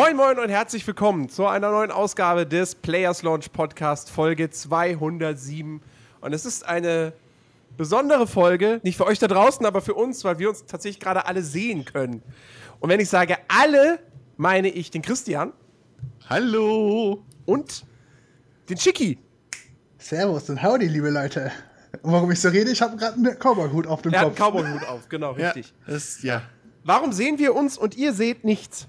[0.00, 5.82] Moin, moin und herzlich willkommen zu einer neuen Ausgabe des Players Launch Podcast, Folge 207.
[6.20, 7.12] Und es ist eine
[7.76, 11.26] besondere Folge, nicht für euch da draußen, aber für uns, weil wir uns tatsächlich gerade
[11.26, 12.22] alle sehen können.
[12.78, 13.98] Und wenn ich sage alle,
[14.36, 15.52] meine ich den Christian.
[16.30, 17.24] Hallo.
[17.44, 17.84] Und
[18.68, 19.18] den Chicky.
[19.98, 21.50] Servus und howdy, liebe Leute.
[22.02, 24.38] Und warum ich so rede, ich habe gerade einen Cowboy-Hut auf dem er Kopf.
[24.38, 25.74] Er hat einen Cowboy-Hut auf, genau, richtig.
[25.88, 26.42] Ja, das, ja.
[26.84, 28.86] Warum sehen wir uns und ihr seht nichts?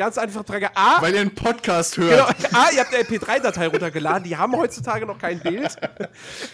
[0.00, 0.74] Ganz einfach Frage.
[0.74, 1.02] A.
[1.02, 2.34] Weil ihr einen Podcast hört.
[2.38, 5.76] Genau, A, ihr habt eine MP3-Datei runtergeladen, die haben heutzutage noch kein Bild.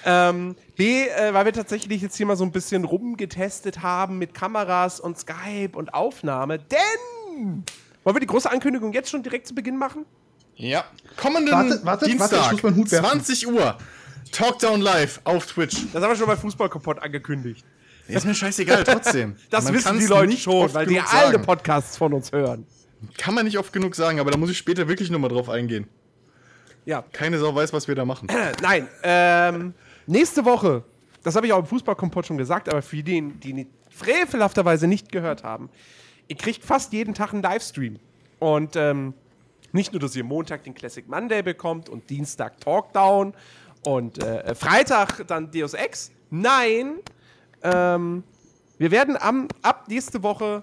[0.05, 4.35] ähm, B, äh, weil wir tatsächlich jetzt hier mal so ein bisschen rumgetestet haben mit
[4.35, 6.59] Kameras und Skype und Aufnahme.
[6.59, 7.63] Denn.
[8.03, 10.07] Wollen wir die große Ankündigung jetzt schon direkt zu Beginn machen?
[10.57, 10.85] Ja.
[11.17, 13.11] Kommenden warte, warte, Dienstag, warte, ich muss meinen Hut werfen.
[13.11, 13.79] 20 Uhr.
[14.33, 15.87] Talkdown live auf Twitch.
[15.93, 17.65] Das haben wir schon bei Fußball kaputt angekündigt.
[18.09, 19.37] Ist mir scheißegal, trotzdem.
[19.51, 21.43] Das Man wissen die Leute nicht schon, weil die alle sagen.
[21.43, 22.67] Podcasts von uns hören.
[23.19, 25.87] Kann man nicht oft genug sagen, aber da muss ich später wirklich nochmal drauf eingehen.
[26.85, 27.05] Ja.
[27.13, 28.29] Keine Sau weiß, was wir da machen.
[28.29, 29.75] Äh, Nein, ähm,
[30.07, 30.85] nächste Woche,
[31.23, 35.43] das habe ich auch im Fußballkompott schon gesagt, aber für die, die frevelhafterweise nicht gehört
[35.43, 35.69] haben,
[36.29, 37.99] ihr kriegt fast jeden Tag einen Livestream.
[38.39, 39.15] Und ähm,
[39.73, 43.35] nicht nur, dass ihr Montag den Classic Monday bekommt und Dienstag Talkdown
[43.85, 46.13] und äh, Freitag dann Deus Ex.
[46.31, 46.99] Nein,
[47.63, 48.23] ähm,
[48.79, 50.63] wir werden am, ab nächste Woche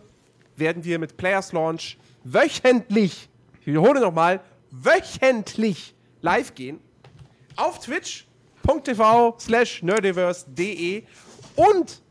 [0.56, 3.30] werden wir mit Players Launch wöchentlich,
[3.62, 6.80] ich wiederhole nochmal, wöchentlich live gehen
[7.56, 11.04] auf twitch.tv slash nerdiverse.de
[11.56, 12.02] und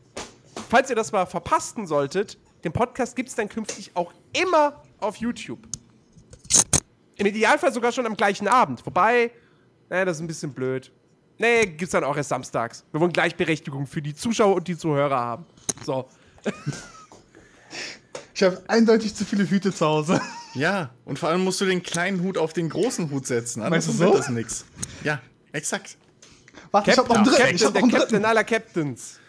[0.69, 5.17] falls ihr das mal verpassen solltet, den Podcast gibt es dann künftig auch immer auf
[5.17, 5.59] YouTube.
[7.15, 8.85] Im Idealfall sogar schon am gleichen Abend.
[8.85, 9.31] Wobei,
[9.89, 10.91] naja, das ist ein bisschen blöd.
[11.37, 12.85] Nee, gibt's dann auch erst samstags.
[12.91, 15.45] Wir wollen Gleichberechtigung für die Zuschauer und die Zuhörer haben.
[15.83, 16.07] So.
[18.33, 20.19] Ich habe eindeutig zu viele Hüte zu Hause.
[20.55, 23.61] Ja, und vor allem musst du den kleinen Hut auf den großen Hut setzen.
[23.61, 24.17] Anders Meinst du so?
[24.17, 24.65] das nix.
[25.03, 25.19] Ja,
[25.51, 25.97] exakt.
[26.71, 27.55] Warte, ich habe noch einen dritten.
[27.55, 28.25] Ich Captain, habe der noch einen Captain dritten.
[28.25, 29.19] aller Captains.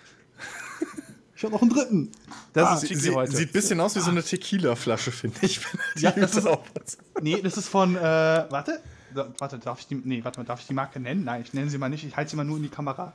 [1.37, 2.13] Ich habe noch einen dritten.
[2.53, 3.37] Das Ah, ist Sie, sie, heute.
[3.37, 5.61] sieht ein bisschen aus wie so eine Tequila-Flasche, finde ich.
[5.97, 6.97] Ja, das ist- aufhat.
[7.21, 8.81] Nee, das ist von, äh, warte.
[9.15, 11.25] Da, warte, darf ich die, nee, warte mal, darf ich die Marke nennen?
[11.25, 12.05] Nein, ich nenne sie mal nicht.
[12.05, 13.13] Ich halte sie mal nur in die Kamera.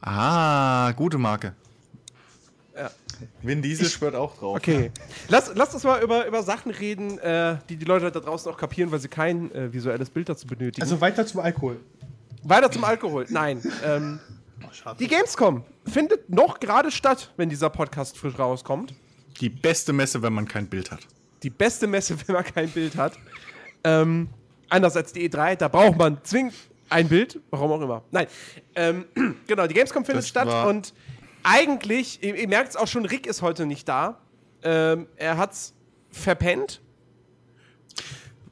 [0.00, 1.54] Ah, gute Marke.
[3.42, 4.56] Vin Diesel schwört auch drauf.
[4.56, 4.90] Okay.
[5.28, 8.56] Lass, lass uns mal über, über Sachen reden, äh, die die Leute da draußen auch
[8.56, 10.82] kapieren, weil sie kein äh, visuelles Bild dazu benötigen.
[10.82, 11.80] Also weiter zum Alkohol.
[12.42, 13.26] Weiter zum Alkohol.
[13.28, 13.62] Nein.
[13.84, 14.20] Ähm,
[14.66, 14.96] Oh, schade.
[14.98, 18.92] die Gamescom findet noch gerade statt, wenn dieser Podcast frisch rauskommt.
[19.40, 21.00] Die beste Messe, wenn man kein Bild hat.
[21.44, 23.16] Die beste Messe, wenn man kein Bild hat.
[23.84, 24.28] Ähm,
[24.68, 26.54] anders als die E3, da braucht man zwingend
[26.90, 28.02] ein Bild, warum auch immer.
[28.10, 28.26] Nein.
[28.74, 29.04] Ähm,
[29.46, 30.92] genau, die Gamescom findet Das statt und
[31.42, 34.20] eigentlich, ihr, ihr merkt es auch schon, Rick ist heute nicht da.
[34.62, 35.74] Ähm, er hat's
[36.10, 36.80] verpennt.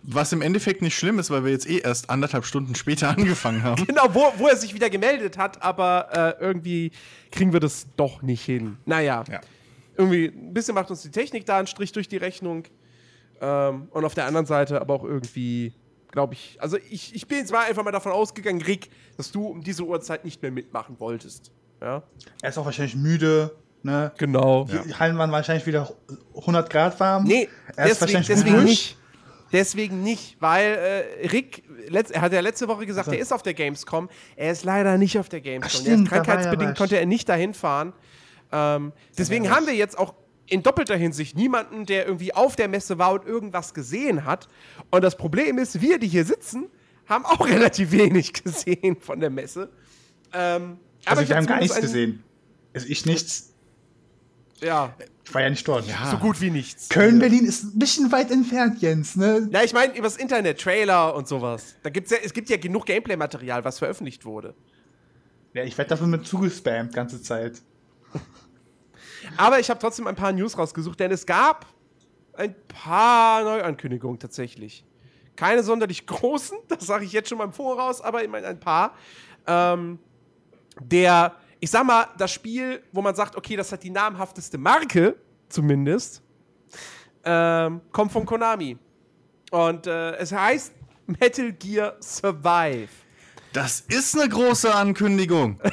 [0.08, 3.62] Was im Endeffekt nicht schlimm ist, weil wir jetzt eh erst anderthalb Stunden später angefangen
[3.64, 3.84] haben.
[3.86, 6.92] Genau, wo, wo er sich wieder gemeldet hat, aber äh, irgendwie
[7.32, 8.76] kriegen wir das doch nicht hin.
[8.84, 9.40] Naja, Ja.
[9.96, 12.64] irgendwie ein bisschen macht uns die Technik da einen Strich durch die Rechnung.
[13.40, 15.72] Ähm, und auf der anderen Seite aber auch irgendwie,
[16.12, 19.44] glaube ich, also ich, ich bin jetzt mal einfach mal davon ausgegangen, Rick, dass du
[19.46, 21.50] um diese Uhrzeit nicht mehr mitmachen wolltest.
[21.80, 22.02] Ja,
[22.42, 23.54] Er ist auch wahrscheinlich müde.
[23.82, 24.10] Ne?
[24.18, 24.64] genau.
[24.64, 25.92] Die Hallen waren wahrscheinlich wieder
[26.36, 27.22] 100 Grad warm.
[27.24, 28.96] Nee, er ist deswegen, wahrscheinlich deswegen nicht.
[29.52, 33.32] Deswegen nicht, weil äh, Rick, letzt, er hat ja letzte Woche gesagt, Also- er ist
[33.32, 34.08] auf der Gamescom.
[34.34, 35.68] Er ist leider nicht auf der Gamescom.
[35.80, 36.78] Ach, Der ist stimmt, er krankheitsbedingt was.
[36.78, 37.92] konnte er nicht dahin fahren.
[38.50, 40.14] Ähm, deswegen haben wir jetzt auch
[40.48, 44.48] in doppelter Hinsicht niemanden, der irgendwie auf der Messe war und irgendwas gesehen hat.
[44.90, 46.66] Und das Problem ist, wir, die hier sitzen,
[47.08, 49.68] haben auch relativ wenig gesehen von der Messe.
[50.32, 52.22] Ähm, Also ich wir hab haben gar nichts gesehen.
[52.74, 53.52] Also ich nichts.
[54.60, 54.94] Ja,
[55.24, 55.86] Ich war ja nicht dort.
[55.86, 56.10] Ja.
[56.10, 56.88] so gut wie nichts.
[56.88, 59.16] Köln, Berlin ist ein bisschen weit entfernt, Jens.
[59.16, 59.48] Ne?
[59.52, 61.74] Ja, ich meine übers Internet, Trailer und sowas.
[61.82, 64.54] Da gibt's ja, es gibt ja genug Gameplay-Material, was veröffentlicht wurde.
[65.52, 67.60] Ja, ich werde dafür mit zugespammt ganze Zeit.
[69.36, 71.66] Aber ich habe trotzdem ein paar News rausgesucht, denn es gab
[72.34, 74.84] ein paar Neuankündigungen tatsächlich.
[75.34, 78.60] Keine sonderlich großen, das sage ich jetzt schon mal im Voraus, aber ich meine ein
[78.60, 78.94] paar.
[79.46, 79.98] Ähm,
[80.80, 85.16] der, ich sag mal, das Spiel, wo man sagt, okay, das hat die namhafteste Marke,
[85.48, 86.22] zumindest,
[87.24, 88.78] ähm, kommt von Konami.
[89.50, 90.72] Und äh, es heißt
[91.06, 92.88] Metal Gear Survive.
[93.52, 95.60] Das ist eine große Ankündigung.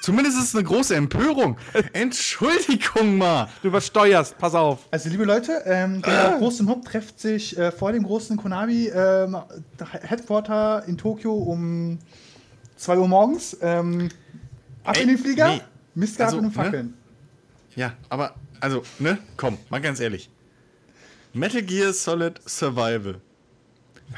[0.00, 1.58] Zumindest ist es eine große Empörung.
[1.92, 3.48] Entschuldigung mal.
[3.60, 4.86] Du übersteuerst, pass auf.
[4.90, 9.36] Also, liebe Leute, ähm, der große Mob trifft sich äh, vor dem großen Konami ähm,
[10.02, 11.98] Headquarter in Tokio um
[12.76, 13.58] 2 Uhr morgens.
[13.60, 14.08] Ähm,
[14.88, 15.60] ab Ey, in den Flieger, nee.
[15.94, 16.94] Mistgabeln Also, und Fackeln.
[17.76, 20.30] Ja, aber, also, ne, komm, mal ganz ehrlich.
[21.32, 23.20] Metal Gear Solid Survival.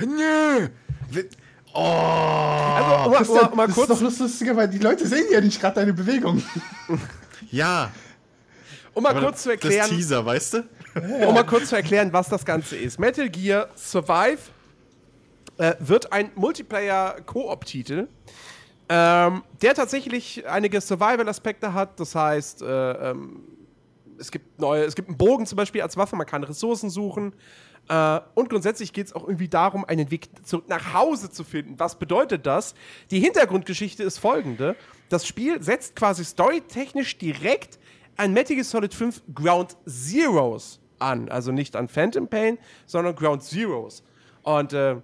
[0.01, 0.69] Nö.
[1.73, 1.81] Oh.
[1.81, 5.61] Also, mal- mal- mal das kurz, ist doch lustiger, weil die Leute sehen ja nicht
[5.61, 6.43] gerade deine Bewegung.
[7.51, 7.91] ja.
[8.95, 10.69] um mal aber kurz zu Das erklären, Teaser, weißt du?
[11.27, 12.99] um mal kurz zu erklären, was das Ganze ist.
[12.99, 14.39] Metal Gear Survive
[15.59, 18.09] äh, wird ein Multiplayer-Koop-Titel,
[18.93, 22.01] ähm, der tatsächlich einige Survival-Aspekte hat.
[22.01, 23.45] Das heißt, äh, ähm,
[24.19, 27.33] es gibt neue, es gibt einen Bogen zum Beispiel als Waffe, man kann Ressourcen suchen.
[27.89, 31.79] Äh, und grundsätzlich geht es auch irgendwie darum, einen Weg zurück nach Hause zu finden.
[31.79, 32.75] Was bedeutet das?
[33.13, 34.75] Die Hintergrundgeschichte ist folgende:
[35.09, 37.79] Das Spiel setzt quasi storytechnisch direkt
[38.17, 41.29] an Metal Gear Solid 5 Ground Zeroes an.
[41.29, 44.03] Also nicht an Phantom Pain, sondern Ground Zeroes.
[44.43, 44.97] Und äh,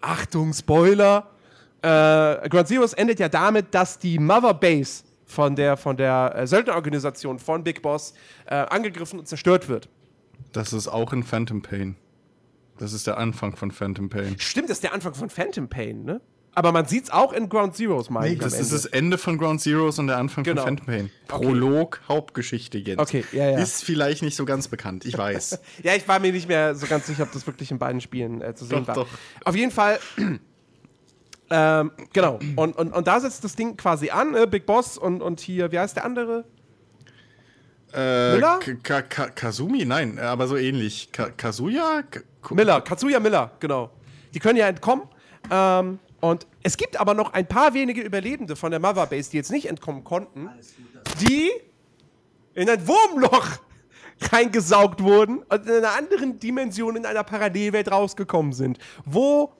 [0.00, 1.30] Achtung, Spoiler.
[1.82, 6.46] Äh, Ground Zeroes endet ja damit, dass die Mother Base von der, von der äh,
[6.46, 8.14] Söldnerorganisation von Big Boss
[8.46, 9.88] äh, angegriffen und zerstört wird.
[10.52, 11.96] Das ist auch in Phantom Pain.
[12.78, 14.36] Das ist der Anfang von Phantom Pain.
[14.38, 16.20] Stimmt, das ist der Anfang von Phantom Pain, ne?
[16.52, 18.38] Aber man sieht's auch in Ground Zeroes, meine Nee, ich.
[18.40, 20.62] Das ist das Ende von Ground Zeroes und der Anfang Genau.
[20.62, 21.10] von Phantom Pain.
[21.28, 22.98] Prolog, Hauptgeschichte jetzt.
[22.98, 23.58] Okay, ja, ja.
[23.60, 25.60] Ist vielleicht nicht so ganz bekannt, ich weiß.
[25.84, 28.40] Ja, ich war mir nicht mehr so ganz sicher, ob das wirklich in beiden Spielen
[28.42, 28.94] äh, zu sehen Doch, war.
[28.96, 29.08] doch.
[29.44, 30.00] Auf jeden Fall,
[31.50, 32.38] ähm, genau.
[32.56, 35.72] Und, und, und da setzt das Ding quasi an, äh, Big Boss und, und hier,
[35.72, 36.44] wie heißt der andere?
[37.92, 38.60] äh, Miller?
[38.82, 39.84] Ka Ka Kazumi?
[39.84, 41.10] Nein, aber so ähnlich.
[41.12, 42.02] Ka Kazuya?
[42.02, 43.90] K Miller, Katsuya Miller, genau.
[44.34, 45.04] Die können ja entkommen.
[45.50, 49.38] Ähm, und es gibt aber noch ein paar wenige Überlebende von der Mother Base, die
[49.38, 50.50] jetzt nicht entkommen konnten,
[51.20, 51.50] die
[52.54, 53.46] in ein Wurmloch
[54.32, 59.54] reingesaugt wurden und in einer anderen Dimension in einer Parallelwelt rausgekommen sind, wo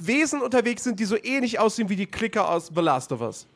[0.00, 3.46] Wesen unterwegs sind, die so ähnlich aussehen wie die Klicker aus The Last of Us.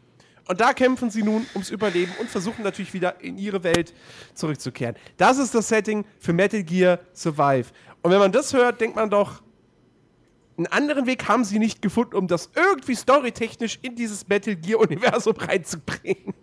[0.49, 3.93] Und da kämpfen sie nun ums Überleben und versuchen natürlich wieder in ihre Welt
[4.35, 4.97] zurückzukehren.
[5.19, 7.67] Das ist das Setting für Metal Gear Survive.
[8.03, 9.43] Und wenn man das hört, denkt man doch,
[10.57, 15.37] einen anderen Weg haben sie nicht gefunden, um das irgendwie storytechnisch in dieses Metal Gear-Universum
[15.39, 16.35] reinzubringen.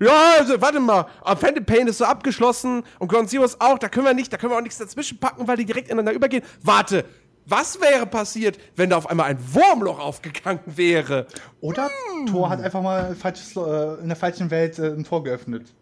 [0.00, 3.78] Ja, also, warte mal, aber Phantom Pain ist so abgeschlossen und Ground Zero ist auch,
[3.78, 6.12] da können wir nicht, da können wir auch nichts dazwischen packen, weil die direkt ineinander
[6.12, 6.44] übergehen.
[6.62, 7.04] Warte,
[7.46, 11.26] was wäre passiert, wenn da auf einmal ein Wurmloch aufgegangen wäre?
[11.60, 11.90] Oder
[12.28, 15.72] Thor hat einfach mal falsches, äh, in der falschen Welt äh, ein Tor geöffnet.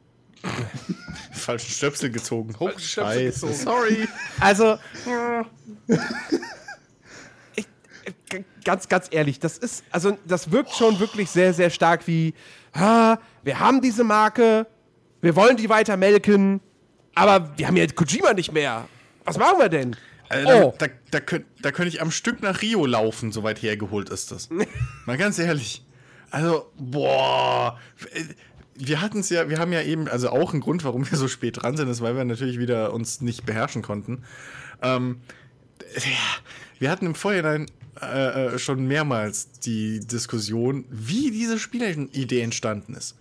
[1.32, 2.54] Falschen Stöpsel gezogen.
[2.58, 3.46] Oh, Stöpsel scheiße.
[3.46, 3.54] gezogen.
[3.54, 4.08] Sorry.
[4.40, 4.78] Also,
[7.56, 7.66] ich,
[8.64, 12.34] ganz, ganz ehrlich, das ist, also das wirkt schon wirklich sehr, sehr stark wie,
[12.72, 14.66] ah, wir haben diese Marke,
[15.20, 16.60] wir wollen die weiter melken,
[17.14, 18.88] aber wir haben ja Kojima nicht mehr.
[19.24, 19.96] Was machen wir denn?
[20.30, 20.74] Äh, da, Oh.
[20.78, 24.30] da, da, könnt, da könnte ich am Stück nach Rio laufen, so weit hergeholt ist
[24.32, 24.48] das.
[25.06, 25.84] Mal ganz ehrlich.
[26.30, 27.78] Also, boah.
[28.76, 31.28] Wir hatten es ja, wir haben ja eben, also auch ein Grund, warum wir so
[31.28, 34.22] spät dran sind, ist, weil wir natürlich wieder uns nicht beherrschen konnten.
[34.80, 35.20] Ähm,
[35.96, 36.42] ja,
[36.78, 37.66] wir hatten im Vorhinein
[38.00, 43.16] äh, äh, schon mehrmals die Diskussion, wie diese Spielidee entstanden ist.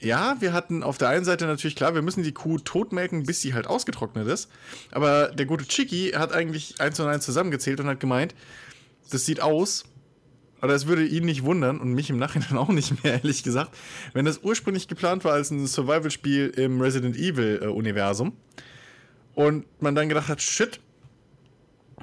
[0.00, 3.40] Ja, wir hatten auf der einen Seite natürlich klar, wir müssen die Kuh totmelken, bis
[3.40, 4.48] sie halt ausgetrocknet ist.
[4.92, 8.34] Aber der gute Chicky hat eigentlich eins und eins zusammengezählt und hat gemeint,
[9.10, 9.84] das sieht aus,
[10.62, 13.76] oder es würde ihn nicht wundern und mich im Nachhinein auch nicht mehr, ehrlich gesagt,
[14.12, 18.32] wenn das ursprünglich geplant war als ein Survival-Spiel im Resident Evil-Universum
[19.34, 20.80] und man dann gedacht hat, shit,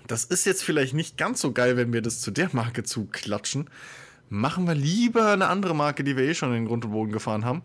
[0.07, 3.69] das ist jetzt vielleicht nicht ganz so geil, wenn wir das zu der Marke zuklatschen.
[4.29, 7.11] Machen wir lieber eine andere Marke, die wir eh schon in den Grund und Boden
[7.11, 7.63] gefahren haben.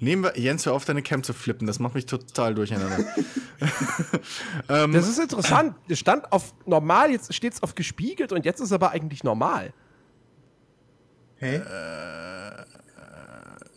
[0.00, 3.04] Nehmen wir, Jens, hör auf, deine Cam zu flippen, das macht mich total durcheinander.
[4.68, 5.74] Das ist interessant.
[5.88, 9.72] Es stand auf normal, jetzt steht es auf gespiegelt und jetzt ist aber eigentlich normal.
[11.36, 11.62] Hä?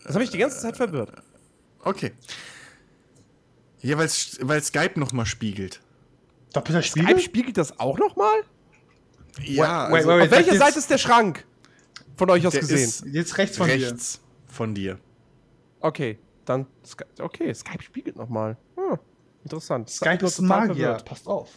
[0.04, 1.12] Das habe ich die ganze Zeit verwirrt.
[1.84, 2.12] Okay.
[3.82, 4.10] Ja, weil
[4.62, 5.82] Skype nochmal spiegelt.
[6.54, 7.22] Doppelter Skype Spiegel?
[7.22, 8.44] spiegelt das auch nochmal?
[9.44, 11.46] Ja, wait, also wait, Auf welcher Seite ist der Schrank?
[12.16, 13.14] Von euch aus gesehen.
[13.14, 15.00] Jetzt rechts von rechts von dir.
[15.80, 16.66] Okay, dann.
[16.86, 18.58] Sky okay, Skype spiegelt nochmal.
[18.76, 18.98] Hm,
[19.44, 19.90] interessant.
[19.90, 20.68] Skype ist Magier.
[20.76, 21.06] verwirrt.
[21.06, 21.50] Passt auf.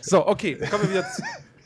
[0.00, 1.22] So, okay, kommen wir wieder zu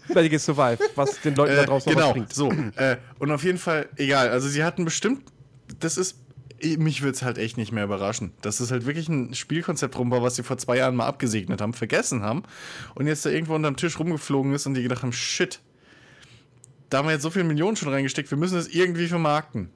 [0.15, 2.33] Metal Survive, was den Leuten da Äh, draußen noch was genau, bringt.
[2.33, 2.51] so.
[2.81, 4.31] Äh, und auf jeden Fall, egal.
[4.31, 5.25] Also, sie hatten bestimmt,
[5.79, 6.17] das ist,
[6.79, 8.33] mich würde es halt echt nicht mehr überraschen.
[8.41, 11.73] Das ist halt wirklich ein Spielkonzept rumbar, was sie vor zwei Jahren mal abgesegnet haben,
[11.75, 12.43] vergessen haben
[12.95, 15.61] und jetzt da irgendwo unterm Tisch rumgeflogen ist und die gedacht haben, shit,
[16.91, 19.71] da haben wir jetzt so viele Millionen schon reingesteckt, wir müssen das irgendwie vermarkten.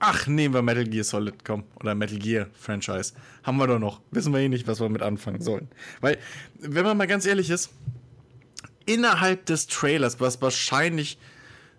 [0.00, 1.64] Ach, nehmen wir Metal Gear Solid, komm.
[1.80, 3.14] Oder Metal Gear Franchise.
[3.42, 4.00] Haben wir doch noch.
[4.12, 5.68] Wissen wir eh nicht, was wir mit anfangen sollen.
[6.00, 6.18] Weil,
[6.60, 7.70] wenn man mal ganz ehrlich ist,
[8.86, 11.18] innerhalb des Trailers, was wahrscheinlich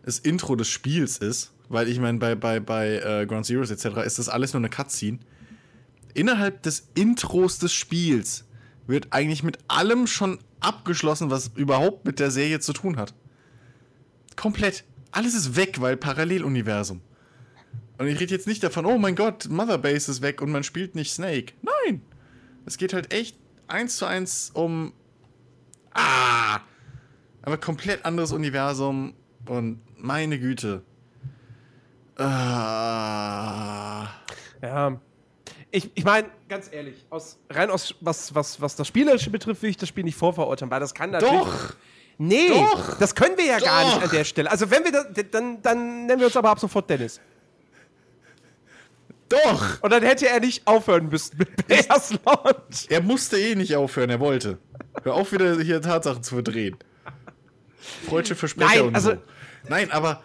[0.04, 3.98] das Intro des Spiels ist, weil ich meine, bei, bei, bei äh, Ground Zeroes etc.
[4.06, 5.20] ist das alles nur eine Cutscene.
[6.14, 8.46] Innerhalb des Intros des Spiels
[8.88, 13.14] wird eigentlich mit allem schon abgeschlossen, was überhaupt mit der Serie zu tun hat.
[14.36, 14.84] Komplett.
[15.12, 17.02] Alles ist weg, weil Paralleluniversum.
[18.00, 20.64] Und ich rede jetzt nicht davon, oh mein Gott, Mother Base ist weg und man
[20.64, 21.52] spielt nicht Snake.
[21.62, 22.02] Nein.
[22.66, 23.36] Es geht halt echt
[23.68, 24.94] eins zu eins um.
[25.92, 26.62] Ah!
[27.42, 29.16] Aber komplett anderes Universum
[29.46, 30.82] und meine Güte.
[32.16, 34.08] Ah.
[34.62, 35.02] Ja.
[35.72, 39.72] Ich, ich meine, ganz ehrlich, aus, rein aus was, was, was das Spielerische betrifft, will
[39.72, 41.38] ich das Spiel nicht vorverurteilen, weil das kann natürlich.
[41.38, 41.76] Doch!
[42.18, 42.98] Nee, Doch!
[42.98, 43.96] das können wir ja gar Doch!
[43.96, 44.50] nicht an der Stelle.
[44.50, 47.20] Also wenn wir das, dann, dann nennen wir uns aber ab sofort Dennis.
[49.30, 49.82] Doch!
[49.82, 52.88] Und dann hätte er nicht aufhören müssen mit Players Launch.
[52.90, 54.58] Er musste eh nicht aufhören, er wollte.
[55.04, 56.76] Hör auf, wieder hier Tatsachen zu verdrehen.
[58.08, 59.18] Freudsche Versprecher Nein, und also- so.
[59.68, 60.24] Nein, aber,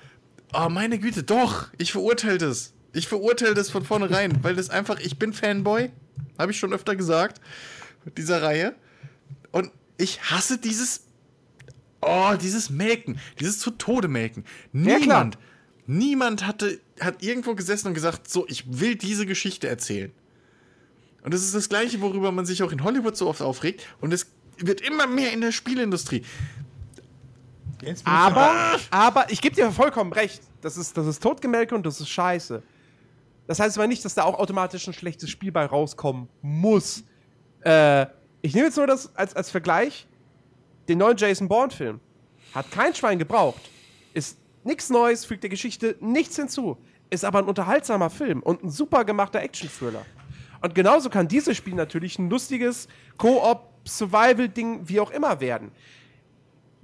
[0.52, 2.72] oh meine Güte, doch, ich verurteile das.
[2.92, 5.90] Ich verurteile das von vornherein, weil das einfach, ich bin Fanboy,
[6.38, 7.40] habe ich schon öfter gesagt,
[8.04, 8.74] mit dieser Reihe.
[9.52, 11.04] Und ich hasse dieses,
[12.00, 14.44] oh, dieses Melken, dieses zu Tode melken.
[14.72, 14.98] Ja.
[14.98, 15.38] Niemand,
[15.86, 20.12] niemand hatte, hat irgendwo gesessen und gesagt, so, ich will diese Geschichte erzählen.
[21.22, 23.86] Und das ist das Gleiche, worüber man sich auch in Hollywood so oft aufregt.
[24.00, 24.26] Und es
[24.58, 26.24] wird immer mehr in der Spielindustrie.
[27.82, 30.42] Jetzt bin ich Aber, aber ich gebe dir vollkommen recht.
[30.60, 32.62] Das ist, das ist Totgemelke und das ist scheiße.
[33.46, 37.04] Das heißt aber nicht, dass da auch automatisch ein schlechtes Spiel bei rauskommen muss.
[37.60, 38.06] Äh,
[38.42, 40.06] ich nehme jetzt nur das als, als Vergleich.
[40.88, 42.00] Den neuen Jason Bourne-Film.
[42.54, 43.60] Hat kein Schwein gebraucht.
[44.12, 46.76] Ist nichts Neues, fügt der Geschichte nichts hinzu.
[47.10, 50.04] Ist aber ein unterhaltsamer Film und ein super gemachter Action-Thriller.
[50.62, 55.70] Und genauso kann dieses Spiel natürlich ein lustiges Koop-Survival-Ding wie auch immer werden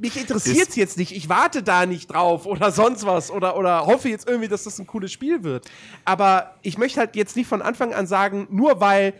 [0.00, 1.12] mich interessiert es jetzt nicht.
[1.12, 4.78] Ich warte da nicht drauf oder sonst was oder, oder hoffe jetzt irgendwie, dass das
[4.78, 5.70] ein cooles Spiel wird.
[6.04, 9.12] Aber ich möchte halt jetzt nicht von Anfang an sagen, nur weil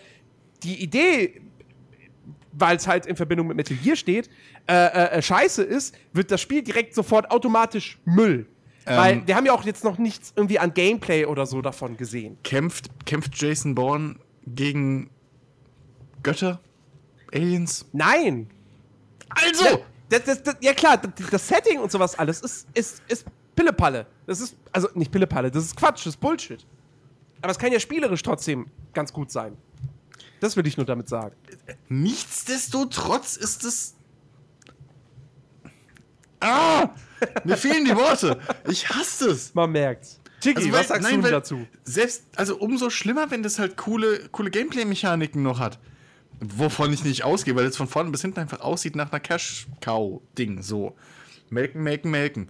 [0.63, 1.43] die Idee,
[2.53, 4.29] weil es halt in Verbindung mit Metal Gear steht,
[4.69, 8.47] äh, äh, äh, scheiße ist, wird das Spiel direkt sofort automatisch Müll.
[8.85, 12.39] weil wir haben ja auch jetzt noch nichts irgendwie an Gameplay oder so davon gesehen.
[12.43, 14.17] Kämpft, kämpft Jason Bourne
[14.47, 15.11] gegen
[16.23, 16.61] Götter?
[17.33, 17.87] Aliens?
[17.93, 18.49] Nein!
[19.29, 19.85] Also!
[20.09, 24.07] Das, das, das, ja klar, das, das Setting und sowas alles ist, ist, ist Pillepalle.
[24.27, 26.67] Das ist, also nicht Pillepalle, das ist Quatsch, das ist Bullshit.
[27.41, 29.57] Aber es kann ja spielerisch trotzdem ganz gut sein.
[30.41, 31.37] Das will ich nur damit sagen.
[31.89, 33.95] Nichtsdestotrotz ist es.
[36.41, 36.91] Ah!
[37.45, 38.41] Mir fehlen die Worte.
[38.69, 39.55] Ich hasse es.
[39.55, 40.21] Man merkt's.
[40.41, 41.67] Chiki, Also, was weil- sagst nein, du dazu?
[41.85, 45.79] Selbst, also umso schlimmer, wenn das halt coole, coole Gameplay-Mechaniken noch hat.
[46.41, 50.63] Wovon ich nicht ausgehe, weil es von vorne bis hinten einfach aussieht nach einer Cash-Cow-Ding.
[50.63, 50.97] So.
[51.51, 52.49] Melken, melken, melken.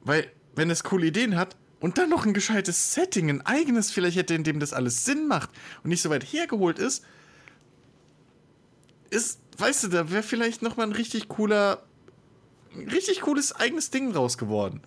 [0.00, 4.16] Weil, wenn es coole Ideen hat und dann noch ein gescheites Setting, ein eigenes vielleicht
[4.16, 5.50] hätte, in dem das alles Sinn macht
[5.82, 7.04] und nicht so weit hergeholt ist,
[9.10, 11.82] ist, weißt du, da wäre vielleicht noch mal ein richtig cooler,
[12.76, 14.80] richtig cooles eigenes Ding raus geworden.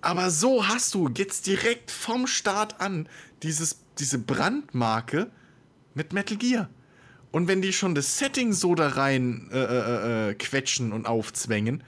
[0.00, 3.08] Aber so hast du jetzt direkt vom Start an
[3.42, 5.30] dieses, diese Brandmarke
[5.94, 6.70] mit Metal Gear.
[7.32, 11.82] Und wenn die schon das Setting so da rein äh, äh, äh, quetschen und aufzwängen,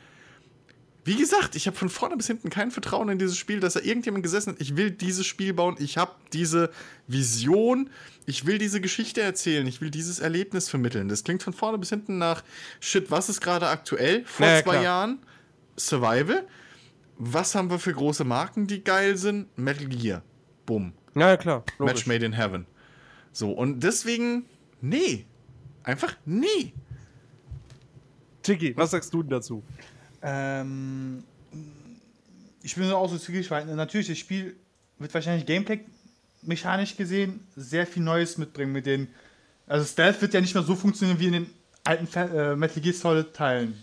[1.05, 3.81] wie gesagt, ich habe von vorne bis hinten kein Vertrauen in dieses Spiel, dass da
[3.81, 4.61] irgendjemand gesessen hat.
[4.61, 6.71] Ich will dieses Spiel bauen, ich habe diese
[7.09, 7.91] Vision,
[8.25, 11.09] ich will diese Geschichte erzählen, ich will dieses Erlebnis vermitteln.
[11.09, 12.45] Das klingt von vorne bis hinten nach
[12.79, 14.25] Shit, was ist gerade aktuell?
[14.27, 14.83] Vor Ja, ja, zwei klar.
[14.85, 15.19] Jahren
[15.77, 16.47] Survival.
[17.19, 19.47] Was haben wir für große Marken, die geil sind?
[19.59, 20.23] Metal Gear.
[20.67, 20.93] Bumm.
[21.15, 21.65] Na ja, klar.
[21.79, 21.95] Logisch.
[21.95, 22.67] Match made in heaven.
[23.33, 24.45] So, und deswegen,
[24.81, 25.27] nee.
[25.83, 26.73] Einfach nee.
[28.45, 29.63] Chiki, was sagst du denn dazu?
[30.23, 31.25] Ähm,
[32.63, 34.55] ich bin so auch so zügig, weil natürlich das Spiel
[34.99, 39.09] wird wahrscheinlich Gameplay-mechanisch gesehen sehr viel Neues mitbringen mit den.
[39.67, 41.51] Also Stealth wird ja nicht mehr so funktionieren wie in den
[41.85, 43.75] alten äh, Metal Gear Solid Teilen.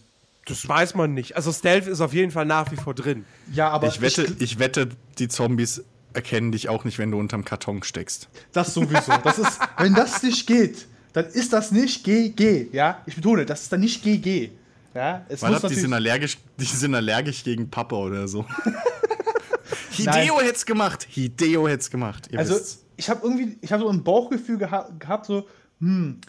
[0.45, 1.35] Das weiß man nicht.
[1.35, 3.25] Also Stealth ist auf jeden Fall nach wie vor drin.
[3.53, 7.45] Ja, aber Ich wette, ich wette, die Zombies erkennen dich auch nicht, wenn du unterm
[7.45, 8.29] Karton steckst.
[8.51, 9.11] das sowieso.
[9.23, 12.67] Das ist, wenn das nicht geht, dann ist das nicht GG.
[12.71, 14.49] Ja, ich betone, das ist dann nicht GG.
[14.93, 18.45] Ja, es Man muss hat, die sind allergisch, die sind allergisch gegen Pappe oder so.
[19.91, 21.05] Hideo hätt's gemacht.
[21.09, 22.27] Hideo hätt's gemacht.
[22.31, 22.85] Ihr Also wisst's.
[22.97, 25.47] ich habe irgendwie, ich habe so ein Bauchgefühl geha gehabt, so,
[25.79, 26.19] hm,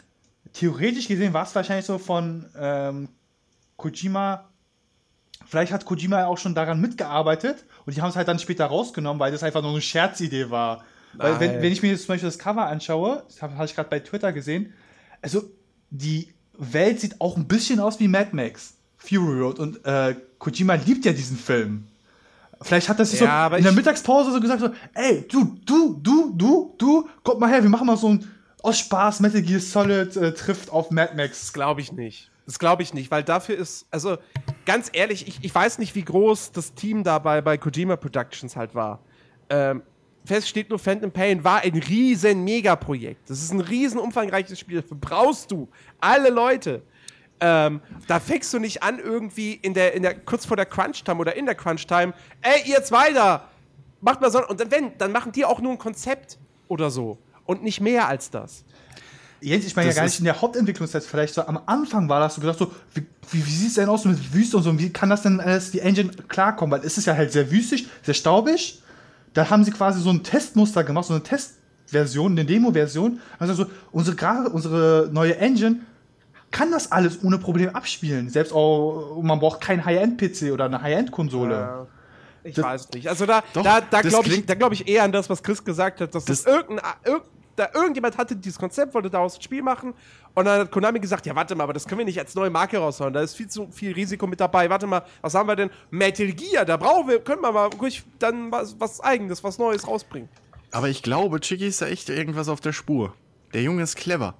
[0.52, 3.08] theoretisch gesehen war es wahrscheinlich so von ähm,
[3.76, 4.46] Kojima.
[5.46, 9.18] Vielleicht hat Kojima auch schon daran mitgearbeitet und die haben es halt dann später rausgenommen,
[9.20, 10.84] weil das einfach nur eine Scherzidee war.
[11.14, 11.62] Weil wenn, Nein.
[11.62, 13.98] wenn ich mir jetzt zum Beispiel das Cover anschaue, das habe hab ich gerade bei
[14.00, 14.74] Twitter gesehen,
[15.22, 15.42] also
[15.90, 20.74] die Welt sieht auch ein bisschen aus wie Mad Max, Fury Road und äh, Kojima
[20.74, 21.86] liebt ja diesen Film.
[22.62, 25.98] Vielleicht hat das sich Ja, so in der Mittagspause so gesagt, so, ey, du, du,
[26.02, 28.30] du, du, du, kommt mal her, wir machen mal so ein,
[28.62, 31.40] aus Spaß Metal Gear Solid äh, trifft auf Mad Max.
[31.40, 32.30] Das glaube ich nicht.
[32.44, 34.18] Das glaube ich nicht, weil dafür ist, also
[34.66, 38.74] ganz ehrlich, ich, ich weiß nicht, wie groß das Team dabei bei Kojima Productions halt
[38.74, 39.00] war.
[39.48, 39.82] Ähm,
[40.24, 43.28] fest steht nur, Phantom Pain war ein riesen Megaprojekt.
[43.28, 44.80] Das ist ein riesen umfangreiches Spiel.
[44.80, 45.68] Dafür brauchst du
[46.00, 46.82] alle Leute.
[47.40, 51.18] Ähm, da fängst du nicht an, irgendwie in der, in der, kurz vor der Crunch-Time
[51.18, 52.12] oder in der Crunch-Time,
[52.42, 53.48] ey, ihr zwei da,
[54.02, 57.18] macht mal so, und dann, wenn, dann machen die auch nur ein Konzept oder so.
[57.46, 58.64] Und nicht mehr als das.
[59.40, 62.34] Jens, ich meine ja gar nicht in der Hauptentwicklungszeit, vielleicht so am Anfang war das,
[62.34, 64.78] du gedacht so, wie, wie, wie sieht es denn aus mit Wüste und so, und
[64.78, 67.88] wie kann das denn alles die Engine klarkommen, weil es ist ja halt sehr wüstig,
[68.02, 68.82] sehr staubig.
[69.34, 73.20] Da haben sie quasi so ein Testmuster gemacht, so eine Testversion, eine Demo-Version.
[73.38, 75.80] Also so, unsere, unsere neue Engine
[76.50, 78.28] kann das alles ohne Probleme abspielen.
[78.28, 81.86] Selbst auch, man braucht keinen High-End-PC oder eine High-End-Konsole.
[82.42, 83.08] Ich Das- weiß nicht.
[83.08, 85.62] Also da, Doch, da, da glaube ich, da glaub ich eher an das, was Chris
[85.64, 87.22] gesagt hat, dass das, Das- irgendein, irg,
[87.56, 89.94] da irgendjemand hatte dieses Konzept, wollte daraus ein Spiel machen
[90.34, 92.50] und dann hat Konami gesagt, ja warte mal, aber das können wir nicht als neue
[92.50, 94.70] Marke raushauen, da ist viel zu viel Risiko mit dabei.
[94.70, 95.70] Warte mal, was haben wir denn?
[95.90, 99.86] Metal Gear, da brauchen wir, können wir mal ruhig dann was, was Eigenes, was Neues
[99.86, 100.28] rausbringen.
[100.72, 103.14] Aber ich glaube, Chicky ist da echt irgendwas auf der Spur.
[103.52, 104.34] Der Junge ist clever.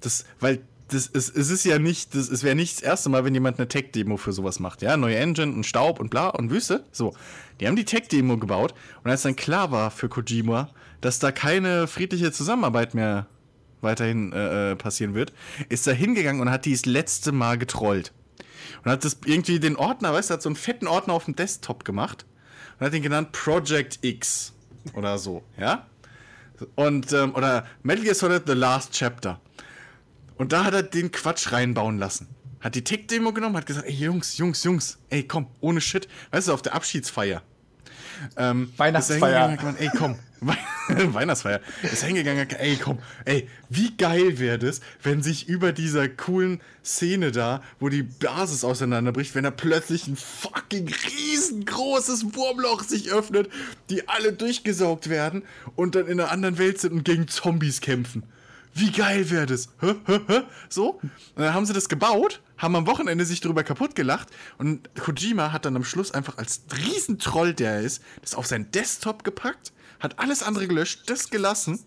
[0.00, 3.24] Das, weil das ist, es ist ja nicht, das, es wäre nicht das erste Mal,
[3.24, 4.82] wenn jemand eine Tech-Demo für sowas macht.
[4.82, 6.84] Ja, neue Engine und Staub und bla und Wüste.
[6.92, 7.14] So.
[7.60, 10.70] Die haben die Tech-Demo gebaut und als dann klar war für Kojima,
[11.06, 13.28] dass da keine friedliche Zusammenarbeit mehr
[13.80, 15.32] weiterhin äh, äh, passieren wird,
[15.68, 18.12] ist er hingegangen und hat die das letzte Mal getrollt.
[18.82, 21.36] Und hat das irgendwie den Ordner, weißt du, hat so einen fetten Ordner auf dem
[21.36, 22.26] Desktop gemacht
[22.80, 24.52] und hat ihn genannt Project X
[24.94, 25.86] oder so, ja?
[26.74, 29.40] Und, ähm, oder Metal Gear Solid The Last Chapter.
[30.38, 32.26] Und da hat er den Quatsch reinbauen lassen.
[32.58, 36.08] Hat die Tick-Demo genommen, hat gesagt, ey Jungs, Jungs, Jungs, ey komm, ohne Shit.
[36.32, 37.42] Weißt du, auf der Abschiedsfeier.
[38.36, 39.50] Ähm, Weihnachtsfeier.
[39.50, 40.18] er gemeint, ey komm,
[40.88, 41.60] Weihnachtsfeier.
[41.82, 47.32] Ist hingegangen ey komm, ey, wie geil wäre das, wenn sich über dieser coolen Szene
[47.32, 53.50] da, wo die Basis auseinanderbricht, wenn da plötzlich ein fucking riesengroßes Wurmloch sich öffnet,
[53.90, 55.42] die alle durchgesaugt werden
[55.74, 58.22] und dann in einer anderen Welt sind und gegen Zombies kämpfen.
[58.78, 59.70] Wie geil wäre das?
[59.80, 60.42] Hä, hä, hä?
[60.68, 61.00] So?
[61.00, 65.50] Und dann haben sie das gebaut, haben am Wochenende sich darüber kaputt gelacht und Kojima
[65.50, 69.72] hat dann am Schluss einfach als Riesentroll, der er ist, das auf seinen Desktop gepackt,
[70.00, 71.78] hat alles andere gelöscht, das gelassen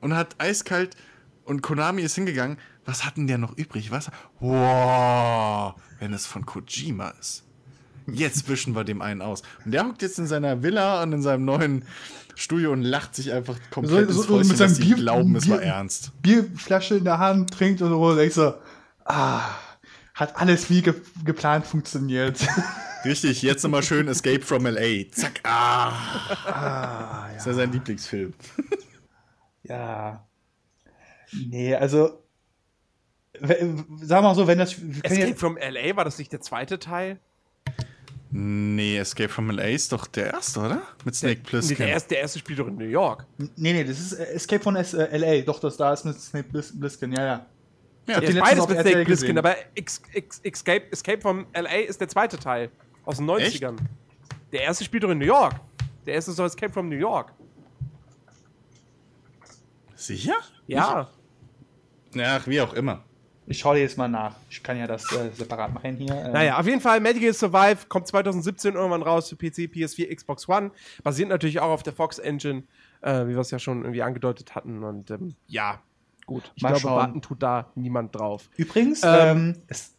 [0.00, 0.96] und hat eiskalt
[1.44, 2.58] und Konami ist hingegangen.
[2.84, 3.90] Was hat denn der noch übrig?
[3.90, 4.10] Was?
[4.40, 7.44] Wow, wenn es von Kojima ist.
[8.12, 9.42] Jetzt wischen wir dem einen aus.
[9.64, 11.84] Und der hockt jetzt in seiner Villa und in seinem neuen
[12.34, 15.62] Studio und lacht sich einfach komplett So- so- so mit seinem Bier- glauben, es war
[15.62, 16.10] ernst.
[16.22, 18.58] Bierflasche in der Hand, trinkt und so, denkst du,
[19.04, 19.42] ah,
[20.14, 22.38] hat alles wie ge geplant funktioniert.
[23.04, 25.10] Richtig, jetzt nochmal schön Escape from L.A.
[25.12, 25.88] Zack, ah.
[26.46, 28.32] ah, Das ist ja sein Lieblingsfilm.
[29.64, 30.26] Ja.
[31.48, 32.18] Nee, also.
[34.02, 34.72] Sag mal so, wenn das.
[35.02, 37.18] Escape jetzt, from LA, war das nicht der zweite Teil?
[38.30, 39.64] Nee, Escape from L.A.
[39.68, 40.82] ist doch der erste, oder?
[41.04, 41.76] Mit Snake Nee, Plissken.
[41.78, 43.26] der, erste, der erste spielt doch in New York.
[43.38, 45.42] nee, nee, das ist äh, Escape S äh, LA.
[45.44, 47.46] Doch, das da ist mit Blis Bliskin, ja, ja.
[48.06, 49.38] Ja, Ja, beides mit Snake Plissken, gesehen.
[49.38, 52.70] aber Escape, Escape from LA ist der zweite Teil.
[53.04, 53.76] Aus den 90ern.
[54.52, 55.54] Der erste spielt doch in New York.
[56.06, 57.32] Der erste doch Escape from New York.
[59.94, 60.34] Sicher?
[60.66, 61.08] Ja.
[62.18, 63.04] Ach, wie auch immer.
[63.46, 64.36] Ich schaue dir jetzt mal nach.
[64.50, 66.14] Ich kann ja das äh, separat machen hier.
[66.14, 70.14] Ähm, Naja, auf jeden Fall, Metal Gear Survive kommt 2017 irgendwann raus für PC, PS4,
[70.14, 70.70] Xbox One.
[71.02, 72.62] Basiert natürlich auch auf der Fox Engine,
[73.00, 74.84] äh, wie wir es ja schon irgendwie angedeutet hatten.
[74.84, 75.80] Und ähm, ja,
[76.26, 76.52] gut.
[76.54, 76.96] Ich Mal glaube, schauen.
[76.96, 78.48] warten tut da niemand drauf.
[78.56, 79.10] Übrigens, Ähm,
[79.54, 79.96] ähm, es,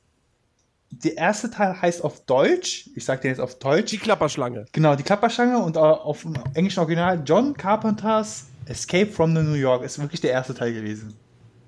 [1.01, 4.65] der erste Teil heißt auf Deutsch, ich sag dir jetzt auf Deutsch, Die Klapperschlange.
[4.71, 9.53] genau, die Klapperschlange und äh, auf dem englischen Original John Carpenters Escape from the New
[9.55, 11.13] York ist wirklich der erste Teil gewesen.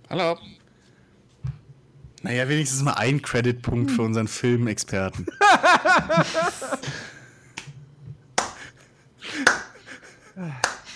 [0.10, 0.38] Hallo.
[2.22, 5.26] Naja, wenigstens mal ein Creditpunkt für unseren Filmexperten.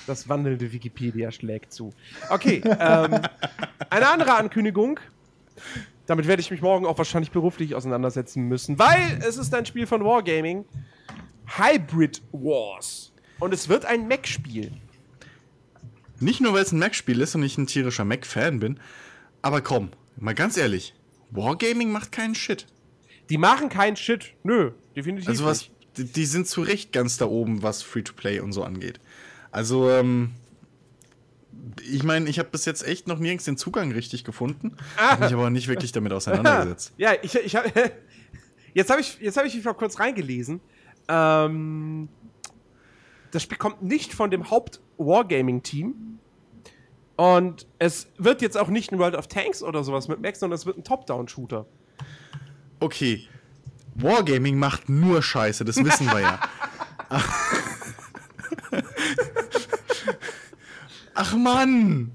[0.07, 1.93] Das wandelnde Wikipedia schlägt zu.
[2.29, 3.21] Okay, ähm,
[3.89, 4.99] eine andere Ankündigung.
[6.09, 9.85] Damit werde ich mich morgen auch wahrscheinlich beruflich auseinandersetzen müssen, weil es ist ein Spiel
[9.85, 10.65] von Wargaming.
[11.45, 13.13] Hybrid Wars.
[13.39, 14.71] Und es wird ein Mac-Spiel.
[16.19, 18.79] Nicht nur, weil es ein Mac-Spiel ist und ich ein tierischer Mac-Fan bin,
[19.43, 20.95] aber komm, mal ganz ehrlich,
[21.29, 22.65] Wargaming macht keinen Shit.
[23.29, 24.33] Die machen keinen Shit.
[24.41, 25.73] Nö, definitiv Also was, nicht.
[25.97, 28.99] die, die sind zu Recht ganz da oben, was Free-to-Play und so angeht.
[29.51, 30.31] Also, ähm,
[31.81, 35.33] ich meine, ich habe bis jetzt echt noch nirgends den Zugang richtig gefunden, habe mich
[35.33, 36.93] aber nicht wirklich damit auseinandergesetzt.
[36.97, 37.65] Ja, ich, ich hab,
[38.73, 40.61] jetzt habe ich, jetzt hab ich mich mal kurz reingelesen.
[41.07, 42.09] Ähm,
[43.31, 46.19] das Spiel kommt nicht von dem Haupt-Wargaming-Team.
[47.15, 50.55] Und es wird jetzt auch nicht ein World of Tanks oder sowas mit Max, sondern
[50.55, 51.65] es wird ein Top-Down-Shooter.
[52.79, 53.27] Okay.
[53.95, 56.39] Wargaming macht nur Scheiße, das wissen wir ja.
[61.21, 62.11] Ach Mann!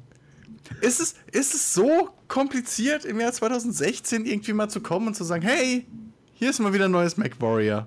[0.81, 5.25] Ist es, ist es so kompliziert, im Jahr 2016 irgendwie mal zu kommen und zu
[5.25, 5.87] sagen, hey,
[6.33, 7.87] hier ist mal wieder ein neues Mac Warrior.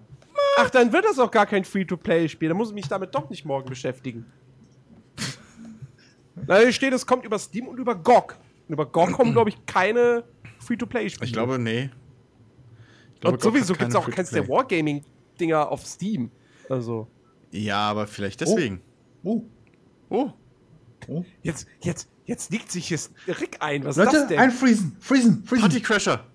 [0.60, 2.50] Ach, dann wird das auch gar kein Free-to-Play-Spiel.
[2.50, 4.28] Dann muss ich mich damit doch nicht morgen beschäftigen.
[6.48, 8.38] Na, hier steht, es kommt über Steam und über GOG.
[8.68, 10.24] Und über GOG kommen, glaube ich, keine
[10.60, 11.26] Free-to-Play-Spiele.
[11.26, 11.90] Ich glaube, nee.
[13.16, 14.48] Ich glaube, und sowieso gibt es auch keins der.
[14.48, 16.30] Wargaming-Dinger auf Steam.
[16.70, 17.08] Also.
[17.50, 18.82] Ja, aber vielleicht deswegen.
[19.24, 19.42] Oh.
[20.10, 20.16] Oh.
[20.16, 20.34] oh.
[21.42, 23.84] Jetzt, jetzt, jetzt liegt sich hier Rick ein.
[23.86, 24.40] Was ist das Leute, denn?
[24.40, 24.98] einfriesen.
[25.00, 25.44] Freezen.
[25.46, 25.62] Freezen.
[25.62, 26.26] Party Crasher.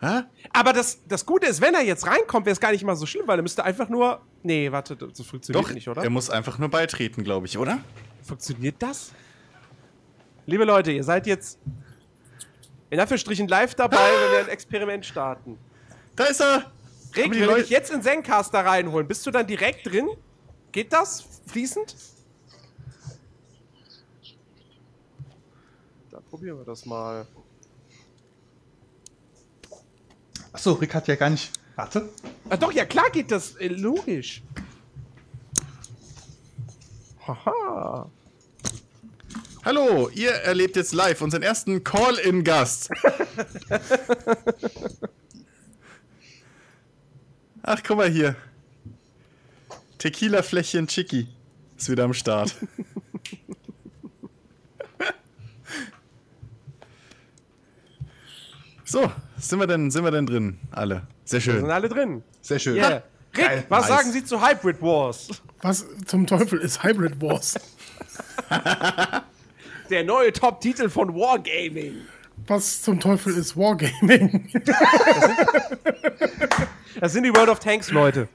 [0.00, 0.22] Hä?
[0.52, 3.06] Aber das, das Gute ist, wenn er jetzt reinkommt, wäre es gar nicht mal so
[3.06, 4.20] schlimm, weil er müsste einfach nur.
[4.42, 6.02] Nee, warte, das funktioniert Doch, nicht, oder?
[6.02, 7.78] er muss einfach nur beitreten, glaube ich, oder?
[8.22, 9.12] Funktioniert das?
[10.46, 11.58] Liebe Leute, ihr seid jetzt
[12.88, 15.58] in Anführungsstrichen live dabei, wenn wir ein Experiment starten.
[16.16, 16.72] Da ist er!
[17.16, 20.08] Rick, wenn wir Leute- dich jetzt in Zencaster reinholen, bist du dann direkt drin?
[20.72, 21.24] Geht das?
[21.46, 21.94] Fließend?
[26.30, 27.26] Probieren wir das mal.
[30.52, 31.50] Achso, Rick hat ja gar nicht.
[31.74, 32.08] Warte.
[32.48, 33.56] Ah, doch, ja klar geht das.
[33.56, 34.42] Äh, logisch.
[37.26, 38.08] Haha.
[39.64, 42.90] Hallo, ihr erlebt jetzt live unseren ersten Call-In-Gast.
[47.62, 48.36] Ach, guck mal hier.
[49.98, 51.28] Tequila-Fläschchen Chicky
[51.76, 52.56] ist wieder am Start.
[58.90, 60.58] So, sind wir denn, sind wir denn drin?
[60.70, 61.02] Alle.
[61.24, 61.70] Sehr Wir sind schön.
[61.70, 62.22] alle drin.
[62.40, 62.76] Sehr schön.
[62.76, 63.02] Yeah.
[63.36, 63.64] Rick, Geil.
[63.68, 63.98] was Nice.
[63.98, 65.28] sagen Sie zu Hybrid Wars?
[65.62, 67.54] Was zum Teufel ist Hybrid Wars?
[69.90, 71.94] Der neue Top-Titel von Wargaming.
[72.46, 74.48] Was zum Teufel ist Wargaming?
[77.00, 78.28] Das sind die World of Tanks Leute.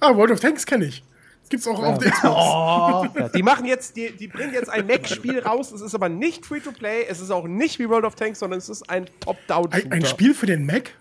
[0.00, 1.02] ah, World of Tanks kenne ich.
[1.50, 2.34] Gibt's auch auf der Xbox.
[2.34, 3.06] Oh.
[3.18, 5.72] Ja, die machen jetzt, die, die bringen jetzt ein Mac-Spiel raus.
[5.72, 7.04] Es ist aber nicht Free-to-Play.
[7.08, 9.84] Es ist auch nicht wie World of Tanks, sondern es ist ein Top-Down-Shooter.
[9.86, 10.92] Ein, ein Spiel für den Mac?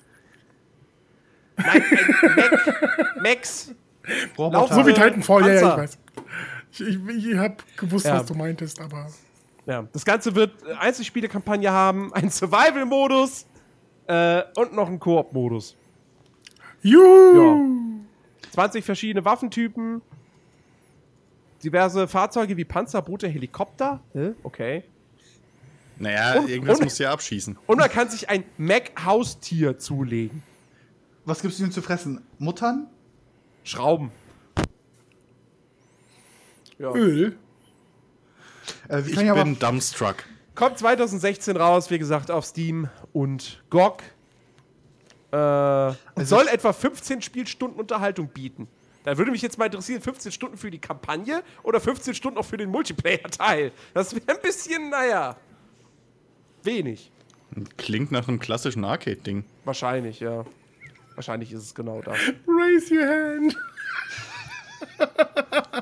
[1.56, 3.16] Nein, ein Mac.
[3.22, 3.74] Max.
[4.38, 4.74] Roboter.
[4.74, 5.78] So wie Titanfall, ja, ja, ich Panzer.
[5.78, 5.98] weiß.
[6.72, 6.80] Ich,
[7.18, 8.16] ich, ich habe gewusst, Ja.
[8.20, 9.08] was du meintest, aber.
[9.68, 13.46] Ja, das Ganze wird äh, Einzelspiele-Kampagne haben, einen Survival-Modus
[14.08, 15.76] äh, und noch einen Koop-Modus.
[16.82, 18.02] Juhu!
[18.52, 20.02] 20 verschiedene Waffentypen,
[21.64, 24.00] diverse Fahrzeuge wie Panzer, Boote, Helikopter.
[24.14, 24.32] Hä?
[24.44, 24.84] Okay.
[25.98, 27.58] Naja, Und- irgendwas und- muss ja abschießen.
[27.68, 30.44] Und man kann sich ein Mac-Haustier zulegen.
[31.26, 32.22] Was gibt's ihnen zu fressen?
[32.38, 32.88] Muttern?
[33.64, 34.12] Schrauben.
[36.78, 36.94] Ja.
[36.94, 37.38] Öl.
[38.88, 40.24] Äh, Ich ja bin Dumbstruck.
[40.56, 44.02] Kommt 2016 raus, wie gesagt, auf Steam und GOG.
[45.32, 45.36] Äh,
[46.16, 48.68] und soll etwa 15 Spielstunden Unterhaltung bieten.
[49.04, 52.46] Da würde mich jetzt mal interessieren, 15 Stunden für die Kampagne oder 15 Stunden auch
[52.46, 53.72] für den Multiplayer-Teil.
[53.94, 55.38] Das wäre ein bisschen, naja,
[56.64, 57.12] wenig.
[57.78, 59.44] Klingt nach einem klassischen Arcade-Ding.
[59.66, 60.46] Wahrscheinlich, ja.
[61.16, 62.18] Wahrscheinlich ist es genau das.
[62.48, 63.58] Raise your hand.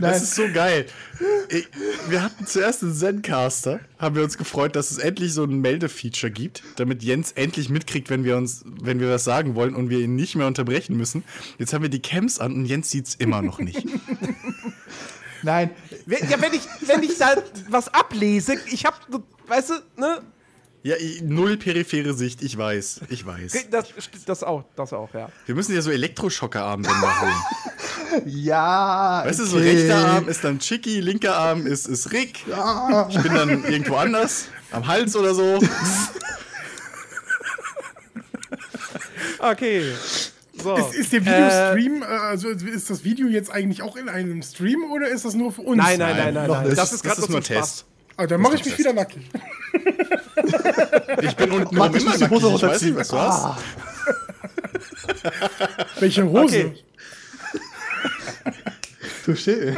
[0.00, 0.86] Das ist so geil.
[1.48, 1.66] Ich,
[2.08, 6.30] wir hatten zuerst einen Zencaster, haben wir uns gefreut, dass es endlich so ein Meldefeature
[6.30, 10.00] gibt, damit Jens endlich mitkriegt, wenn wir uns, wenn wir was sagen wollen und wir
[10.00, 11.24] ihn nicht mehr unterbrechen müssen.
[11.58, 13.84] Jetzt haben wir die Cams an und Jens sieht's immer noch nicht.
[15.42, 15.70] Nein,
[16.06, 17.36] Ja, wenn ich, wenn ich da
[17.68, 19.00] was ablese, ich hab,
[19.46, 20.20] weißt du, ne?
[20.82, 23.66] Ja, null periphere Sicht, ich weiß, ich weiß.
[23.70, 23.88] Das,
[24.24, 25.28] das auch, das auch, ja.
[25.46, 28.22] Wir müssen ja so Elektroschockerarmbänder holen.
[28.26, 29.22] ja.
[29.24, 29.70] Weißt du, so okay.
[29.70, 32.44] rechter Arm ist dann Chicky, linker Arm ist, ist Rick.
[33.08, 35.58] Ich bin dann irgendwo anders, am Hals oder so.
[39.40, 39.92] Okay.
[40.60, 40.76] So.
[40.76, 44.90] Ist, ist der Videostream, äh, also ist das Video jetzt eigentlich auch in einem Stream
[44.90, 45.76] oder ist das nur für uns?
[45.76, 46.66] Nein, nein, nein, nein, noch nein.
[46.66, 46.78] nicht.
[46.78, 47.84] Das ist gerade Das nur zum nur Spaß.
[48.20, 49.28] Ah, dann mache ich mich wieder nackig.
[51.22, 52.96] Ich bin unten rum immer nackig, Hose ich weiß nicht, runterziehen.
[52.96, 53.44] was du hast.
[53.44, 53.58] Ah,
[56.00, 56.42] Welche Hose?
[56.42, 56.74] Okay.
[59.26, 59.76] touché.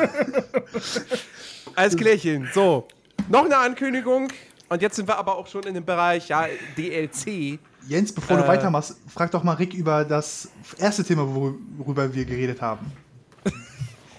[1.75, 2.49] Alles klärchen.
[2.55, 2.87] So,
[3.29, 4.29] noch eine Ankündigung.
[4.69, 7.59] Und jetzt sind wir aber auch schon in dem Bereich, ja, DLC.
[7.89, 8.43] Jens, bevor Äh.
[8.43, 10.49] du weitermachst, frag doch mal Rick über das
[10.79, 12.93] erste Thema, worüber wir geredet haben.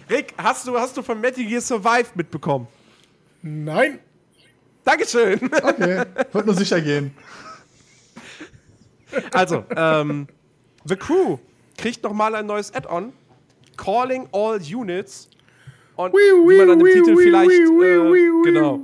[0.09, 2.67] Rick, hast du, hast du von Metal Gear Survive mitbekommen?
[3.41, 3.99] Nein.
[4.83, 5.39] Dankeschön.
[5.61, 7.15] Okay, wird nur sicher gehen.
[9.31, 10.27] Also, ähm,
[10.85, 11.37] The Crew
[11.77, 13.13] kriegt nochmal ein neues Add-on.
[13.77, 15.29] Calling All Units.
[15.95, 18.41] Und wie man an dem Titel vielleicht, wiu, wiu, äh, wiu.
[18.43, 18.79] genau,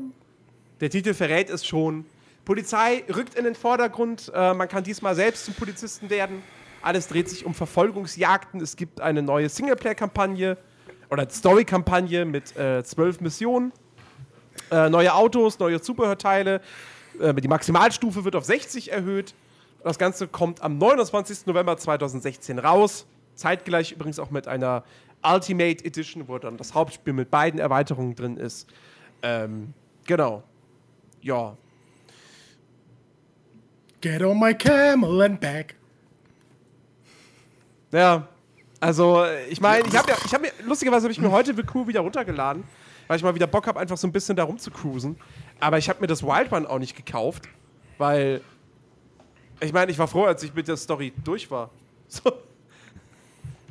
[0.80, 2.06] Der Titel verrät es schon.
[2.46, 4.32] Polizei rückt in den Vordergrund.
[4.34, 6.44] Äh, man kann diesmal selbst zum Polizisten werden.
[6.82, 8.62] Alles dreht sich um Verfolgungsjagden.
[8.62, 10.58] Es gibt eine neue Singleplayer-Kampagne
[11.10, 13.72] oder Story-Kampagne mit äh, zwölf Missionen.
[14.72, 16.62] Äh, neue Autos, neue Zubehörteile.
[17.20, 19.34] Äh, die Maximalstufe wird auf 60 erhöht.
[19.84, 21.46] Das Ganze kommt am 29.
[21.46, 23.06] November 2016 raus.
[23.36, 24.84] Zeitgleich übrigens auch mit einer
[25.24, 28.68] Ultimate Edition, wo dann das Hauptspiel mit beiden Erweiterungen drin ist.
[29.22, 29.74] Ähm,
[30.06, 30.44] genau.
[31.22, 31.56] Ja.
[34.02, 35.76] Get on my camel and back.
[37.92, 38.28] Ja.
[38.80, 41.64] Also, ich meine, ich habe ja, ich habe mir, lustigerweise habe ich mir heute The
[41.64, 42.64] Crew wieder runtergeladen,
[43.08, 45.18] weil ich mal wieder Bock habe, einfach so ein bisschen da cruisen.
[45.60, 47.48] Aber ich habe mir das Wild Run auch nicht gekauft,
[47.98, 48.42] weil
[49.60, 51.72] ich meine, ich war froh, als ich mit der Story durch war.
[52.10, 52.32] So.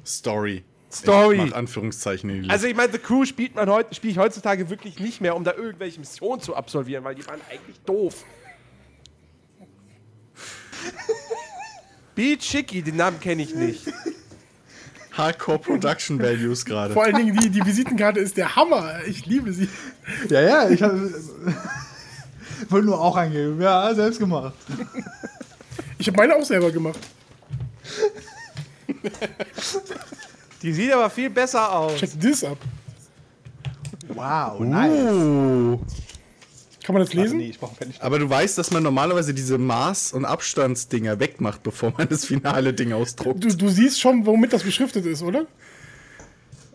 [0.05, 0.62] Story.
[0.92, 1.42] Story.
[1.46, 2.51] Ich Anführungszeichen.
[2.51, 5.42] Also ich meine, The Crew spielt man heute, spiele ich heutzutage wirklich nicht mehr, um
[5.42, 8.27] da irgendwelche Missionen zu absolvieren, weil die waren eigentlich doof.
[12.14, 13.87] Beat Chicky, den Namen kenne ich nicht.
[15.16, 16.92] Hardcore Production Values gerade.
[16.94, 19.00] Vor allen Dingen, die, die Visitenkarte ist der Hammer.
[19.07, 19.68] Ich liebe sie.
[20.29, 21.12] Ja, ja, ich habe.
[22.68, 23.61] Wollte nur auch angeben.
[23.61, 24.55] Ja, selbst gemacht.
[25.98, 26.98] Ich habe meine auch selber gemacht.
[30.62, 31.96] Die sieht aber viel besser aus.
[31.96, 32.59] Check this ab.
[34.09, 35.12] Wow, nice.
[35.12, 35.81] Oh.
[36.87, 37.38] Kann man das lesen?
[37.38, 41.64] Nee, ich brauche keinen Aber du weißt, dass man normalerweise diese Maß- und Abstandsdinger wegmacht,
[41.64, 43.42] bevor man das finale Ding ausdruckt.
[43.42, 45.49] Du, du siehst schon, womit das beschriftet ist, oder?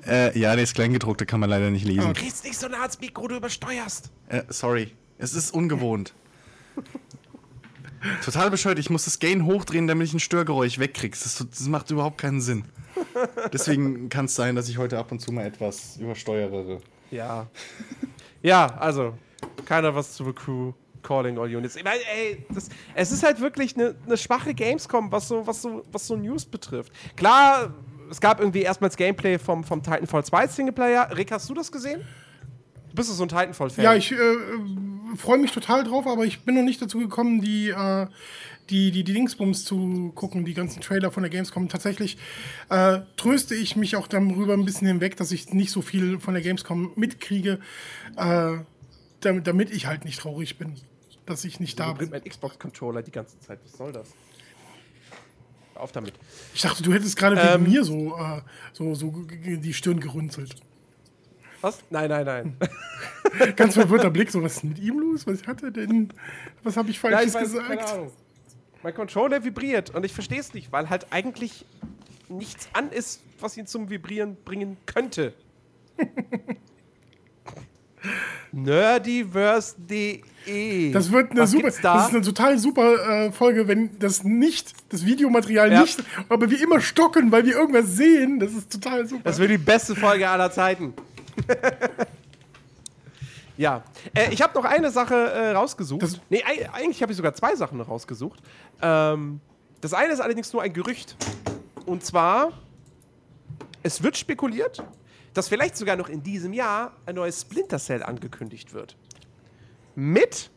[0.06, 2.13] Äh, ja, das Kleingedruckte kann man leider nicht lesen.
[2.13, 4.12] Du gehst nicht so nah ans Mikro, du übersteuerst.
[4.28, 4.91] Äh, sorry.
[5.17, 6.13] Es ist ungewohnt.
[8.26, 8.80] Total bescheuert.
[8.80, 11.17] Ich muss das Gain hochdrehen, damit ich ein Störgeräusch wegkriege.
[11.24, 12.65] Das, das macht überhaupt keinen Sinn.
[13.54, 16.82] Deswegen kann es sein, dass ich heute ab und zu mal etwas übersteuere.
[17.12, 17.47] Ja.
[18.41, 19.13] ja, also,
[19.65, 21.75] keiner was zu The Crew Calling All Units.
[21.75, 25.62] Ich meine, ey, das, es ist halt wirklich eine ne schwache Gamescom, was so, was,
[25.62, 26.91] so, was so News betrifft.
[27.15, 27.73] Klar,
[28.10, 31.15] es gab irgendwie erstmals Gameplay vom, vom Titanfall 2 Singleplayer.
[31.17, 32.04] Rick, hast du das gesehen?
[32.93, 33.84] Bist du so ein Titanfall-Fan?
[33.84, 34.17] Ja, ich äh,
[35.15, 38.08] freue mich total drauf, aber ich bin noch nicht dazu gekommen, die, äh,
[38.69, 41.69] die, die, die Dingsbums zu gucken, die ganzen Trailer von der Gamescom.
[41.69, 42.17] Tatsächlich
[42.69, 46.34] äh, tröste ich mich auch darüber ein bisschen hinweg, dass ich nicht so viel von
[46.34, 47.60] der Gamescom mitkriege,
[48.17, 48.58] äh,
[49.21, 50.75] damit, damit ich halt nicht traurig bin,
[51.25, 52.21] dass ich nicht da bringt bin.
[52.21, 53.60] mein Xbox-Controller die ganze Zeit.
[53.63, 54.10] Was soll das?
[55.75, 56.13] Auf damit.
[56.53, 57.62] Ich dachte, du hättest gerade Ähm.
[57.65, 58.41] wegen mir so, äh,
[58.73, 60.55] so, so die Stirn gerunzelt.
[61.62, 61.79] Was?
[61.89, 62.57] Nein, nein, nein.
[63.55, 65.25] Ganz verwirrter Blick, so was ist mit ihm los?
[65.27, 66.12] Was hat er denn?
[66.63, 67.67] Was habe ich Ja, Falsches ich weiß, gesagt?
[67.67, 68.12] keine Ahnung.
[68.84, 71.65] Mein Controller vibriert und ich verstehe es nicht, weil halt eigentlich
[72.29, 75.34] nichts an ist, was ihn zum Vibrieren bringen könnte.
[78.54, 80.92] Nerdiverse.de.
[80.92, 81.94] Das wird eine Was super, da?
[81.96, 85.82] das ist eine total super äh, Folge, wenn das nicht, das Videomaterial Ja.
[85.82, 88.40] nicht, aber wir immer stocken, weil wir irgendwas sehen.
[88.40, 89.22] Das ist total super.
[89.24, 90.94] Das wird die beste Folge aller Zeiten.
[93.58, 93.84] ja,
[94.14, 96.02] äh, ich habe noch eine Sache äh, rausgesucht.
[96.04, 98.40] Das- nee, ei- eigentlich habe ich sogar zwei Sachen noch rausgesucht.
[98.82, 99.40] Ähm,
[99.82, 101.16] das eine ist allerdings nur ein Gerücht.
[101.86, 102.52] Und zwar,
[103.84, 104.84] es wird spekuliert,
[105.34, 108.98] dass vielleicht sogar noch in diesem Jahr ein neues Splinter Cell angekündigt wird.
[109.96, 110.50] Mit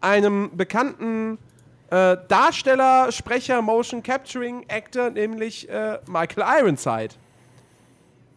[0.00, 1.38] einem bekannten
[1.90, 7.14] äh, Darsteller, Sprecher, Motion Capturing Actor, nämlich äh, Michael Ironside.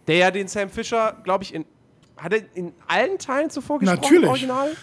[0.08, 1.66] Der ja den Sam Fisher, glaube ich, in.
[2.18, 4.02] Hat er in allen Teilen zuvor gesprochen?
[4.02, 4.24] Natürlich.
[4.24, 4.78] im Original?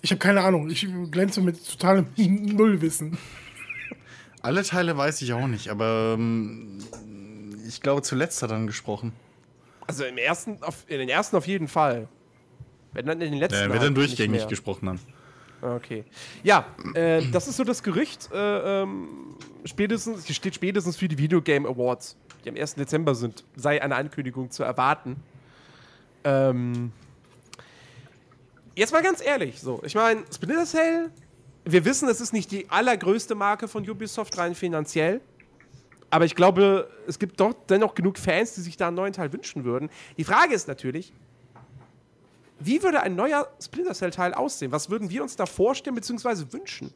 [0.00, 0.70] Ich habe keine Ahnung.
[0.70, 3.18] Ich glänze mit totalem Nullwissen.
[4.42, 6.78] Alle Teile weiß ich auch nicht, aber ähm,
[7.66, 9.12] ich glaube, zuletzt hat er dann gesprochen.
[9.86, 12.08] Also im ersten, auf, in den ersten auf jeden Fall.
[12.92, 13.60] Wenn dann in den letzten.
[13.60, 14.46] Wird halt dann nicht durchgängig mehr.
[14.46, 15.00] gesprochen haben.
[15.60, 16.04] Okay.
[16.42, 18.28] Ja, äh, das ist so das Gerücht.
[18.32, 22.74] Äh, ähm, spätestens, hier steht spätestens für die Video Game Awards, die am 1.
[22.74, 25.16] Dezember sind, sei eine Ankündigung zu erwarten.
[26.22, 26.92] Ähm,
[28.74, 31.10] jetzt mal ganz ehrlich, so, ich meine, Splinter Cell,
[31.64, 35.22] wir wissen, es ist nicht die allergrößte Marke von Ubisoft rein finanziell.
[36.14, 39.32] Aber ich glaube, es gibt doch dennoch genug Fans, die sich da einen neuen Teil
[39.32, 39.90] wünschen würden.
[40.16, 41.12] Die Frage ist natürlich,
[42.60, 44.70] wie würde ein neuer Splinter Cell-Teil aussehen?
[44.70, 46.52] Was würden wir uns da vorstellen bzw.
[46.52, 46.92] wünschen?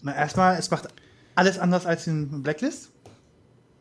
[0.00, 0.86] Na, erstmal, es macht
[1.34, 2.92] alles anders als in Blacklist.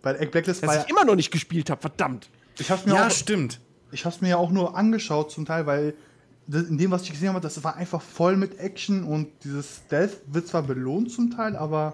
[0.02, 2.32] Weil Blacklist war Das ja, ich immer noch nicht gespielt habe, verdammt.
[2.58, 3.60] ich hab's mir Ja, auch, stimmt.
[3.92, 5.94] ich hab's mir ja auch nur angeschaut zum Teil, weil
[6.48, 10.18] in dem, was ich gesehen habe, das war einfach voll mit Action und dieses Stealth
[10.26, 11.94] wird zwar belohnt zum Teil, aber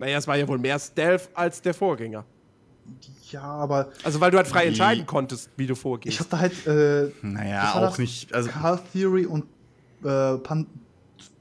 [0.00, 2.24] Naja, es war ja wohl mehr Stealth als der Vorgänger.
[3.30, 6.14] Ja, aber Also, weil du halt frei entscheiden konntest, wie du vorgehst.
[6.14, 7.98] ich hatte halt äh, Naja, auch das?
[7.98, 8.34] nicht.
[8.34, 9.44] Also, Car Theory und
[10.02, 10.66] äh, Pan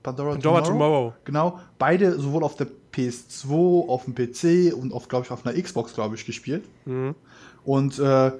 [0.04, 1.14] Pandora, Pandora Tomorrow.
[1.26, 5.60] Genau, beide sowohl auf der PS2, auf dem PC und auf, glaube ich, auf einer
[5.60, 6.64] Xbox, glaube ich, gespielt.
[6.86, 7.16] Mhm.
[7.64, 8.32] Und äh,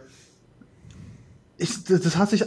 [1.58, 2.44] ich, das, das hat sich,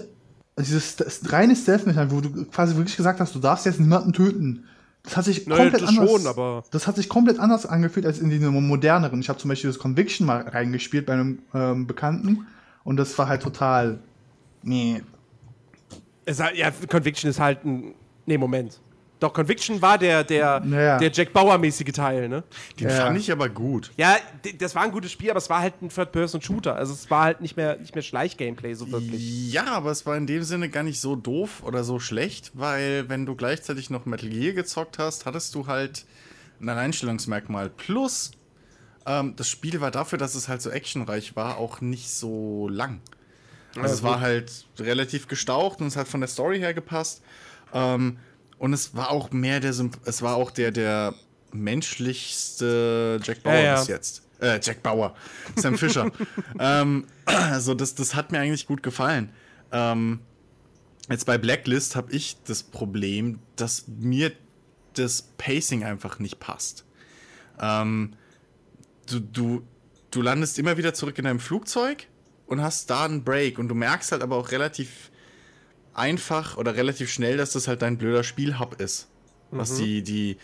[0.59, 4.65] dieses das reine Stealth-Mechanik, wo du quasi wirklich gesagt hast, du darfst jetzt niemanden töten.
[5.05, 6.11] Das hat sich Naja, komplett anders.
[6.11, 9.21] schon, aber- das hat sich komplett anders angefühlt als in den moderneren.
[9.21, 12.47] Ich habe zum Beispiel das Conviction mal reingespielt bei einem ähm, Bekannten
[12.85, 13.99] und das war halt total.
[14.63, 15.03] Nee.
[16.25, 17.95] Es ja, Conviction ist halt ein.
[18.27, 18.81] Nee, Moment.
[19.23, 20.99] Doch, Conviction war der, der, Naja.
[20.99, 22.43] der Jack Bauer-mäßige Teil, ne?
[22.81, 22.97] den Ja.
[23.07, 23.93] fand ich aber gut.
[23.97, 24.17] Ja,
[24.59, 26.75] das war ein gutes Spiel, aber es war halt ein Third-Person-Shooter.
[26.75, 29.53] Also es war halt nicht mehr, nicht mehr Schleich-Gameplay so wirklich.
[29.53, 33.09] Ja, aber es war in dem Sinne gar nicht so doof oder so schlecht, weil
[33.09, 36.05] wenn du gleichzeitig noch Metal Gear gezockt hast, hattest du halt
[36.61, 37.71] ein Alleinstellungsmerkmal.
[37.71, 38.33] Plus,
[39.07, 43.01] ähm, das Spiel war dafür, dass es halt so actionreich war, auch nicht so lang.
[43.81, 47.23] Also es war halt relativ gestaucht und es hat von der Story her gepasst.
[47.73, 48.19] Ähm,
[48.63, 51.15] und es war auch mehr der, Symp es war auch der, der
[51.51, 53.79] menschlichste Jack Bauer Ja, ja.
[53.81, 54.23] bis jetzt.
[54.41, 55.17] Äh, Jack Bauer.
[55.57, 56.13] Sam Fischer.
[56.61, 59.31] ähm, also das, das hat mir eigentlich gut gefallen.
[59.73, 60.21] Ähm,
[61.11, 64.31] jetzt bei Blacklist habe ich das Problem, dass mir
[64.95, 66.85] das Pacing einfach nicht passt.
[67.61, 68.13] Ähm,
[69.11, 69.67] du, du,
[70.13, 72.07] du landest immer wieder zurück in deinem Flugzeug
[72.47, 75.11] und hast da einen Break und du merkst halt aber auch relativ
[75.95, 79.09] einfach oder relativ schnell, dass das halt dein blöder Spielhub ist.
[79.51, 80.39] Was die, die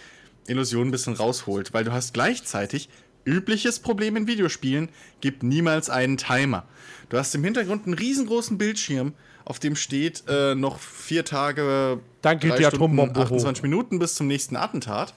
[0.48, 2.90] Illusion ein bisschen rausholt, weil du hast gleichzeitig
[3.24, 4.88] übliches Problem in Videospielen,
[5.20, 6.64] gibt niemals einen Timer.
[7.08, 9.12] Du hast im Hintergrund einen riesengroßen Bildschirm,
[9.44, 13.24] auf dem steht äh, noch vier Tage, Dann geht drei die Stunden, Atombombe hoch.
[13.26, 15.14] 28 Minuten bis zum nächsten Attentat.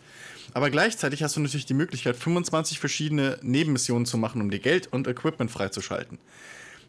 [0.53, 4.87] Aber gleichzeitig hast du natürlich die Möglichkeit, 25 verschiedene Nebenmissionen zu machen, um dir Geld
[4.91, 6.17] und Equipment freizuschalten.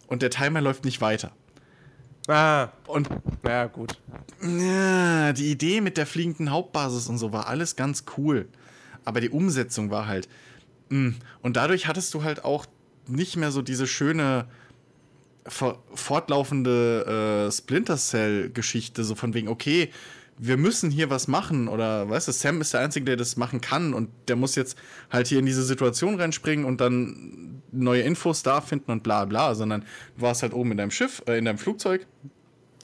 [0.07, 1.33] Und der Timer läuft nicht weiter.
[2.28, 3.08] Ah, Und
[3.42, 3.98] na gut.
[4.42, 8.48] ja, die Idee mit der fliegenden Hauptbasis und so war alles ganz cool.
[9.04, 10.28] Aber die Umsetzung war halt.
[10.90, 11.14] mh.
[11.42, 12.66] Und dadurch hattest du halt auch
[13.08, 14.46] nicht mehr so diese schöne
[15.48, 19.90] for- fortlaufende äh, Splinter Cell-Geschichte, so von wegen, okay,
[20.38, 23.60] wir müssen hier was machen oder weißt du, Sam ist der Einzige, der das machen
[23.60, 24.76] kann und der muss jetzt
[25.10, 29.54] halt hier in diese Situation reinspringen und dann neue Infos da finden und bla bla,
[29.54, 29.82] sondern
[30.16, 32.06] du warst halt oben in deinem Schiff, äh, in deinem Flugzeug,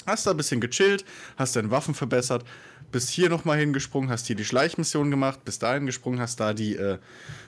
[0.07, 1.05] hast da ein bisschen gechillt,
[1.37, 2.45] hast deine Waffen verbessert,
[2.91, 6.77] bist hier nochmal hingesprungen, hast hier die Schleichmission gemacht, bist dahin gesprungen, hast da die
[6.77, 6.99] äh,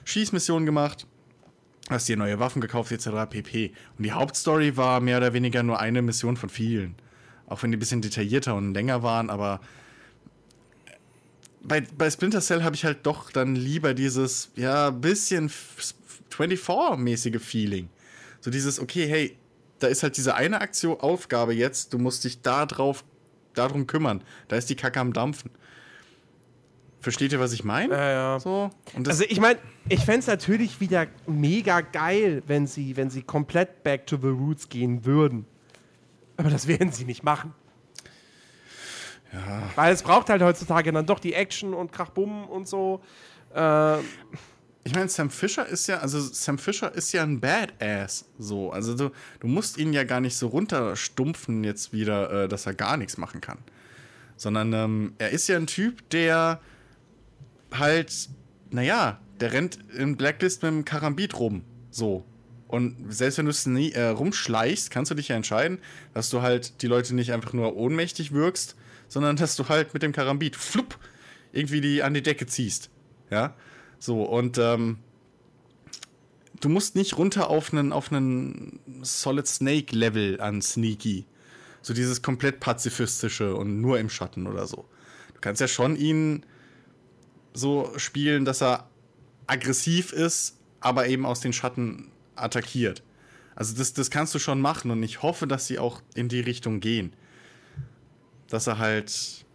[0.03, 1.07] Schießmission gemacht,
[1.89, 3.09] hast dir neue Waffen gekauft, etc.
[3.29, 3.73] pp.
[3.97, 6.95] Und die Hauptstory war mehr oder weniger nur eine Mission von vielen.
[7.47, 9.59] Auch wenn die ein bisschen detaillierter und länger waren, aber
[11.63, 15.51] bei, bei Splinter Cell habe ich halt doch dann lieber dieses, ja, bisschen
[16.31, 17.89] 24-mäßige Feeling.
[18.39, 19.37] So dieses, okay, hey,
[19.79, 23.03] da ist halt diese eine Aktion, Aufgabe jetzt, du musst dich da drauf,
[23.53, 24.23] darum kümmern.
[24.47, 25.51] Da ist die Kacke am Dampfen.
[27.01, 27.93] Versteht ihr, was ich meine?
[27.93, 28.39] Ja, ja.
[28.39, 28.69] So.
[29.07, 33.83] Also ich meine, ich fände es natürlich wieder mega geil, wenn sie, wenn sie komplett
[33.83, 35.45] back to the roots gehen würden.
[36.37, 37.55] Aber das werden sie nicht machen.
[39.33, 39.63] Ja.
[39.75, 43.01] Weil es braucht halt heutzutage dann doch die Action und Krachbumm und so.
[43.55, 43.97] Äh,
[44.83, 48.71] Ich meine, Sam Fisher ist ja, also Sam Fisher ist ja ein Badass, so.
[48.71, 52.73] Also du, du musst ihn ja gar nicht so runterstumpfen jetzt wieder, äh, dass er
[52.73, 53.59] gar nichts machen kann.
[54.37, 56.59] Sondern ähm, er ist ja ein Typ, der
[57.71, 58.29] halt,
[58.71, 62.25] naja, der rennt in Blacklist mit dem Karambit rum, so.
[62.67, 65.77] Und selbst wenn du es nie äh, rumschleichst, kannst du dich ja entscheiden,
[66.13, 68.75] dass du halt die Leute nicht einfach nur ohnmächtig wirkst,
[69.11, 70.97] sondern dass du halt mit dem Karambit, flupp,
[71.51, 72.89] irgendwie die an die Decke ziehst.
[73.29, 73.53] Ja.
[73.99, 74.99] So, und ähm,
[76.61, 81.25] du musst nicht runter auf einen, auf einen Solid Snake Level an Sneaky.
[81.81, 84.85] So dieses komplett pazifistische und nur im Schatten oder so.
[85.33, 86.45] Du kannst ja schon ihn
[87.53, 88.87] so spielen, dass er
[89.45, 93.03] aggressiv ist, aber eben aus den Schatten attackiert.
[93.55, 96.39] Also das, das kannst du schon machen und ich hoffe, dass sie auch in die
[96.39, 97.13] Richtung gehen.
[98.51, 99.45] Dass er halt.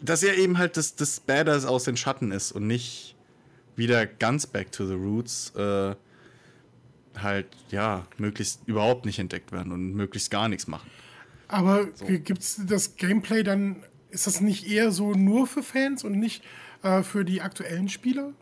[0.00, 3.16] Dass er eben halt das, das Badass aus den Schatten ist und nicht
[3.76, 5.94] wieder ganz back to the roots äh,
[7.18, 10.90] halt, ja, möglichst überhaupt nicht entdeckt werden und möglichst gar nichts machen.
[11.48, 16.18] Aber gibt es das Gameplay dann, ist das nicht eher so nur für Fans und
[16.18, 16.42] nicht
[16.82, 18.32] äh, für die aktuellen Spieler?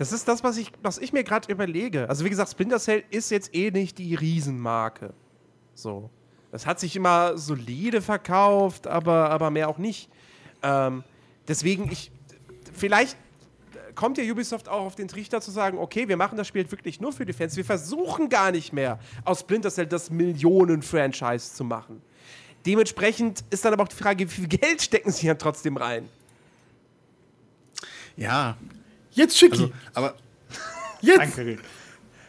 [0.00, 2.08] das ist das, was ich, was ich mir gerade überlege.
[2.08, 5.12] Also wie gesagt, Splinter Cell ist jetzt eh nicht die Riesenmarke.
[5.74, 6.08] So.
[6.52, 10.08] Das hat sich immer solide verkauft, aber, aber mehr auch nicht.
[10.62, 11.04] Ähm,
[11.48, 12.10] deswegen, ich.
[12.72, 13.16] Vielleicht
[13.94, 17.00] kommt ja Ubisoft auch auf den Trichter zu sagen, okay, wir machen das Spiel wirklich
[17.00, 17.56] nur für die Fans.
[17.56, 22.00] Wir versuchen gar nicht mehr aus Splinter Cell das Millionen-Franchise zu machen.
[22.64, 26.08] Dementsprechend ist dann aber auch die Frage, wie viel Geld stecken sie dann trotzdem rein?
[28.16, 28.56] Ja,
[29.12, 29.52] Jetzt Schicki.
[29.52, 30.14] also, aber
[31.00, 31.18] Jetzt.
[31.18, 31.60] Danke, Rick.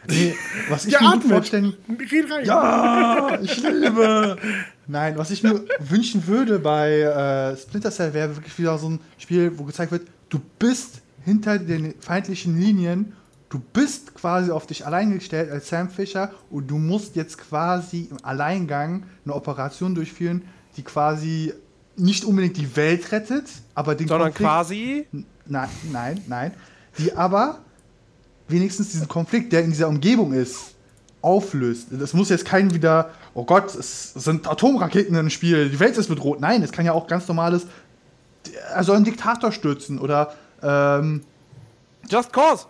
[0.08, 0.34] Nee,
[0.68, 1.74] was ich Der mir vorstellen.
[2.44, 4.36] Ja, ich liebe.
[4.88, 9.00] Nein, was ich mir wünschen würde bei äh, Splinter Cell wäre wirklich wieder so ein
[9.18, 13.12] Spiel, wo gezeigt wird, du bist hinter den feindlichen Linien,
[13.48, 18.08] du bist quasi auf dich allein gestellt als Sam Fisher und du musst jetzt quasi
[18.10, 20.42] im Alleingang eine Operation durchführen,
[20.76, 21.52] die quasi
[21.96, 23.44] nicht unbedingt die Welt rettet,
[23.74, 25.06] aber den Sondern Konflikt- quasi.
[25.46, 26.52] Nein, nein, nein.
[26.98, 27.60] Die aber
[28.52, 30.74] wenigstens diesen Konflikt, der in dieser Umgebung ist,
[31.22, 31.88] auflöst.
[31.90, 36.08] Das muss jetzt kein wieder, oh Gott, es sind Atomraketen im Spiel, die Welt ist
[36.08, 36.40] bedroht.
[36.40, 37.66] Nein, es kann ja auch ganz normales,
[38.74, 41.22] er soll einen Diktator stürzen oder ähm,
[42.08, 42.66] Just Cause.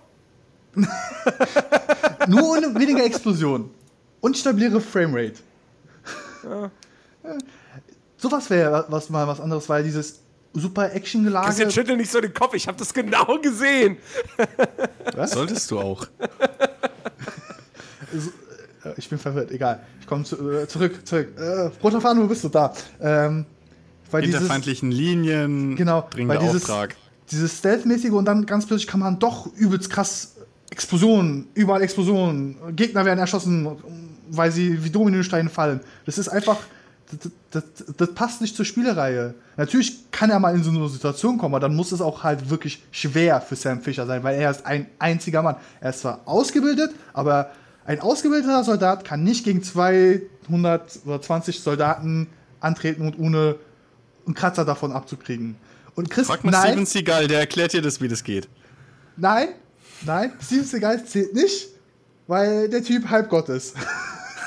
[2.28, 3.70] nur ohne weniger Explosion
[4.20, 5.34] und stabilere Framerate.
[8.16, 10.20] Sowas wäre was mal was anderes, weil dieses
[10.54, 11.46] super Action-Gelage.
[11.46, 13.98] Christian, schüttel nicht so den Kopf, ich habe das genau gesehen.
[15.26, 16.06] solltest du auch.
[18.84, 19.80] Äh, Ich bin verwirrt, egal.
[20.00, 21.28] Ich komme zu, äh, zurück, zurück.
[21.38, 22.72] Äh, Roter Faden, wo bist du da?
[23.00, 23.46] Ähm,
[24.10, 26.96] weil Hinter dieses, feindlichen Linien, genau, dringender weil dieses, Auftrag.
[27.30, 30.34] dieses Stealth-mäßige und dann ganz plötzlich kann man doch übelst krass
[30.70, 33.68] Explosionen, überall Explosionen, Gegner werden erschossen,
[34.30, 35.80] weil sie wie Dominosteine fallen.
[36.06, 36.58] Das ist einfach,
[37.12, 39.34] das, das, das passt nicht zur Spielereihe.
[39.56, 42.50] Natürlich kann er mal in so eine Situation kommen, aber dann muss es auch halt
[42.50, 45.56] wirklich schwer für Sam Fisher sein, weil er ist ein einziger Mann.
[45.80, 47.52] Er ist zwar ausgebildet, aber
[47.84, 52.28] ein ausgebildeter Soldat kann nicht gegen 200 oder 20 Soldaten
[52.60, 53.56] antreten und ohne
[54.26, 55.56] einen Kratzer davon abzukriegen.
[55.94, 58.48] Und Chris, Frag mal nein, Steven Seagal, der erklärt dir das, wie das geht.
[59.16, 59.48] nein,
[60.06, 61.68] nein, Steven Seagal zählt nicht,
[62.26, 63.74] weil der Typ Halbgott ist.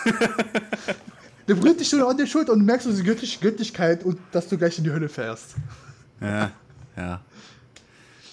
[1.48, 4.20] der berührt dich schon an der Schulter und du merkst so die göttliche Göttlichkeit und
[4.32, 5.56] dass du gleich in die Hölle fährst.
[6.22, 6.52] Ja,
[6.98, 7.22] ja.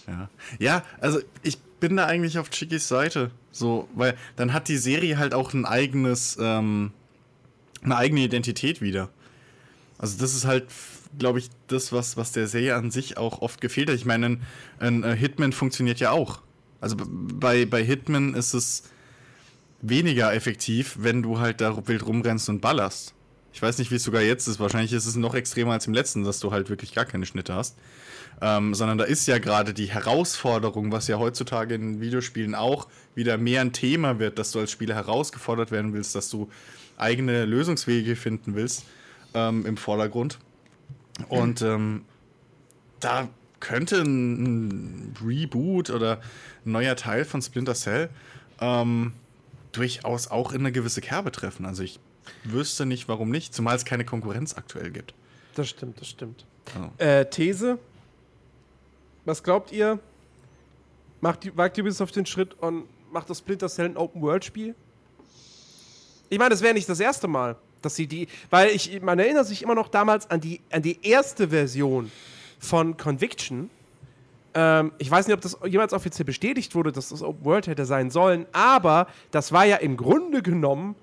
[0.07, 3.31] Ja, ja also ich bin da eigentlich auf Chickys Seite.
[3.51, 6.93] So, weil dann hat die Serie halt auch ein eigenes, ähm,
[7.83, 9.11] eine eigene Identität wieder.
[9.99, 10.67] Also das ist halt,
[11.19, 13.97] glaube ich, das, was, was der Serie an sich auch oft gefehlt hat.
[13.97, 14.43] Ich meine, ein,
[14.79, 16.41] ein äh, Hitman funktioniert ja auch.
[16.81, 18.85] Also bei, bei Hitman ist es
[19.83, 23.15] weniger effektiv, wenn du halt da wild rumrennst und ballerst.
[23.53, 24.61] Ich weiß nicht, wie es sogar jetzt ist.
[24.61, 27.55] Wahrscheinlich ist es noch extremer als im letzten, dass du halt wirklich gar keine Schnitte
[27.55, 27.77] hast.
[28.41, 33.37] Ähm, sondern da ist ja gerade die Herausforderung, was ja heutzutage in Videospielen auch wieder
[33.37, 36.49] mehr ein Thema wird, dass du als Spieler herausgefordert werden willst, dass du
[36.97, 38.85] eigene Lösungswege finden willst
[39.35, 40.39] ähm, im Vordergrund.
[41.29, 42.05] Und ähm,
[43.01, 43.29] da
[43.61, 46.21] könnte ein, ein Reboot oder
[46.65, 48.09] ein neuer Teil von Splinter Cell
[48.61, 49.13] ähm,
[49.73, 51.67] durchaus auch in eine gewisse Kerbe treffen.
[51.67, 51.99] Also ich
[52.45, 55.15] wüsste nicht, warum nicht, zumal es keine Konkurrenz aktuell gibt.
[55.55, 56.47] Das stimmt, das stimmt.
[56.79, 57.03] Oh.
[57.03, 57.79] Äh, These.
[59.25, 59.99] Was glaubt ihr?
[61.21, 64.75] Macht, die- wagt Ubisoft den Schritt und macht das Splinter Cell ein Open-World-Spiel?
[66.29, 68.27] Ich meine, das wäre nicht das erste Mal, dass sie die.
[68.51, 72.11] Weil ich, man erinnert sich immer noch damals an die, an die erste Version
[72.59, 73.71] von Conviction.
[74.55, 77.87] Ähm, ich weiß nicht, ob das jemals offiziell bestätigt wurde, dass das Open World hätte
[77.87, 80.95] sein sollen, aber das war ja im Grunde genommen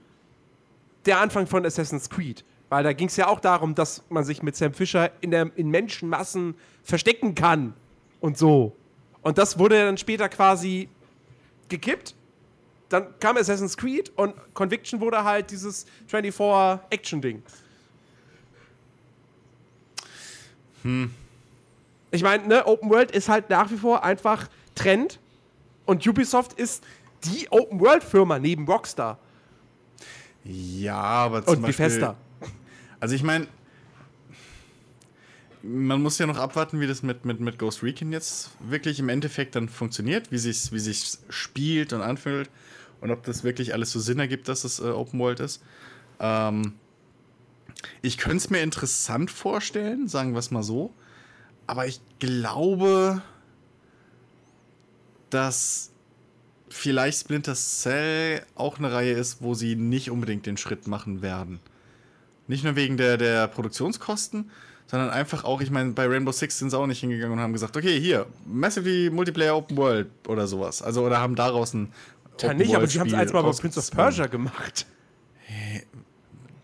[1.05, 2.43] der Anfang von Assassin's Creed.
[2.69, 5.49] Weil da ging es ja auch darum, dass man sich mit Sam Fisher in, der,
[5.55, 7.73] in Menschenmassen verstecken kann
[8.19, 8.75] und so.
[9.21, 10.87] Und das wurde dann später quasi
[11.67, 12.13] gekippt.
[12.89, 17.41] Dann kam Assassin's Creed und Conviction wurde halt dieses 24-Action-Ding.
[22.11, 25.19] Ich meine, ne, Open World ist halt nach wie vor einfach Trend
[25.85, 26.83] und Ubisoft ist
[27.25, 29.19] die Open World-Firma neben Rockstar
[30.43, 32.15] Ja, aber zum und Beispiel, Bethesda.
[32.99, 33.47] Also ich meine,
[35.61, 39.09] man muss ja noch abwarten, wie das mit, mit, mit Ghost Recon jetzt wirklich im
[39.09, 42.49] Endeffekt dann funktioniert, wie sich wie sich's spielt und anfühlt
[43.01, 45.61] und ob das wirklich alles so Sinn ergibt, dass es äh, Open World ist.
[46.19, 46.73] Ähm,
[48.01, 50.93] ich könnte es mir interessant vorstellen, sagen wir es mal so,
[51.69, 53.21] aber ich glaube,
[55.29, 55.91] dass
[56.67, 61.59] vielleicht Splinter Cell auch eine Reihe ist, wo sie nicht unbedingt den Schritt machen werden.
[62.47, 64.49] Nicht nur wegen der, der Produktionskosten,
[64.87, 67.53] sondern einfach auch, ich meine, bei Rainbow Six sind sie auch nicht hingegangen und haben
[67.53, 70.81] gesagt, okay, hier, Massively Multiplayer Open World oder sowas.
[70.81, 71.93] Also, oder haben daraus ein
[72.41, 73.91] Ja, nicht, aber sie haben es World eins mal bei Prince of.
[73.91, 74.87] Persia gemacht.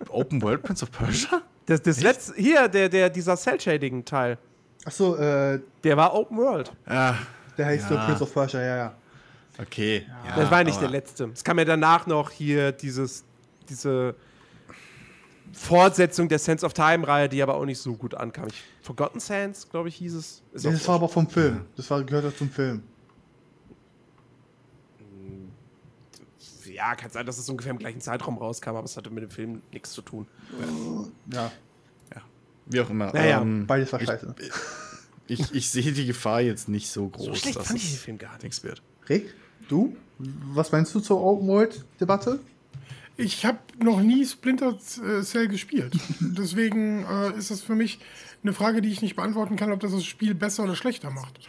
[0.09, 1.43] Open World Prince of Persia?
[1.67, 4.39] Das, das letzte, hier, der, der, dieser Cell-Shading-Teil,
[4.85, 6.71] Achso, äh, der war Open World.
[6.87, 7.17] Ja,
[7.57, 8.05] Der heißt so Ja.
[8.05, 8.95] Prince of Persia, ja, ja.
[9.59, 10.05] Okay.
[10.27, 11.29] Ja, das war nicht der letzte.
[11.33, 13.23] Es kam ja danach noch hier dieses,
[13.69, 14.15] diese
[15.53, 18.47] Fortsetzung der Sense of Time-Reihe, die aber auch nicht so gut ankam.
[18.47, 20.43] Ich, Forgotten Sands, glaube ich, hieß es.
[20.53, 21.65] Ist Das war aber vom Film.
[21.75, 22.83] Das war, gehört ja zum Film.
[26.75, 29.29] ja, kann sein, dass es ungefähr im gleichen Zeitraum rauskam, aber es hatte mit dem
[29.29, 30.27] Film nichts zu tun.
[31.31, 31.51] Ja,
[32.67, 33.11] Wie auch immer.
[33.13, 34.35] Naja, ähm, beides war ich, scheiße.
[35.27, 37.97] ich, ich sehe die Gefahr jetzt nicht so groß, So schlecht dass fand ich den
[37.97, 38.43] Film gar nicht.
[38.43, 38.81] nichts wird.
[39.09, 39.33] Rick,
[39.67, 39.95] du?
[40.17, 42.39] Was meinst du zur Open World-Debatte?
[43.17, 45.93] Ich habe noch nie Splinter äh, Cell gespielt.
[46.19, 47.99] Deswegen äh, ist das für mich
[48.43, 51.39] eine Frage, die ich nicht beantworten kann, ob das das Spiel besser oder schlechter macht.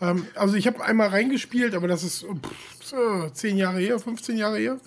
[0.00, 4.36] Ähm, also ich habe einmal reingespielt, aber das ist pff, äh, 10 Jahre her, 15
[4.38, 4.78] Jahre her.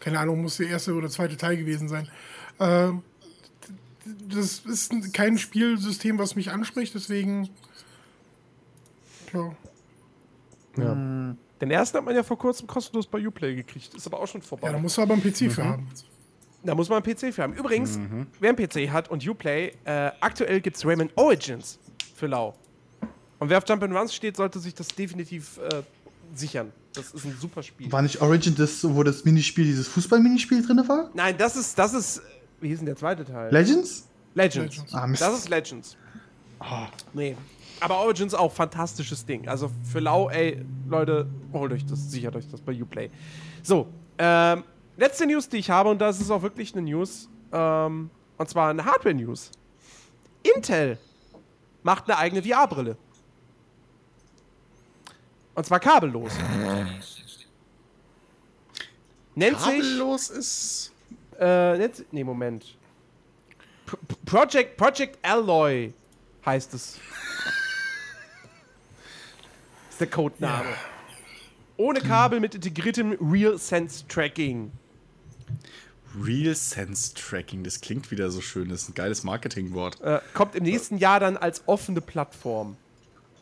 [0.00, 2.08] Keine Ahnung, muss der erste oder zweite Teil gewesen sein.
[2.58, 3.02] Ähm,
[4.28, 7.48] das ist kein Spielsystem, was mich anspricht, deswegen.
[9.32, 10.94] Ja.
[11.60, 13.94] Den ersten hat man ja vor kurzem kostenlos bei Uplay gekriegt.
[13.94, 14.68] Ist aber auch schon vorbei.
[14.68, 15.88] ja, da musst du aber einen PC für haben.
[16.62, 17.54] Da muss man einen PC für haben.
[17.54, 17.98] Übrigens,
[18.38, 21.78] wer einen PC hat und Uplay, äh, aktuell gibt es Rayman Origins
[22.14, 22.54] für Lau.
[23.38, 25.82] Und wer auf Jump'n'Runs steht, sollte sich das definitiv äh,
[26.34, 26.72] sichern.
[26.92, 27.90] Das ist ein super Spiel.
[27.90, 31.10] War nicht Origin das, wo das Minispiel, dieses Fußball-Minispiel drin war?
[31.14, 32.20] Nein, das ist, das ist,
[32.60, 33.52] wie hieß denn der zweite Teil?
[33.52, 34.08] Legends?
[34.34, 34.76] Legends.
[34.76, 34.94] Legends.
[34.94, 35.06] Ah.
[35.08, 35.96] Das ist Legends.
[37.12, 37.36] Nee.
[37.80, 39.48] Aber Origins auch fantastisches Ding.
[39.48, 43.10] Also für Lau, ey, Leute, holt euch das, sichert euch das bei Uplay.
[43.62, 43.88] So,
[44.18, 44.64] ähm,
[44.96, 48.70] letzte News, die ich habe, und das ist auch wirklich eine News, ähm, und zwar
[48.70, 49.50] eine Hardware-News.
[50.42, 50.98] Intel
[51.82, 52.96] macht eine eigene VR-Brille.
[55.54, 56.32] Und zwar kabellos.
[59.34, 59.66] Nennt sich.
[59.66, 60.92] Kabellos ist.
[61.40, 62.76] Äh, nennt, nee, Moment.
[63.86, 65.92] P Project, Project Alloy
[66.44, 67.00] heißt es.
[69.90, 70.68] ist der Codename.
[71.76, 74.70] Ohne Kabel mit integriertem Real Sense Tracking.
[76.22, 78.68] Real Sense Tracking, das klingt wieder so schön.
[78.68, 79.98] Das ist ein geiles Marketingwort.
[80.02, 82.76] Äh, kommt im nächsten Jahr dann als offene Plattform.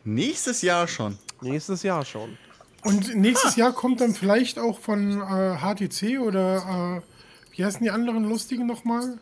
[0.05, 1.18] Nächstes Jahr schon.
[1.40, 2.38] Nächstes Jahr schon.
[2.84, 7.18] Und nächstes Jahr kommt dann vielleicht auch von äh, HTC oder äh,
[7.59, 9.18] wie heißen die anderen lustigen nochmal?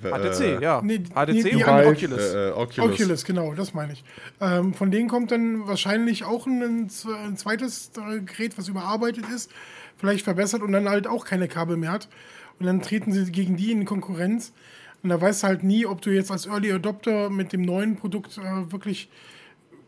[0.00, 0.80] HTC, ja.
[0.80, 2.20] nee, HTC nee, die und andere- Oculus.
[2.20, 2.92] Äh, äh, Oculus.
[2.92, 4.04] Oculus, genau, das meine ich.
[4.40, 9.50] Ähm, von denen kommt dann wahrscheinlich auch ein, ein zweites äh, Gerät, was überarbeitet ist,
[9.96, 12.08] vielleicht verbessert und dann halt auch keine Kabel mehr hat.
[12.60, 14.52] Und dann treten sie gegen die in Konkurrenz.
[15.02, 17.96] Und da weißt du halt nie, ob du jetzt als Early Adopter mit dem neuen
[17.96, 19.10] Produkt äh, wirklich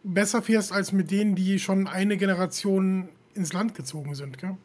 [0.02, 4.38] besser fährst als mit denen, die schon eine Generation ins Land gezogen sind.
[4.38, 4.56] Gell?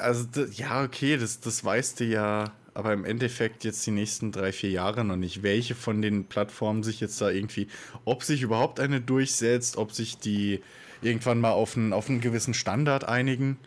[0.00, 4.52] Also, ja, okay, das, das weißt du ja, aber im Endeffekt jetzt die nächsten drei,
[4.52, 7.68] vier Jahre noch nicht, welche von den Plattformen sich jetzt da irgendwie,
[8.04, 10.60] ob sich überhaupt eine durchsetzt, ob sich die
[11.02, 13.58] irgendwann mal auf einen, auf einen gewissen Standard einigen,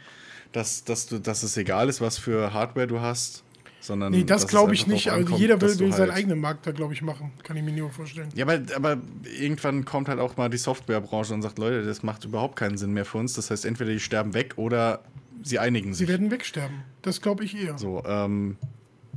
[0.51, 3.43] dass, dass, du, dass es egal ist, was für Hardware du hast,
[3.79, 4.11] sondern.
[4.11, 5.09] Nee, das glaube ich nicht.
[5.11, 7.31] Also ankommt, jeder will, will seinen halt- eigenen Markt da, glaube ich, machen.
[7.43, 8.29] Kann ich mir nur vorstellen.
[8.35, 9.01] Ja, aber, aber
[9.39, 12.93] irgendwann kommt halt auch mal die Softwarebranche und sagt, Leute, das macht überhaupt keinen Sinn
[12.93, 13.33] mehr für uns.
[13.33, 15.01] Das heißt, entweder die sterben weg oder
[15.43, 16.07] sie einigen Sie sich.
[16.07, 16.83] werden wegsterben.
[17.01, 17.77] Das glaube ich eher.
[17.77, 18.57] So, ähm,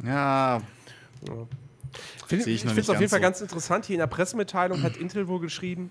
[0.04, 0.60] ja,
[2.26, 3.22] Find, Sehe ich ich finde es auf jeden ganz Fall so.
[3.22, 3.84] ganz interessant.
[3.86, 5.90] Hier in der Pressemitteilung hat Intel wohl geschrieben,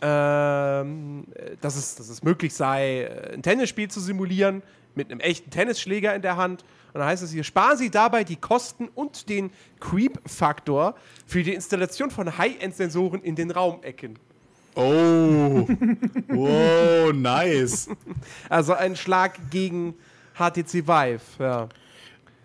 [0.00, 4.62] ähm, äh, dass, es, dass es möglich sei, äh, ein Tennisspiel zu simulieren
[4.94, 6.62] mit einem echten Tennisschläger in der Hand.
[6.92, 9.50] Und dann heißt es hier, sparen Sie dabei die Kosten und den
[9.80, 10.94] Creep-Faktor
[11.26, 14.18] für die Installation von High-End-Sensoren in den Raumecken.
[14.76, 15.66] Oh,
[16.28, 17.88] wow, nice.
[18.48, 19.94] Also ein Schlag gegen
[20.34, 21.20] HTC Vive.
[21.38, 21.68] Ja.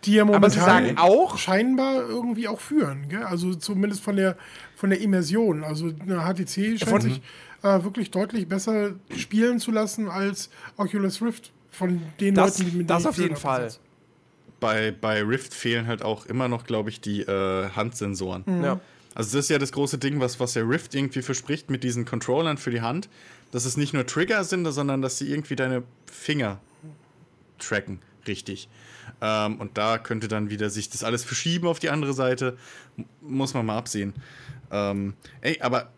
[0.05, 3.09] Die ja Aber sie momentan sagen auch- scheinbar irgendwie auch führen.
[3.09, 3.23] Gell?
[3.23, 4.37] Also zumindest von der,
[4.75, 5.63] von der Immersion.
[5.63, 7.21] Also eine HTC scheint Von- sich
[7.63, 11.51] äh, wirklich deutlich besser spielen zu lassen als Oculus Rift.
[11.71, 13.69] Von den Das, Leuten, die mit das denen auf jeden Fall.
[14.59, 18.43] Bei, bei Rift fehlen halt auch immer noch, glaube ich, die äh, Handsensoren.
[18.63, 18.79] Ja.
[19.19, 22.05] Also das ist ja das große Ding, was, was der Rift irgendwie verspricht mit diesen
[22.05, 23.09] Controllern für die Hand,
[23.51, 26.61] dass es nicht nur Trigger sind, sondern dass sie irgendwie deine Finger
[27.57, 28.69] tracken, richtig.
[29.19, 32.55] Ähm, und da könnte dann wieder sich das alles verschieben auf die andere Seite.
[32.97, 34.13] M muss man mal absehen.
[34.71, 35.91] Ähm, ey, aber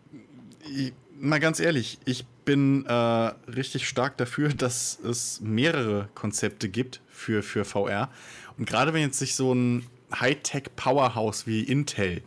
[0.68, 7.00] ich, mal ganz ehrlich, ich bin äh, richtig stark dafür, dass es mehrere Konzepte gibt
[7.08, 8.10] für, für VR.
[8.58, 12.22] Und gerade wenn jetzt sich so ein Hightech-Powerhouse wie Intel,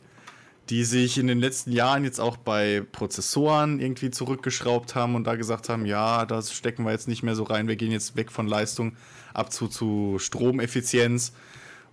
[0.69, 5.35] die sich in den letzten Jahren jetzt auch bei Prozessoren irgendwie zurückgeschraubt haben und da
[5.35, 8.31] gesagt haben, ja, das stecken wir jetzt nicht mehr so rein, wir gehen jetzt weg
[8.31, 8.95] von Leistung
[9.33, 11.33] ab zu, zu Stromeffizienz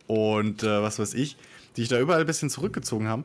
[0.06, 1.36] und äh, was weiß ich,
[1.76, 3.24] die sich da überall ein bisschen zurückgezogen haben,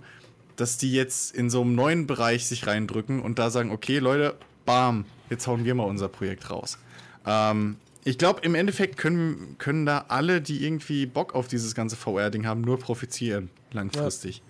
[0.57, 4.35] dass die jetzt in so einem neuen Bereich sich reindrücken und da sagen, okay, Leute,
[4.65, 6.77] bam, jetzt hauen wir mal unser Projekt raus.
[7.25, 11.95] Ähm, ich glaube, im Endeffekt können, können da alle, die irgendwie Bock auf dieses ganze
[11.95, 14.37] VR-Ding haben, nur profitieren, langfristig.
[14.37, 14.43] Ja.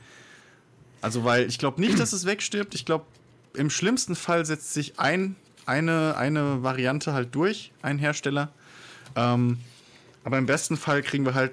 [1.01, 2.75] Also, weil ich glaube nicht, dass es wegstirbt.
[2.75, 3.05] Ich glaube,
[3.53, 5.35] im schlimmsten Fall setzt sich ein,
[5.65, 8.51] eine, eine Variante halt durch, ein Hersteller.
[9.15, 9.59] Ähm,
[10.23, 11.51] aber im besten Fall kriegen wir halt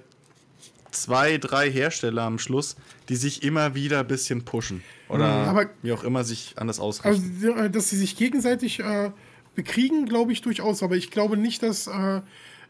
[0.90, 2.76] zwei, drei Hersteller am Schluss,
[3.08, 4.82] die sich immer wieder ein bisschen pushen.
[5.08, 5.48] Oder mhm.
[5.48, 7.44] aber, wie auch immer sich anders ausrichten.
[7.44, 9.10] Also, äh, dass sie sich gegenseitig äh,
[9.54, 10.82] bekriegen, glaube ich durchaus.
[10.82, 12.20] Aber ich glaube nicht, dass, äh,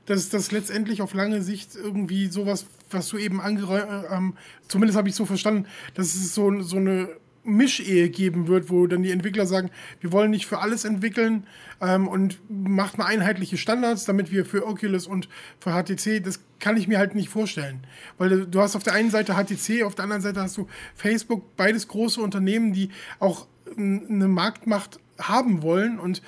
[0.06, 4.34] dass das letztendlich auf lange Sicht irgendwie sowas, was du eben angeräumt, äh, ähm,
[4.68, 7.08] zumindest habe ich so verstanden, dass es so, so eine
[7.44, 11.46] Mischehe geben wird, wo dann die Entwickler sagen, wir wollen nicht für alles entwickeln
[11.80, 15.28] ähm, und macht mal einheitliche Standards, damit wir für Oculus und
[15.60, 17.80] für HTC, das kann ich mir halt nicht vorstellen.
[18.16, 21.56] Weil du hast auf der einen Seite HTC, auf der anderen Seite hast du Facebook,
[21.56, 22.88] beides große Unternehmen, die
[23.18, 23.46] auch
[23.76, 26.22] eine Marktmacht haben wollen und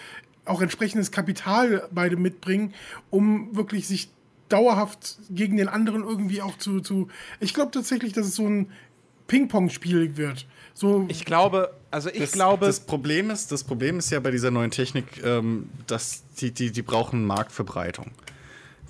[0.46, 2.74] auch entsprechendes Kapital beide mitbringen,
[3.10, 4.10] um wirklich sich
[4.48, 6.80] dauerhaft gegen den anderen irgendwie auch zu.
[6.80, 7.08] zu
[7.40, 8.70] ich glaube tatsächlich, dass es so ein
[9.26, 10.46] Ping-Pong-Spiel wird.
[10.72, 12.66] So ich glaube, also ich das, glaube.
[12.66, 16.70] Das Problem ist, das Problem ist ja bei dieser neuen Technik, ähm, dass die, die,
[16.70, 18.12] die brauchen Marktverbreitung.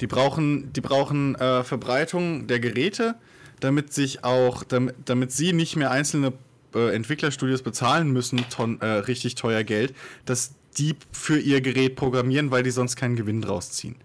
[0.00, 3.14] Die brauchen, die brauchen äh, Verbreitung der Geräte,
[3.60, 6.34] damit sich auch, damit, damit sie nicht mehr einzelne
[6.74, 9.94] äh, Entwicklerstudios bezahlen müssen, ton, äh, richtig teuer Geld,
[10.26, 13.96] dass die für ihr Gerät programmieren, weil die sonst keinen Gewinn draus ziehen.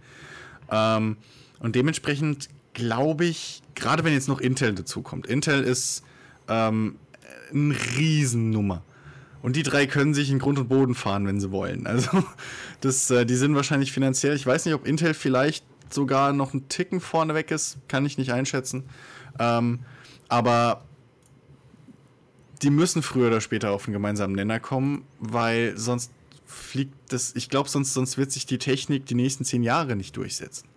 [0.69, 1.17] Ähm,
[1.59, 6.03] und dementsprechend glaube ich, gerade wenn jetzt noch Intel dazukommt, Intel ist
[6.47, 6.95] ähm,
[7.53, 8.83] eine Riesennummer.
[9.41, 11.87] Und die drei können sich in Grund und Boden fahren, wenn sie wollen.
[11.87, 12.23] Also,
[12.81, 14.35] das, äh, die sind wahrscheinlich finanziell.
[14.35, 18.31] Ich weiß nicht, ob Intel vielleicht sogar noch einen Ticken vorneweg ist, kann ich nicht
[18.31, 18.83] einschätzen.
[19.39, 19.79] Ähm,
[20.29, 20.83] aber
[22.61, 26.11] die müssen früher oder später auf einen gemeinsamen Nenner kommen, weil sonst
[26.51, 27.35] fliegt das.
[27.35, 30.67] Ich glaube, sonst, sonst wird sich die Technik die nächsten zehn Jahre nicht durchsetzen.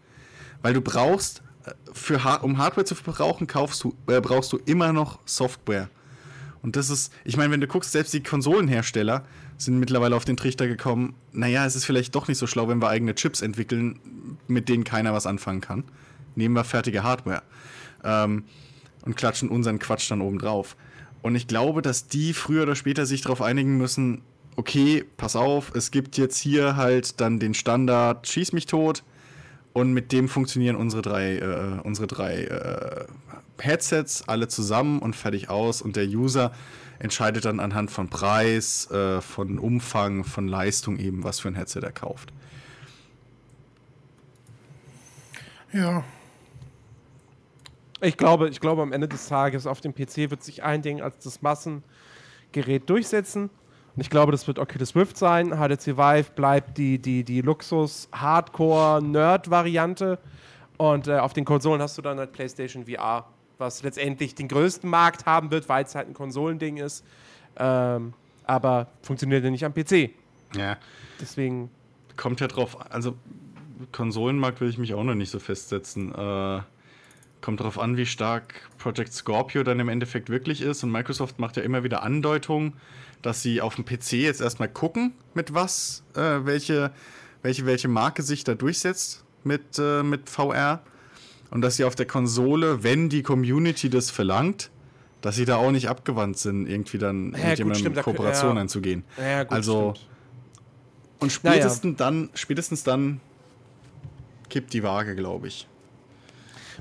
[0.63, 4.93] Weil du brauchst, äh, für, um Hardware zu verbrauchen, kaufst du, äh, brauchst du immer
[4.93, 5.91] noch Software.
[6.63, 9.25] Und das ist, ich meine, wenn du guckst, selbst die Konsolenhersteller
[9.59, 12.81] sind mittlerweile auf den Trichter gekommen, naja, es ist vielleicht doch nicht so schlau, wenn
[12.81, 14.01] wir eigene Chips entwickeln,
[14.49, 15.85] mit denen keiner was anfangen kann.
[16.37, 17.43] Nehmen wir fertige Hardware
[18.03, 18.45] ähm,
[19.03, 20.77] und klatschen unseren Quatsch dann oben drauf.
[21.21, 24.23] Und ich glaube, dass die früher oder später sich darauf einigen müssen,
[24.57, 29.03] okay, pass auf, es gibt jetzt hier halt dann den Standard Schieß mich tot
[29.73, 33.05] und mit dem funktionieren unsere drei, äh, unsere drei äh,
[33.59, 36.53] Headsets alle zusammen und fertig aus und der User
[36.99, 41.81] entscheidet dann anhand von Preis, äh, von Umfang, von Leistung eben, was für ein Headset
[41.83, 42.33] er kauft.
[45.73, 46.05] Ja.
[48.01, 51.01] Ich glaube, ich glaube, am Ende des Tages auf dem PC wird sich ein Ding
[51.01, 53.51] als das Massengerät durchsetzen.
[53.97, 55.51] Und ich glaube, das wird Oculus Rift sein.
[55.51, 60.19] HTC Vive bleibt die, die, die Luxus-Hardcore-Nerd-Variante.
[60.77, 63.25] Und äh, auf den Konsolen hast du dann halt PlayStation VR
[63.59, 67.05] was letztendlich den größten Markt haben wird, weil es halt ein Konsolending ist.
[67.57, 68.13] Ähm,
[68.45, 70.11] aber funktioniert ja nicht am PC.
[70.57, 70.77] Ja.
[71.21, 71.71] Deswegen.
[72.17, 73.17] Kommt ja drauf, also
[73.91, 76.15] Konsolenmarkt will ich mich auch noch nicht so festsetzen.
[76.15, 76.61] Äh,
[77.41, 80.83] kommt darauf an, wie stark Project Scorpio dann im Endeffekt wirklich ist.
[80.85, 82.75] Und Microsoft macht ja immer wieder Andeutungen,
[83.25, 86.93] dass sie auf dem PC jetzt erstmal gucken, mit was, äh, welche,
[87.43, 90.83] welche, welche Marke sich da durchsetzt mit, äh, mit VR
[91.51, 94.71] und dass sie auf der Konsole, wenn die Community das verlangt,
[95.23, 98.61] dass sie da auch nicht abgewandt sind, irgendwie dann ja, mit jemandem stimmt, Kooperation ja.
[98.61, 99.05] einzugehen.
[99.17, 100.11] Ja, gut, also stimmt.
[101.21, 102.11] und spätestens naja.
[102.11, 103.21] dann, spätestens dann
[104.51, 105.67] kippt die Waage, glaube ich.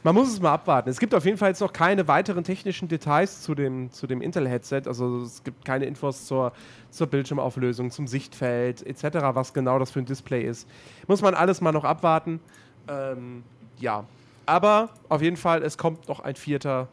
[0.04, 0.90] Man muss es mal abwarten.
[0.90, 4.22] Es gibt auf jeden Fall jetzt noch keine weiteren technischen Details zu dem, zu dem
[4.22, 4.84] Intel-Headset.
[4.86, 6.52] Also es gibt keine Infos zur,
[6.90, 10.68] zur Bildschirmauflösung, zum Sichtfeld etc., was genau das für ein Display ist.
[11.08, 12.42] Muss man alles mal noch abwarten.
[12.90, 13.44] Ähm,
[13.80, 14.06] ja,
[14.46, 16.90] aber auf jeden Fall, es kommt noch ein vierter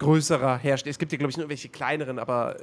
[0.00, 0.90] größerer Hersteller.
[0.90, 2.56] Es gibt hier, glaube ich, nur welche kleineren, aber.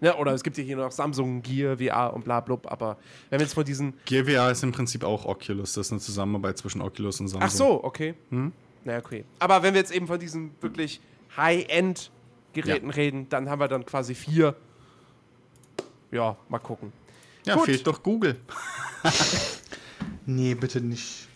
[0.00, 2.96] Ne, oder es gibt hier noch Samsung, Gear, VR und bla, bla, aber
[3.30, 3.94] wenn wir jetzt von diesen.
[4.06, 5.74] Gear VR ist im Prinzip auch Oculus.
[5.74, 7.42] Das ist eine Zusammenarbeit zwischen Oculus und Samsung.
[7.42, 8.14] Ach so, okay.
[8.30, 8.52] Hm?
[8.84, 9.24] Na, okay.
[9.38, 11.00] Aber wenn wir jetzt eben von diesen wirklich
[11.36, 12.94] High-End-Geräten ja.
[12.94, 14.54] reden, dann haben wir dann quasi vier.
[16.10, 16.92] Ja, mal gucken.
[17.44, 17.64] Ja, Gut.
[17.64, 18.36] fehlt doch Google.
[20.26, 21.28] nee, bitte nicht.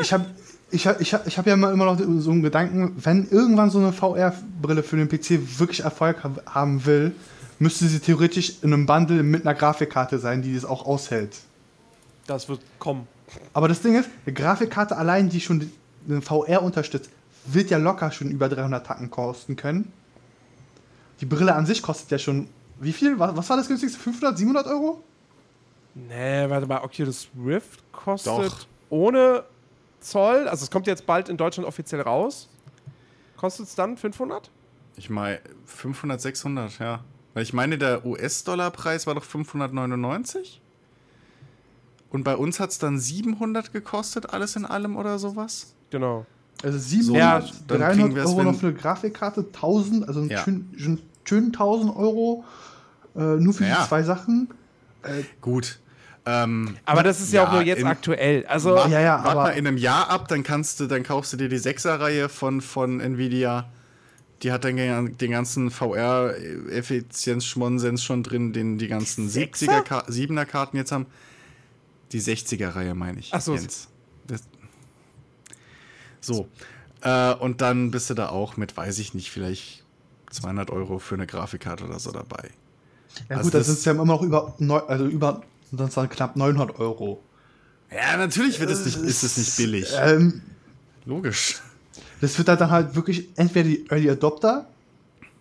[0.00, 0.26] Ich habe
[0.70, 3.92] ich, ich, ich habe ja immer, immer noch so einen Gedanken, wenn irgendwann so eine
[3.92, 7.14] VR-Brille für den PC wirklich Erfolg haben will,
[7.58, 11.36] müsste sie theoretisch in einem Bundle mit einer Grafikkarte sein, die das auch aushält.
[12.26, 13.06] Das wird kommen.
[13.52, 15.70] Aber das Ding ist, eine Grafikkarte allein, die schon
[16.22, 17.10] VR unterstützt,
[17.44, 19.92] wird ja locker schon über 300 Tacken kosten können.
[21.20, 22.48] Die Brille an sich kostet ja schon,
[22.80, 23.18] wie viel?
[23.18, 23.98] Was, was war das günstigste?
[23.98, 25.02] 500, 700 Euro?
[25.94, 28.66] Nee, warte mal, Oculus Rift kostet Doch.
[28.90, 29.44] ohne
[30.00, 32.48] Zoll, also es kommt jetzt bald in Deutschland offiziell raus.
[33.36, 34.50] Kostet es dann 500?
[34.96, 37.04] Ich meine, 500, 600, ja.
[37.34, 40.60] Weil ich meine, der US-Dollar-Preis war doch 599?
[42.10, 45.74] Und bei uns hat es dann 700 gekostet, alles in allem oder sowas?
[45.92, 46.26] Genau.
[46.64, 50.20] Also So, 700, dann 300 kriegen wir es, Euro noch für eine Grafikkarte, 1000, also
[50.20, 50.42] einen Ja.
[50.42, 52.44] schönen, schönen, schönen 1000 Euro
[53.16, 53.82] äh, nur für Ja.
[53.82, 54.48] die zwei Sachen.
[55.40, 55.78] Gut.
[56.24, 58.46] Ähm, Aber das ist ja, Ja, auch nur jetzt im- aktuell.
[58.46, 61.32] Also, Wart, Ja, ja, wart mal in einem Jahr ab, dann kannst du, dann kaufst
[61.32, 63.68] du dir die 6er-Reihe von, von Nvidia.
[64.44, 70.76] Die hat dann den ganzen VR-Effizienz-Schmonsens schon drin, den die ganzen 70er, Ka- 7er Karten
[70.76, 71.06] jetzt haben.
[72.12, 73.30] Die 60er-Reihe meine ich.
[73.32, 73.54] Ach so.
[73.54, 73.88] Jens.
[76.22, 76.48] So.
[77.02, 79.84] Äh, und dann bist du da auch mit, weiß ich nicht, vielleicht
[80.30, 82.50] 200 Euro für eine Grafikkarte oder so dabei.
[83.28, 85.42] Ja Also gut, das das- sind es ja immer noch über, neu- also über,
[85.72, 87.22] dann knapp 900 Euro.
[87.94, 89.92] Ja, natürlich wird es nicht, ist es nicht billig.
[90.00, 90.40] Ähm,
[91.04, 91.60] Logisch.
[92.22, 94.66] das wird dann halt wirklich entweder die Early Adopter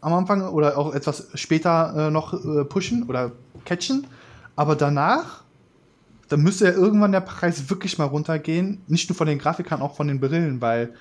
[0.01, 3.31] am Anfang oder auch etwas später äh, noch äh, pushen oder
[3.63, 4.07] catchen.
[4.57, 5.43] Aber danach,
[6.31, 8.81] dann müsste ja irgendwann der Preis wirklich mal runtergehen.
[8.87, 10.93] Nicht nur von den Grafikern, auch von den Brillen, weil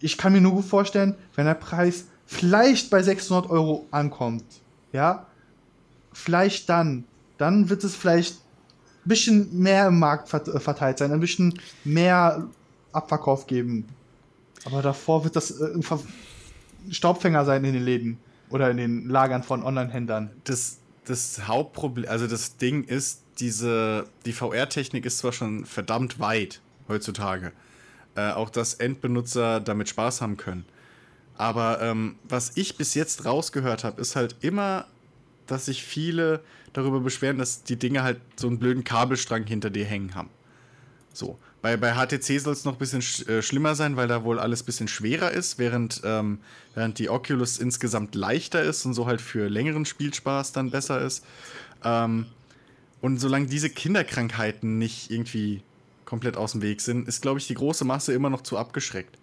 [0.00, 4.44] ich kann mir nur gut vorstellen, wenn der Preis vielleicht bei 600 Euro ankommt,
[4.92, 5.26] ja,
[6.14, 7.04] vielleicht dann,
[7.36, 8.36] dann wird es vielleicht
[9.04, 12.46] ein bisschen mehr im Markt äh, verteilt sein, ein bisschen mehr
[12.92, 13.86] Abverkauf geben.
[14.64, 15.78] Aber davor wird das äh,
[16.90, 20.30] Staubfänger sein in den Läden oder in den Lagern von Online-Händlern.
[20.44, 26.60] das, das Hauptproblem, also das Ding ist, diese, die VR-Technik ist zwar schon verdammt weit
[26.88, 27.52] heutzutage,
[28.14, 30.64] äh, auch dass Endbenutzer damit Spaß haben können.
[31.36, 34.86] Aber ähm, was ich bis jetzt rausgehört habe, ist halt immer,
[35.46, 36.40] dass sich viele
[36.72, 40.30] darüber beschweren, dass die Dinge halt so einen blöden Kabelstrang hinter dir hängen haben.
[41.12, 41.38] So.
[41.62, 44.38] Bei, bei HTC soll es noch ein bisschen sch äh, schlimmer sein, weil da wohl
[44.38, 46.40] alles ein bisschen schwerer ist, während, ähm,
[46.74, 51.24] während die Oculus insgesamt leichter ist und so halt für längeren Spielspaß dann besser ist.
[51.82, 52.26] Ähm,
[53.04, 55.60] und solange diese Kinderkrankheiten nicht irgendwie
[56.06, 59.18] komplett aus dem Weg sind, ist, glaube ich, die große Masse immer noch zu abgeschreckt.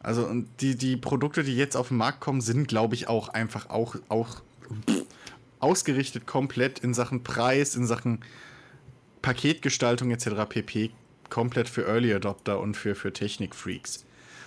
[0.00, 3.28] Also, und die, die Produkte, die jetzt auf den Markt kommen, sind, glaube ich, auch
[3.28, 4.42] einfach auch, auch
[5.60, 8.24] ausgerichtet komplett in Sachen Preis, in Sachen
[9.22, 10.30] Paketgestaltung etc.
[10.48, 10.90] pp.
[11.28, 14.04] komplett für Early Adopter und für, für Technikfreaks.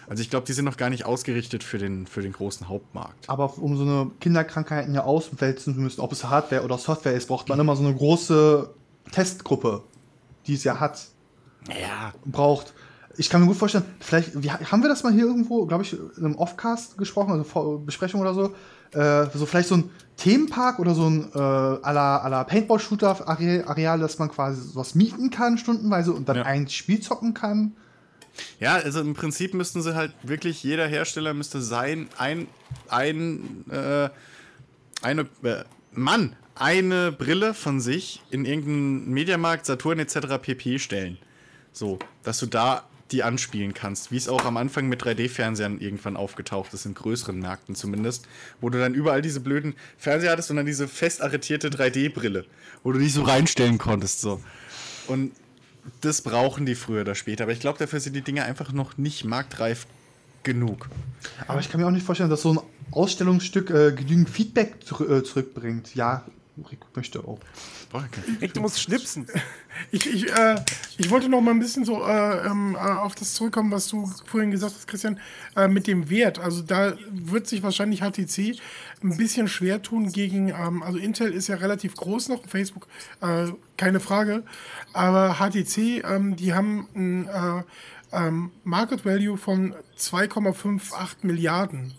[0.07, 3.29] Also ich glaube, die sind noch gar nicht ausgerichtet für den, für den großen Hauptmarkt.
[3.29, 7.27] Aber um so eine Kinderkrankheiten ja auswälzen zu müssen, ob es Hardware oder Software ist,
[7.27, 8.69] braucht man immer so eine große
[9.11, 9.83] Testgruppe,
[10.47, 11.05] die es ja hat,
[11.69, 12.13] Ja.
[12.25, 12.73] braucht.
[13.15, 15.93] Ich kann mir gut vorstellen, vielleicht, wie, haben wir das mal hier irgendwo, glaube ich,
[15.93, 18.55] in einem Offcast gesprochen, also Vor Besprechung oder so,
[18.97, 24.29] äh, so vielleicht so ein Themenpark oder so ein äh, à la Paintball-Shooter-Areal, dass man
[24.29, 26.43] quasi sowas mieten kann stundenweise und dann Ja.
[26.43, 27.73] ein Spiel zocken kann.
[28.59, 32.47] Ja, also im Prinzip müssten sie halt wirklich, jeder Hersteller müsste sein, ein,
[32.87, 34.09] ein, äh,
[35.01, 40.39] eine, äh, Mann, eine Brille von sich in irgendeinen Mediamarkt, Saturn etc.
[40.41, 40.79] pp.
[40.79, 41.17] stellen.
[41.71, 46.17] So, dass du da die anspielen kannst, wie es auch am Anfang mit 3D-Fernsehern irgendwann
[46.17, 48.27] aufgetaucht ist, in größeren Märkten zumindest,
[48.59, 52.45] wo du dann überall diese blöden Fernseher hattest und dann diese fest arretierte 3D-Brille,
[52.81, 54.41] wo du dich so reinstellen konntest, so.
[55.07, 55.31] Und
[56.01, 57.43] das brauchen die früher oder später.
[57.43, 59.87] Aber ich glaube, dafür sind die Dinge einfach noch nicht marktreif
[60.43, 60.89] genug.
[61.47, 62.59] Aber ich kann mir auch nicht vorstellen, dass so ein
[62.91, 65.95] Ausstellungsstück äh, genügend Feedback zurü äh, zurückbringt.
[65.95, 66.25] Ja,
[66.69, 67.39] Rick möchte auch.
[68.41, 69.27] Rick, du musst schnipsen.
[69.91, 70.63] Ich, ich, äh,
[70.97, 74.05] ich wollte noch mal ein bisschen so äh, ähm, äh, auf das zurückkommen, was du
[74.25, 75.19] vorhin gesagt hast, Christian,
[75.55, 76.37] äh, mit dem Wert.
[76.37, 78.59] Also da wird sich wahrscheinlich HTC
[79.03, 82.87] ein bisschen schwer tun gegen, ähm, also Intel ist ja relativ groß noch, Facebook,
[83.21, 83.47] äh,
[83.77, 84.43] keine Frage.
[84.93, 87.63] Aber HTC, ähm, die haben ein äh,
[88.11, 91.93] ähm, Market Value von 2,58 Milliarden.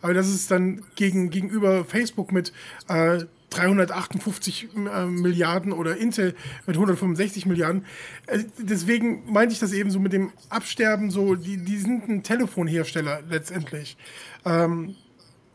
[0.00, 2.52] Aber das ist dann gegen, gegenüber Facebook mit
[2.88, 6.34] äh, 358 äh, Milliarden oder Intel
[6.66, 7.84] mit 165 Milliarden.
[8.26, 12.22] Äh, deswegen meinte ich das eben so mit dem Absterben, so, die, die sind ein
[12.22, 13.96] Telefonhersteller letztendlich.
[14.44, 14.94] Ähm,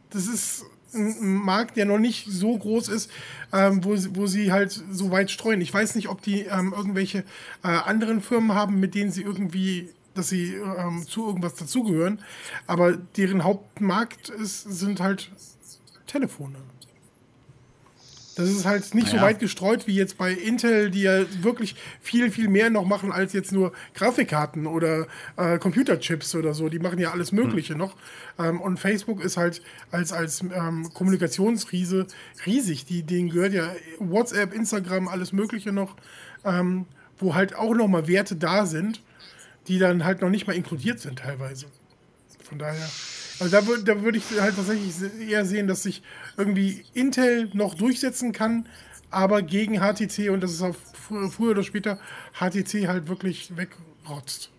[0.09, 0.65] das ist
[0.95, 3.09] ein Markt, der noch nicht so groß ist,
[3.51, 5.59] ähm, wo, sie- wo sie halt so weit streuen.
[5.61, 7.19] Ich weiß nicht, ob die ähm, irgendwelche
[7.63, 12.19] äh, anderen Firmen haben, mit denen sie irgendwie, dass sie ähm, zu irgendwas dazugehören,
[12.67, 15.31] aber deren Hauptmarkt ist, sind halt
[16.05, 16.57] Telefone.
[18.35, 19.27] Das ist halt nicht so Naja.
[19.27, 23.31] weit gestreut wie jetzt bei Intel, die ja wirklich viel, viel mehr noch machen als
[23.33, 25.07] jetzt nur Grafikkarten oder
[25.37, 26.67] äh, Computerchips oder so.
[26.69, 27.95] Die machen ja alles Mögliche noch.
[28.39, 29.61] Ähm, und Facebook ist halt
[29.91, 32.07] als, als ähm, Kommunikationsriese
[32.45, 32.85] riesig.
[32.85, 35.95] Die, denen gehört ja WhatsApp, Instagram, alles Mögliche noch,
[36.43, 36.85] ähm,
[37.19, 39.01] wo halt auch nochmal Werte da sind,
[39.67, 41.67] die dann halt noch nicht mal inkludiert sind teilweise.
[42.43, 42.89] Von daher.
[43.39, 44.93] Also da, da würde ich halt tatsächlich
[45.29, 46.01] eher sehen, dass sich
[46.37, 48.67] irgendwie Intel noch durchsetzen kann,
[49.09, 50.75] aber gegen HTC und das ist auf
[51.09, 51.99] fr- früher oder später
[52.39, 54.49] HTC halt wirklich wegrotzt.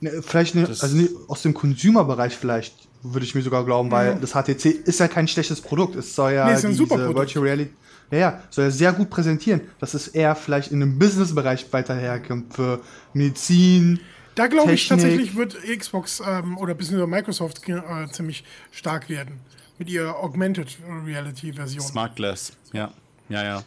[0.00, 4.18] Ne, Vielleicht ne, also ne, aus dem Consumer-Bereich vielleicht würde ich mir sogar glauben, weil
[4.18, 5.94] das HTC ist ja kein schlechtes Produkt.
[5.96, 7.18] Es soll ja Nee, ist ein diese super Produkt.
[7.34, 7.70] Virtual Reality,
[8.10, 11.94] ja, ja, soll ja sehr gut präsentieren, dass es eher vielleicht in einem Business-Bereich weiter
[11.94, 12.80] herkommt für
[13.12, 14.00] Medizin.
[14.34, 19.40] Da glaube ich tatsächlich wird Xbox ähm, oder beziehungsweise Microsoft äh, ziemlich stark werden
[19.78, 20.76] mit ihrer Augmented
[21.06, 21.80] Reality Version.
[21.84, 22.52] Smart Glass.
[22.72, 22.92] Ja,
[23.28, 23.62] ja, ja.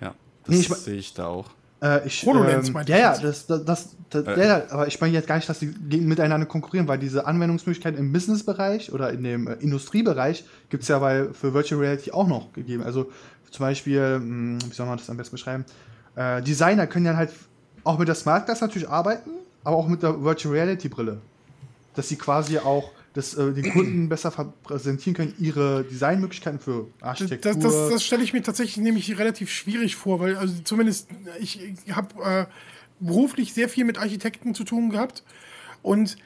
[0.00, 0.14] Ja,
[0.44, 1.50] das Nee, ich mein- sehe ich da auch.
[1.82, 4.86] Äh, ich, HoloLens ähm, meinte ja, ich ja, das, das, das, das ja, ja, aber
[4.86, 5.66] ich meine jetzt gar nicht, dass die
[6.00, 10.98] miteinander konkurrieren, weil diese Anwendungsmöglichkeiten im Business-Bereich oder in dem äh, Industriebereich gibt es ja
[10.98, 12.82] bei, für Virtual Reality auch noch gegeben.
[12.82, 13.10] Also
[13.50, 15.64] zum Beispiel, mh, wie soll man das am besten beschreiben?
[16.16, 17.30] Äh, Designer können ja halt
[17.82, 19.30] auch mit der Smart Glass natürlich arbeiten,
[19.64, 21.20] aber auch mit der Virtual Reality Brille.
[21.94, 24.30] Dass sie quasi auch das, äh, den Kunden besser
[24.62, 27.54] präsentieren können, ihre Designmöglichkeiten für Architektur.
[27.54, 31.08] Das, das, das stelle ich mir tatsächlich nämlich relativ schwierig vor, weil also zumindest
[31.40, 32.46] ich, ich habe äh,
[33.00, 35.22] beruflich sehr viel mit Architekten zu tun gehabt
[35.82, 36.16] und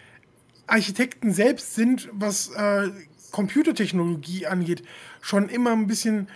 [0.66, 2.88] Architekten selbst sind, was äh,
[3.30, 4.82] Computertechnologie angeht,
[5.20, 6.28] schon immer ein bisschen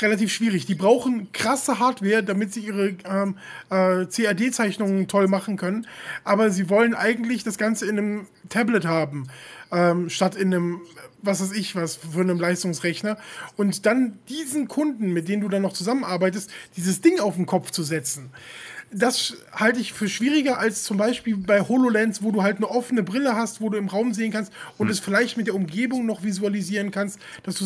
[0.00, 0.66] relativ schwierig.
[0.66, 3.36] Die brauchen krasse Hardware, damit sie ihre ähm,
[3.70, 5.86] äh, CAD-Zeichnungen toll machen können.
[6.24, 9.28] Aber sie wollen eigentlich das Ganze in einem Tablet haben,
[9.70, 10.80] ähm, statt in einem,
[11.20, 13.18] was weiß ich, was für einem Leistungsrechner.
[13.56, 17.70] Und dann diesen Kunden, mit denen du dann noch zusammenarbeitest, dieses Ding auf den Kopf
[17.70, 18.30] zu setzen.
[18.94, 23.02] Das halte ich für schwieriger als zum Beispiel bei HoloLens, wo du halt eine offene
[23.02, 26.22] Brille hast, wo du im Raum sehen kannst und es vielleicht mit der Umgebung noch
[26.22, 27.64] visualisieren kannst, dass du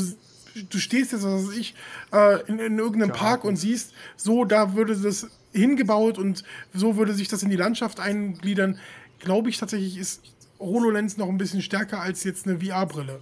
[0.65, 1.75] du stehst jetzt, was weiß ich,
[2.13, 6.45] äh, in, in irgendeinem Park und siehst, so, da würde das hingebaut und
[6.75, 8.79] so würde sich das in die Landschaft eingliedern.
[9.19, 10.21] Glaube ich tatsächlich, ist
[10.59, 13.21] HoloLens noch ein bisschen stärker als jetzt eine VR-Brille.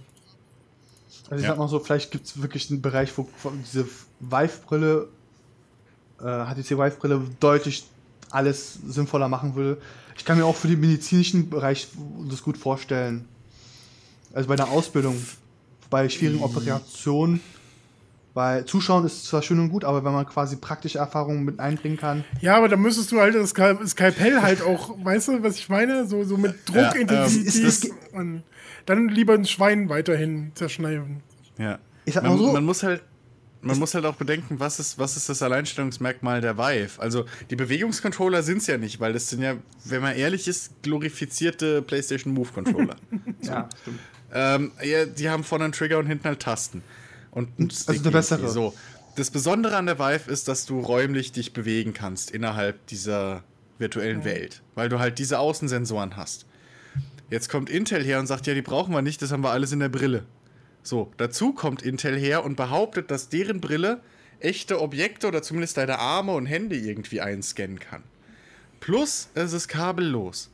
[1.29, 1.49] Also ich Ja.
[1.49, 3.87] sag mal so, vielleicht gibt es wirklich einen Bereich, wo wo diese
[4.19, 5.07] Vive-Brille,
[6.19, 7.85] äh, HTC Vive-Brille deutlich
[8.29, 9.81] alles sinnvoller machen würde.
[10.17, 11.87] Ich kann mir auch für den medizinischen Bereich
[12.29, 13.25] das gut vorstellen.
[14.33, 15.15] Also bei der Ausbildung,
[15.89, 17.39] bei schwierigen Operationen,
[18.33, 21.95] bei Zuschauen ist zwar schön und gut, aber wenn man quasi praktische Erfahrungen mit einbringen
[21.97, 25.55] kann, Ja, aber da müsstest du halt das Skal- Skalpell halt auch, weißt du, was
[25.57, 26.05] ich meine?
[26.05, 27.55] So, so mit Druckintensität.
[27.61, 28.43] ähm, ist und
[28.85, 31.21] dann lieber ein Schwein weiterhin zerschneiden.
[31.57, 31.79] Ja.
[32.03, 33.01] Ich sag man, mal so- man muss halt.
[33.61, 37.01] Man muss halt auch bedenken, was ist, was ist das Alleinstellungsmerkmal der Vive?
[37.01, 39.55] Also, die Bewegungscontroller sind es ja nicht, weil das sind ja,
[39.85, 42.95] wenn man ehrlich ist, glorifizierte PlayStation Move Controller.
[43.41, 43.99] ja, stimmt.
[44.35, 46.83] Ähm, ja, die haben vorne einen Trigger und hinten halt Tasten.
[47.31, 48.49] Und ein Stick Also eine bessere.
[48.49, 48.73] So.
[49.15, 53.43] Das Besondere an der Vive ist, dass du räumlich dich bewegen kannst innerhalb dieser
[53.79, 56.45] virtuellen Welt, weil du halt diese Außensensoren hast.
[57.29, 59.71] Jetzt kommt Intel her und sagt, ja, die brauchen wir nicht, das haben wir alles
[59.71, 60.25] in der Brille.
[60.83, 64.01] So, dazu kommt Intel her und behauptet, dass deren Brille
[64.39, 68.03] echte Objekte oder zumindest deine Arme und Hände irgendwie einscannen kann.
[68.81, 70.51] Plus, es ist kabellos.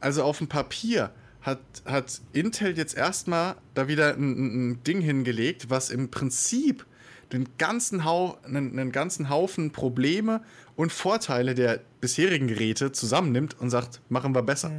[0.00, 1.12] Also auf dem Papier
[1.42, 6.86] hat, hat Intel jetzt erstmal da wieder ein, ein, Ding hingelegt, was im Prinzip
[7.32, 10.42] den ganzen, Hau, einen, einen ganzen Haufen Probleme
[10.76, 14.70] und Vorteile der bisherigen Geräte zusammennimmt und sagt, machen wir besser.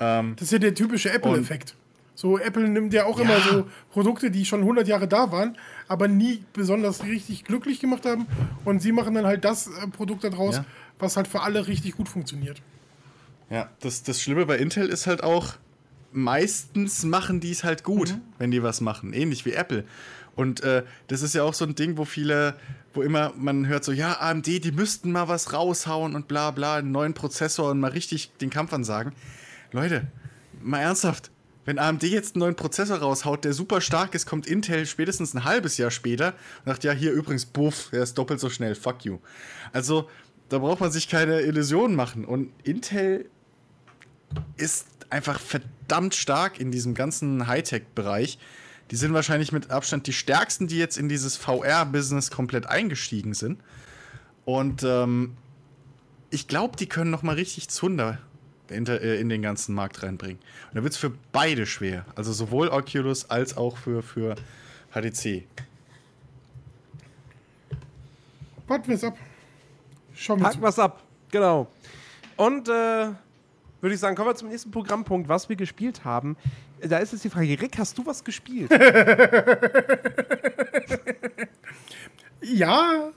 [0.00, 1.74] Ähm, Das ist ja der typische Apple-Effekt.
[2.14, 3.24] So, Apple nimmt ja auch Ja.
[3.24, 5.56] immer so Produkte, die schon 100 Jahre da waren,
[5.88, 8.26] aber nie besonders richtig glücklich gemacht haben.
[8.64, 10.64] Und sie machen dann halt das äh, Produkt daraus, Ja.
[10.98, 12.62] was halt für alle richtig gut funktioniert.
[13.50, 15.54] Ja, das, das Schlimme bei Intel ist halt auch,
[16.12, 19.12] meistens machen die es halt gut, wenn die was machen.
[19.12, 19.84] Ähnlich wie Apple.
[20.34, 22.56] Und äh, das ist ja auch so ein Ding, wo viele,
[22.94, 26.76] wo immer man hört so, ja, AMD, die müssten mal was raushauen und bla bla,
[26.76, 29.12] einen neuen Prozessor und mal richtig den Kampf ansagen.
[29.72, 30.06] Leute,
[30.62, 31.30] mal ernsthaft.
[31.64, 35.44] Wenn AMD jetzt einen neuen Prozessor raushaut, der super stark ist, kommt Intel spätestens ein
[35.44, 36.34] halbes Jahr später
[36.64, 39.18] und sagt, ja, hier übrigens, buff, der ist doppelt so schnell, fuck you.
[39.72, 40.08] Also,
[40.48, 42.24] da braucht man sich keine Illusionen machen.
[42.24, 43.26] Und Intel
[44.56, 48.38] ist einfach verdammt stark in diesem ganzen Hightech-Bereich.
[48.90, 53.60] Die sind wahrscheinlich mit Abstand die stärksten, die jetzt in dieses VR-Business komplett eingestiegen sind.
[54.44, 55.36] Und ähm,
[56.30, 58.18] ich glaube, die können noch mal richtig Zunder
[58.68, 60.38] in, äh, in den ganzen Markt reinbringen.
[60.70, 62.04] Und da wird es für beide schwer.
[62.16, 64.34] Also sowohl Oculus als auch für, für
[64.92, 65.44] HTC.
[68.66, 69.16] Warten wir es ab.
[70.14, 70.62] Schauen wir Haken zu.
[70.62, 71.02] wir's ab.
[71.30, 71.70] Genau.
[72.36, 73.08] Und äh,
[73.82, 76.36] würde ich sagen, kommen wir zum nächsten Programmpunkt, was wir gespielt haben.
[76.80, 78.70] Da ist jetzt die Frage, Rick, hast du was gespielt?
[82.42, 83.10] Ja,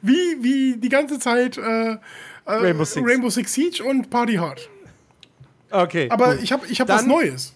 [0.00, 1.98] wie, wie die ganze Zeit äh, äh,
[2.46, 3.06] Rainbow Six.
[3.06, 4.68] Rainbow Six Siege und Party Hard.
[5.70, 6.08] Okay.
[6.10, 6.44] Aber gut.
[6.44, 7.54] ich habe ich hab was Neues.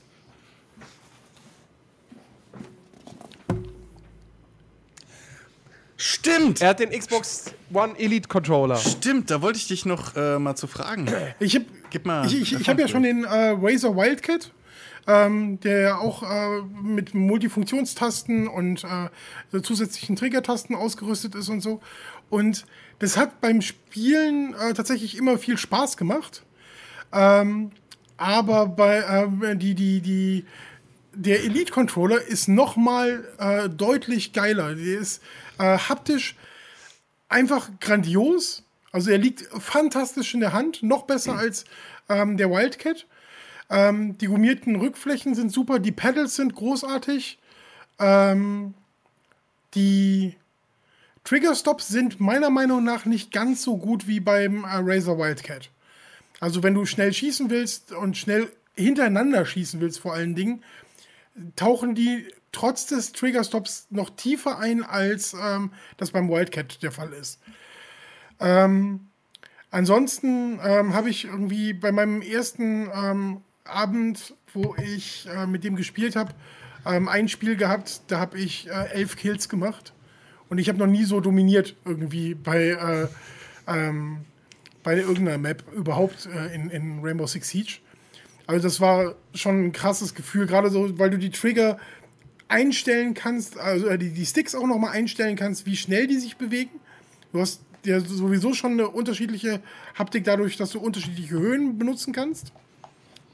[5.97, 6.61] Stimmt!
[6.61, 8.77] Er hat den Xbox One Elite Controller.
[8.77, 11.09] Stimmt, da wollte ich dich noch äh, mal zu fragen.
[11.41, 12.27] Ich habe Gib mal.
[12.27, 14.53] ich, ich, ich hab ja schon den äh, Razer Wildcat,
[15.07, 21.81] ähm, der ja auch äh, mit Multifunktionstasten und äh, zusätzlichen Triggertasten ausgerüstet ist und so.
[22.29, 22.67] Und
[22.99, 26.43] das hat beim Spielen äh, tatsächlich immer viel Spaß gemacht.
[27.13, 27.71] Ähm,
[28.17, 30.45] aber bei äh, die, die, die,
[31.15, 34.75] der Elite Controller ist noch mal äh, deutlich geiler.
[34.75, 35.23] Der ist
[35.59, 36.37] äh, haptisch
[37.29, 38.63] einfach grandios.
[38.93, 41.65] Also er liegt fantastisch in der Hand, noch besser als
[42.09, 43.07] ähm, der Wildcat.
[43.69, 47.39] Ähm, die gummierten Rückflächen sind super, die Pedals sind großartig.
[47.99, 48.75] Ähm,
[49.75, 50.37] die
[51.25, 55.71] Triggerstops sind meiner Meinung nach nicht ganz so gut wie beim äh, Razer Wildcat.
[56.39, 60.63] Also wenn du schnell schießen willst und schnell hintereinander schießen willst vor allen Dingen,
[61.57, 67.13] tauchen die trotz des Triggerstops noch tiefer ein, als ähm, das beim Wildcat der Fall
[67.13, 67.41] ist.
[68.41, 69.09] Ähm,
[69.71, 75.77] ansonsten ähm, habe ich irgendwie bei meinem ersten ähm, Abend, wo ich äh, mit dem
[75.77, 76.33] gespielt habe,
[76.87, 79.93] ähm, ein Spiel gehabt, da habe ich äh, elf Kills gemacht.
[80.49, 83.09] Und ich habe noch nie so dominiert irgendwie bei, äh,
[83.67, 84.25] ähm,
[84.85, 87.79] bei irgendeiner Map überhaupt äh, in, in Rainbow Six Siege.
[88.47, 91.79] Also das war schon ein krasses Gefühl, gerade so, weil du die Trigger
[92.49, 96.71] einstellen kannst, also die, die Sticks auch nochmal einstellen kannst, wie schnell die sich bewegen.
[97.33, 99.61] Du hast ja sowieso schon eine unterschiedliche
[99.95, 102.53] Haptik dadurch, dass du unterschiedliche Höhen benutzen kannst.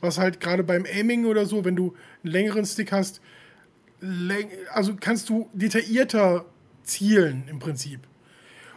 [0.01, 1.95] Was halt gerade beim Aiming oder so, wenn du
[2.25, 3.21] einen längeren Stick hast,
[4.73, 6.45] also kannst du detaillierter
[6.83, 8.01] zielen im Prinzip.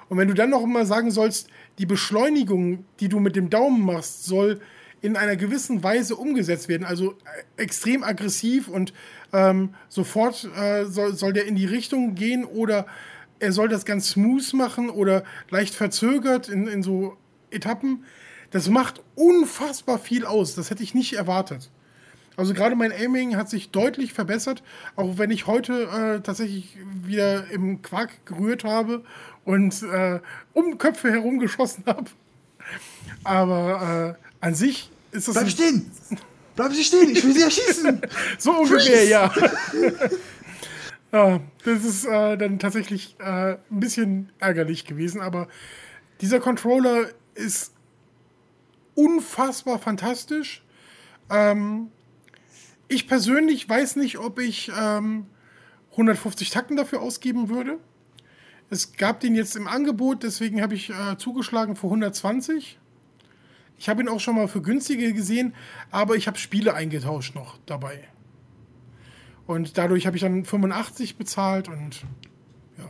[0.07, 3.83] Und wenn du dann noch mal sagen sollst, die Beschleunigung, die du mit dem Daumen
[3.83, 4.61] machst, soll
[5.06, 7.12] in einer gewissen Weise umgesetzt werden, also
[7.58, 8.93] äh, extrem aggressiv und
[9.34, 12.86] ähm, sofort äh, soll, soll der in die Richtung gehen oder
[13.39, 17.18] er soll das ganz smooth machen oder leicht verzögert in, in so
[17.51, 18.06] Etappen.
[18.51, 20.56] Das macht unfassbar viel aus.
[20.56, 21.70] Das hätte ich nicht erwartet.
[22.38, 24.64] Also gerade mein Aiming hat sich deutlich verbessert,
[24.95, 29.03] auch wenn ich heute äh, tatsächlich wieder im Quark gerührt habe
[29.45, 30.20] und äh,
[30.53, 32.06] um Köpfe herum geschossen habe.
[33.24, 35.91] Aber äh, an sich ist das Bleib stehen!
[36.55, 38.01] Bleiben Sie stehen, ich will Sie erschießen!
[38.38, 39.34] so ungefähr, ja.
[41.11, 41.39] ja.
[41.63, 45.47] Das ist äh, dann tatsächlich äh, ein bisschen ärgerlich gewesen, aber
[46.20, 47.72] dieser Controller ist
[48.95, 50.61] unfassbar fantastisch.
[51.30, 51.89] Ähm,
[52.89, 55.28] ich persönlich weiß nicht, ob ich ähm,
[55.91, 57.80] 150 Takten dafür ausgeben würde.
[58.70, 62.80] Es gab den jetzt im Angebot, deswegen habe ich äh, zugeschlagen für 120.
[63.78, 65.53] Ich habe ihn auch schon mal für günstige gesehen,
[65.91, 68.07] aber ich habe Spiele eingetauscht noch dabei.
[69.47, 72.03] Und dadurch habe ich dann 85 bezahlt und
[72.78, 72.89] ja.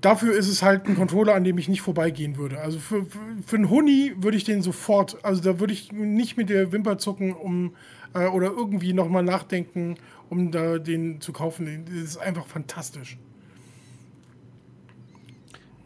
[0.00, 2.60] Dafür ist es halt ein Controller, an dem ich nicht vorbeigehen würde.
[2.60, 6.36] Also für, für, für einen Huni würde ich den sofort, also da würde ich nicht
[6.36, 7.76] mit der Wimper zucken, um
[8.14, 9.96] äh, oder irgendwie nochmal nachdenken,
[10.28, 11.84] um da den zu kaufen.
[11.86, 13.18] Das ist einfach fantastisch.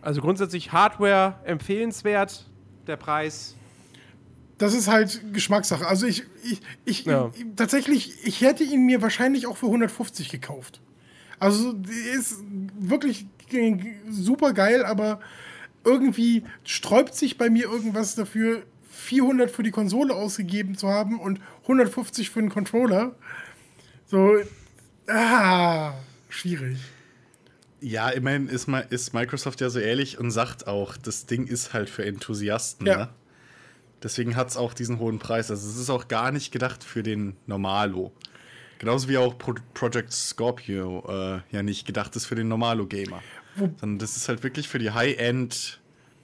[0.01, 2.49] Also grundsätzlich Hardware empfehlenswert.
[2.87, 3.55] Der Preis.
[4.59, 5.87] Das ist halt Geschmackssache.
[5.87, 7.33] Also ich, ich, ich, Ja.
[7.35, 10.81] ich tatsächlich, ich hätte ihn mir wahrscheinlich auch für 150 gekauft.
[11.39, 12.37] Also der ist
[12.79, 13.27] wirklich
[14.09, 15.21] super geil, aber
[15.85, 21.41] irgendwie sträubt sich bei mir irgendwas dafür, 400 für die Konsole ausgegeben zu haben und
[21.63, 23.17] 150 für den Controller.
[24.07, 24.37] So,
[25.09, 25.95] ah,
[26.29, 26.79] schwierig.
[27.83, 31.91] Ja, immerhin ist, ist Microsoft ja so ehrlich und sagt auch, das Ding ist halt
[31.91, 32.87] für Enthusiasten.
[32.87, 32.97] Ja.
[32.97, 33.09] Ne?
[34.03, 35.51] Deswegen hat es auch diesen hohen Preis.
[35.51, 38.13] Also es ist auch gar nicht gedacht für den Normalo.
[38.79, 43.23] Genauso wie auch Pro Project Scorpio äh, ja nicht gedacht ist für den Normalo-Gamer.
[43.57, 45.81] Sondern das ist halt wirklich für die High-End,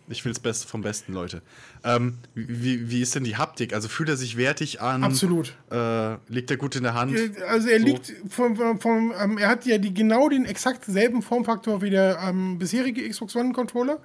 [0.09, 1.43] ich will das Beste vom Besten, Leute.
[1.85, 3.73] Ähm, wie, wie ist denn die Haptik?
[3.75, 5.05] Also fühlt er sich wertig an?
[5.05, 5.55] Absolut.
[5.71, 7.15] Äh, liegt er gut in der Hand?
[7.49, 7.87] Also er So.
[7.87, 11.91] liegt vom, vom, vom ähm, er hat ja die, genau den exakt selben Formfaktor wie
[11.91, 14.01] der ähm, bisherige Xbox One Controller,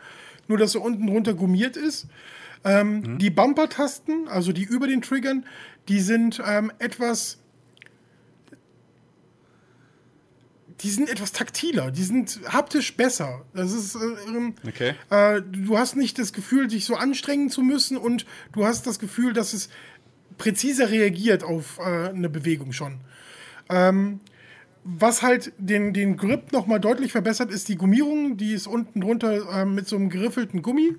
[0.47, 2.07] nur dass er unten drunter gummiert ist.
[2.65, 5.45] Ähm, Die Bumper-Tasten, also die über den Triggern,
[5.89, 7.37] die sind ähm, etwas
[10.83, 13.45] die sind etwas taktiler, die sind haptisch besser.
[13.53, 14.93] Das ist, äh, ähm, Okay.
[15.09, 18.99] äh, du hast nicht das Gefühl, dich so anstrengen zu müssen und du hast das
[18.99, 19.69] Gefühl, dass es
[20.37, 22.99] präziser reagiert auf äh, eine Bewegung schon.
[23.69, 24.19] Ähm,
[24.83, 28.35] was halt den, den Grip nochmal deutlich verbessert, ist die Gummierung.
[28.35, 30.95] Die ist unten drunter äh, mit so einem geriffelten Gummi.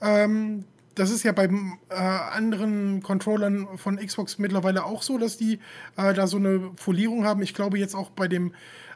[0.00, 0.64] Ähm,
[0.94, 5.60] das ist ja bei äh, anderen Controllern von Xbox mittlerweile auch so, dass die
[5.96, 7.42] äh, da so eine Folierung haben.
[7.42, 8.52] Ich glaube jetzt auch bei dem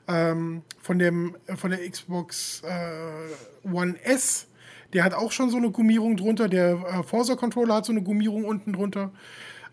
[0.09, 4.47] ähm, von dem von der Xbox äh, One S,
[4.93, 6.49] der hat auch schon so eine Gummierung drunter.
[6.49, 9.13] Der äh, Forza Controller hat so eine Gummierung unten drunter.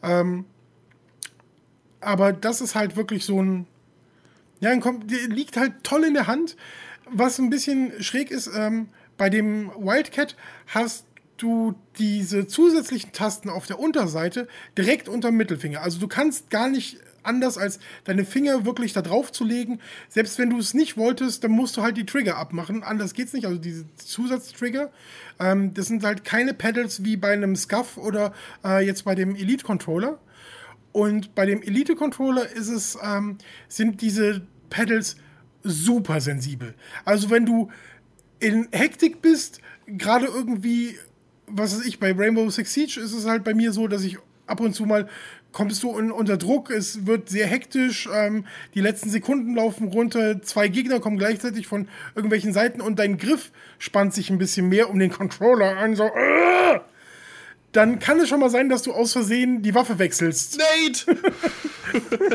[0.03, 0.45] Ähm,
[2.01, 3.67] aber das ist halt wirklich so ein
[4.59, 6.55] ja, ein der liegt halt toll in der Hand.
[7.09, 10.35] Was ein bisschen schräg ist, ähm, bei dem Wildcat
[10.67, 11.05] hast
[11.37, 15.81] du diese zusätzlichen Tasten auf der Unterseite direkt unter dem Mittelfinger.
[15.81, 19.79] Also du kannst gar nicht anders als deine Finger wirklich da drauf zu legen.
[20.07, 22.83] Selbst wenn du es nicht wolltest, dann musst du halt die Trigger abmachen.
[22.83, 23.45] Anders geht's nicht.
[23.45, 24.91] Also diese Zusatztrigger,
[25.39, 29.35] ähm, das sind halt keine Pedals wie bei einem Scuff oder äh, jetzt bei dem
[29.35, 30.19] Elite Controller.
[30.91, 35.17] Und bei dem Elite-Controller ist es, ähm, sind diese Pedals
[35.63, 36.73] super sensibel.
[37.05, 37.69] Also wenn du
[38.39, 40.97] in Hektik bist, gerade irgendwie,
[41.47, 44.17] was weiß ich, bei Rainbow Six Siege ist es halt bei mir so, dass ich
[44.47, 45.07] ab und zu mal
[45.51, 48.45] kommst du in, unter Druck, es wird sehr hektisch, ähm,
[48.75, 53.51] die letzten Sekunden laufen runter, zwei Gegner kommen gleichzeitig von irgendwelchen Seiten und dein Griff
[53.77, 56.79] spannt sich ein bisschen mehr um den Controller an, so, äh!
[57.71, 60.57] dann kann es schon mal sein, dass du aus Versehen die Waffe wechselst.
[60.57, 61.17] Nate!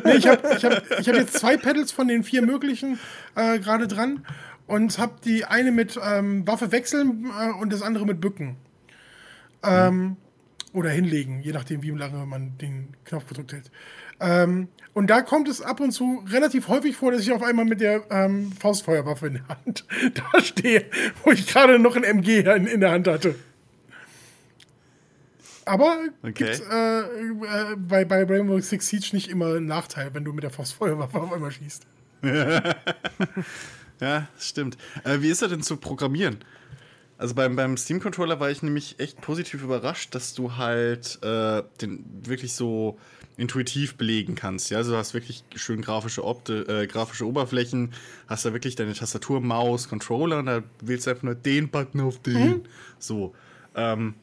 [0.04, 2.98] Nee, ich habe ich hab, ich hab jetzt zwei Pedals von den vier möglichen
[3.36, 4.26] äh, gerade dran
[4.66, 8.56] und habe die eine mit ähm, Waffe wechseln äh, und das andere mit Bücken.
[9.62, 10.16] Ähm,
[10.74, 13.70] Oder hinlegen, je nachdem, wie lange man den Knopf gedrückt hält.
[14.20, 17.64] Ähm, und da kommt es ab und zu relativ häufig vor, dass ich auf einmal
[17.64, 20.84] mit der ähm, Faustfeuerwaffe in der Hand da stehe,
[21.24, 23.34] wo ich gerade noch ein MG in, in der Hand hatte.
[25.64, 26.32] Aber Okay.
[26.34, 30.44] gibt's äh, äh, bei, bei Rainbow Six Siege nicht immer einen Nachteil, wenn du mit
[30.44, 31.86] der Faustfeuerwaffe auf einmal schießt.
[34.00, 34.76] Ja, stimmt.
[35.04, 36.38] Äh, wie ist er denn zu programmieren?
[37.16, 42.04] Also beim, beim Steam-Controller war ich nämlich echt positiv überrascht, dass du halt äh, den
[42.24, 42.98] wirklich so
[43.36, 44.70] intuitiv belegen kannst.
[44.70, 47.92] Ja, also du hast wirklich schön grafische, Opte, äh, grafische Oberflächen,
[48.28, 52.00] hast da wirklich deine Tastatur, Maus, Controller und da wählst du einfach nur den Button
[52.00, 52.62] auf den.
[52.98, 53.34] So.
[53.74, 54.14] Ähm,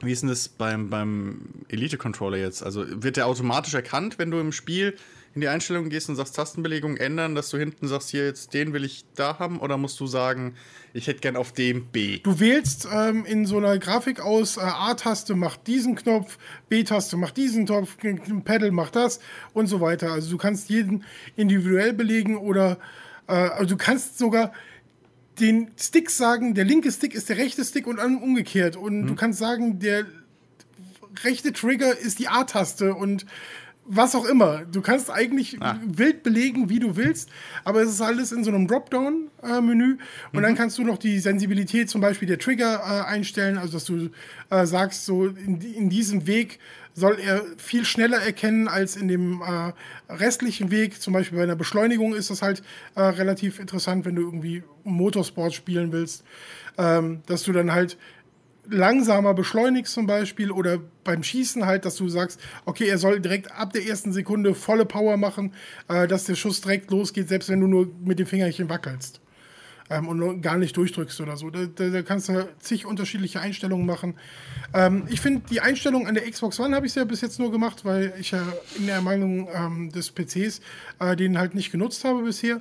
[0.00, 2.62] wie ist denn das beim, beim Elite-Controller jetzt?
[2.62, 4.96] Also wird der automatisch erkannt, wenn du im Spiel
[5.36, 8.72] in die Einstellungen gehst und sagst Tastenbelegung ändern, dass du hinten sagst, hier jetzt den
[8.72, 9.60] will ich da haben?
[9.60, 10.54] Oder musst du sagen,
[10.94, 12.20] ich hätte gern auf dem B?
[12.20, 16.38] Du wählst ähm, in so einer Grafik aus, äh, A-Taste macht diesen Knopf,
[16.70, 19.20] B-Taste macht diesen Knopf, Pedal macht das
[19.52, 20.10] und so weiter.
[20.10, 21.04] Also du kannst jeden
[21.36, 22.78] individuell belegen oder
[23.28, 24.52] äh, also du kannst sogar
[25.38, 28.74] den Stick sagen, der linke Stick ist der rechte Stick und umgekehrt.
[28.74, 30.06] Und du kannst sagen, der
[31.24, 33.26] rechte Trigger ist die A-Taste und
[33.88, 34.64] was auch immer.
[34.70, 35.78] Du kannst eigentlich Ah.
[35.86, 37.28] wild belegen, wie du willst,
[37.64, 39.98] aber es ist alles in so einem Dropdown-Menü.
[40.32, 43.84] Und dann kannst du noch die Sensibilität zum Beispiel der Trigger äh, einstellen, also dass
[43.84, 44.10] du
[44.50, 46.58] äh, sagst, so in, in diesem Weg
[46.94, 49.72] soll er viel schneller erkennen als in dem äh,
[50.12, 51.00] restlichen Weg.
[51.00, 52.62] Zum Beispiel bei einer Beschleunigung ist das halt
[52.94, 56.24] äh, relativ interessant, wenn du irgendwie Motorsport spielen willst,
[56.78, 57.98] ähm, dass du dann halt
[58.70, 63.52] langsamer beschleunigst zum Beispiel oder beim Schießen halt, dass du sagst, okay, er soll direkt
[63.52, 65.52] ab der ersten Sekunde volle Power machen,
[65.88, 69.20] äh, dass der Schuss direkt losgeht, selbst wenn du nur mit dem Fingerchen wackelst
[69.90, 71.50] ähm, und gar nicht durchdrückst oder so.
[71.50, 74.14] Da, da, da kannst du zig unterschiedliche Einstellungen machen.
[74.74, 77.50] Ähm, ich finde, die Einstellung an der Xbox One habe ich ja bis jetzt nur
[77.50, 78.42] gemacht, weil ich ja
[78.78, 80.60] in der Ermangelung ähm, des PCs
[81.00, 82.60] äh, den halt nicht genutzt habe bisher.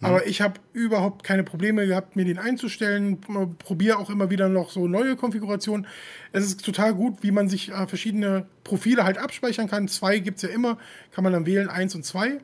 [0.00, 3.20] Aber ich habe überhaupt keine Probleme gehabt, mir den einzustellen.
[3.58, 5.86] Probiere auch immer wieder noch so neue Konfigurationen.
[6.32, 9.88] Es ist total gut, wie man sich äh, verschiedene Profile halt abspeichern kann.
[9.88, 10.78] Zwei gibt es ja immer,
[11.12, 12.40] kann man dann wählen, eins und zwei.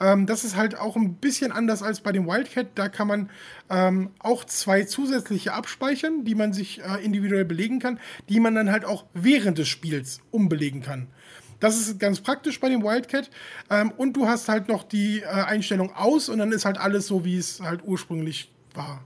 [0.00, 2.68] Ähm, das ist halt auch ein bisschen anders als bei dem Wildcat.
[2.74, 3.30] Da kann man
[3.68, 8.70] ähm, auch zwei zusätzliche abspeichern, die man sich äh, individuell belegen kann, die man dann
[8.70, 11.08] halt auch während des Spiels umbelegen kann.
[11.60, 13.30] Das ist ganz praktisch bei dem Wildcat.
[13.68, 17.06] Ähm, und du hast halt noch die äh, Einstellung aus und dann ist halt alles
[17.06, 19.04] so, wie es halt ursprünglich war.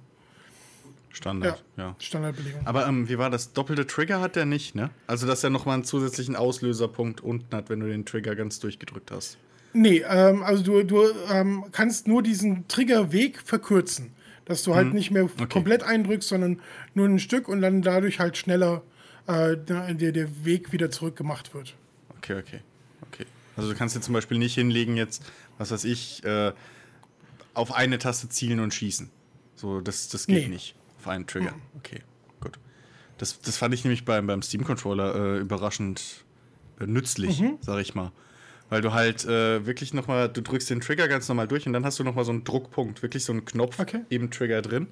[1.11, 1.95] Standard, ja.
[1.99, 2.67] Standardbelegung.
[2.67, 3.53] Aber ähm, wie war das?
[3.53, 4.91] Doppelte Trigger hat der nicht, ne?
[5.07, 9.13] Also, dass er nochmal einen zusätzlichen Auslöserpunkt unten hat, wenn du den Trigger ganz durchgedrückt
[9.13, 9.39] hast.
[9.75, 14.13] Nee, ähm, also du, du ähm, kannst nur diesen Triggerweg verkürzen.
[14.47, 16.61] Dass du halt nicht mehr komplett eindrückst, sondern
[16.93, 18.83] nur ein Stück und dann dadurch halt schneller
[19.27, 21.75] äh, der, der Weg wieder zurückgemacht wird.
[22.19, 22.61] Okay, okay.
[23.11, 23.25] Okay.
[23.57, 25.23] Also du kannst jetzt zum Beispiel nicht hinlegen, jetzt,
[25.57, 26.53] was weiß ich, äh,
[27.55, 29.11] auf eine Taste zielen und schießen.
[29.55, 30.49] So, das, das geht Nee.
[30.49, 30.75] nicht.
[30.99, 31.55] Auf einen Trigger.
[31.79, 32.01] Okay,
[32.41, 32.59] gut.
[33.17, 36.25] Das, das fand ich nämlich beim, beim Steam-Controller äh, überraschend
[36.81, 38.13] äh, nützlich, sag ich mal.
[38.75, 41.85] Weil du halt äh, wirklich nochmal, du drückst den Trigger ganz normal durch und dann
[41.85, 44.01] hast du nochmal so einen Druckpunkt, wirklich so einen Knopf Okay.
[44.11, 44.89] eben Trigger drin.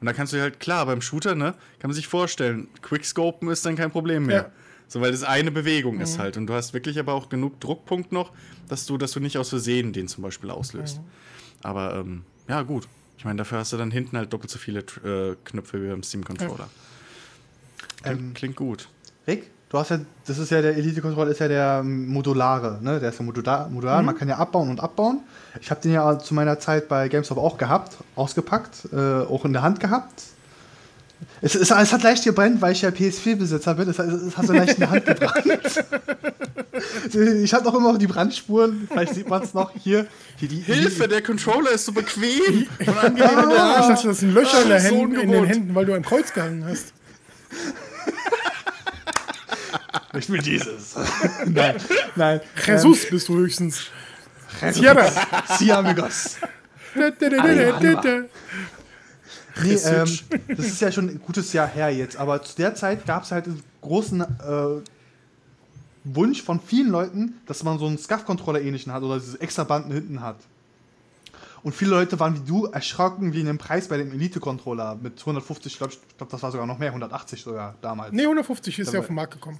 [0.00, 3.66] Und dann kannst du halt, klar, beim Shooter, ne, kann man sich vorstellen, Quickscopen ist
[3.66, 4.36] dann kein Problem mehr.
[4.36, 4.50] Ja.
[4.88, 6.38] So, weil das eine Bewegung ist halt.
[6.38, 8.32] Und du hast wirklich aber auch genug Druckpunkt noch,
[8.70, 11.02] dass du, dass du nicht aus Versehen den zum Beispiel auslöst.
[11.62, 12.88] Aber ähm, ja, gut.
[13.18, 16.02] Ich meine, dafür hast du dann hinten halt doppelt so viele äh, Knöpfe wie beim
[16.02, 16.70] Steam-Controller.
[18.02, 18.88] Klingt, Ähm, klingt gut.
[19.26, 23.00] Rick, du hast ja, das ist ja der Elite-Controller, ist ja der ähm, modulare, ne?
[23.00, 25.20] Der ist ja modular, modular man kann ja abbauen und abbauen.
[25.60, 29.52] Ich habe den ja zu meiner Zeit bei GameStop auch gehabt, ausgepackt, äh, auch in
[29.52, 30.22] der Hand gehabt.
[31.40, 33.88] Es, es, es hat leicht gebrannt, weil ich ja PS4-Besitzer bin.
[33.88, 35.84] Es, es, es hat so leicht in der Hand gebrannt.
[37.42, 38.86] ich habe noch immer noch die Brandspuren.
[38.90, 40.06] Vielleicht sieht man es noch hier.
[40.36, 44.62] hier die, Hilfe, der Controller ist so bequem und Ah, ich dachte, das sind Löcher
[44.62, 45.44] in, der So Händen, in den.
[45.44, 46.92] Händen, weil du am Kreuz gehangen hast.
[50.18, 50.94] Ich will dieses.
[51.46, 51.76] nein,
[52.14, 52.40] nein.
[52.66, 53.90] Jesus bist du höchstens.
[54.62, 55.10] Ähm, Tierra.
[55.58, 56.36] Sí, amigos.
[59.62, 60.18] Nee, ähm,
[60.48, 63.32] das ist ja schon ein gutes Jahr her jetzt, aber zu der Zeit gab es
[63.32, 64.82] halt einen großen äh,
[66.04, 69.92] Wunsch von vielen Leuten, dass man so einen SCAF-Controller ähnlichen hat oder diese extra Banden
[69.92, 70.36] hinten hat.
[71.62, 75.72] Und viele Leute waren wie du erschrocken wegen dem Preis bei dem Elite-Controller mit 150,
[75.72, 78.12] ich glaube, glaub, das war sogar noch mehr, 180 sogar damals.
[78.12, 79.58] Nee, 150 ist ja auf den Markt gekommen.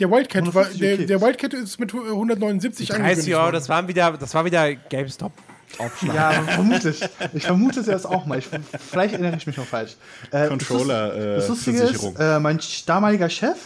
[0.00, 1.06] Der Wildcat, war, 150, der, okay.
[1.06, 3.54] der Wildcat ist mit 179 30 angekündigt Euro, worden.
[3.54, 5.32] das, waren wieder, das war wieder GameStop.
[5.78, 6.14] Aufschlag.
[6.14, 7.00] Ja, vermutlich.
[7.32, 8.38] Ich vermute das auch mal.
[8.38, 8.48] Ich,
[8.90, 9.96] vielleicht erinnere ich mich noch falsch.
[10.30, 12.12] Äh, Controller, Das, äh, das Lustige Versicherung.
[12.14, 13.56] ist, äh, mein damaliger Chef,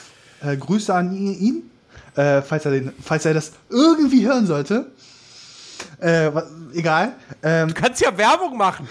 [0.43, 1.71] äh, Grüße an ihn,
[2.17, 4.87] äh, falls, er den, falls er das irgendwie hören sollte.
[6.01, 7.13] Äh, wa- egal.
[7.43, 8.89] Ähm, Du kannst ja Werbung machen.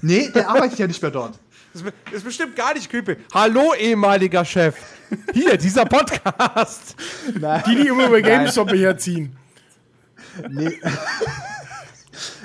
[0.00, 1.34] nee, der arbeitet ja nicht mehr dort.
[1.74, 3.16] Das ist, be- ist bestimmt gar nicht creepy.
[3.32, 4.76] Hallo, ehemaliger Chef.
[5.32, 6.94] Hier, dieser Podcast.
[7.66, 9.34] Die, die immer über GameStop herziehen.
[10.50, 10.78] Nee,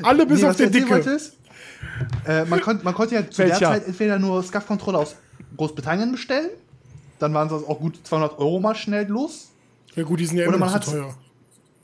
[0.02, 1.20] Alle bis nee, auf den Dicke.
[2.26, 3.68] äh, man, konnt, man konnte ja zu der Welcher?
[3.68, 5.16] Zeit entweder nur SCAF-Controller aus
[5.58, 6.50] Großbritannien bestellen.
[7.20, 9.50] Dann waren es auch gut 200 Euro mal schnell los.
[9.94, 11.16] Ja gut, die sind ja Oder immer man hat's- teuer.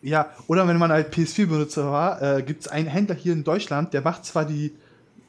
[0.02, 3.94] Ja, oder wenn man halt PS4-Benutzer war, äh, gibt es einen Händler hier in Deutschland,
[3.94, 4.74] der macht zwar die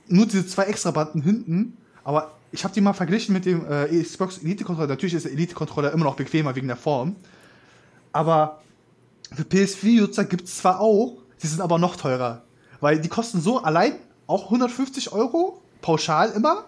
[0.09, 1.77] nur diese zwei extra Banden hinten,
[2.07, 4.87] aber ich habe die mal verglichen mit dem äh, Xbox Elite-Controller.
[4.87, 7.17] Natürlich ist der Elite-Controller immer noch bequemer wegen der Form.
[8.13, 8.61] Aber
[9.35, 12.45] für PS4-Nutzer gibt es zwar auch, die sind aber noch teurer.
[12.79, 13.95] Weil die kosten so allein
[14.29, 16.67] auch 150 Euro, pauschal immer.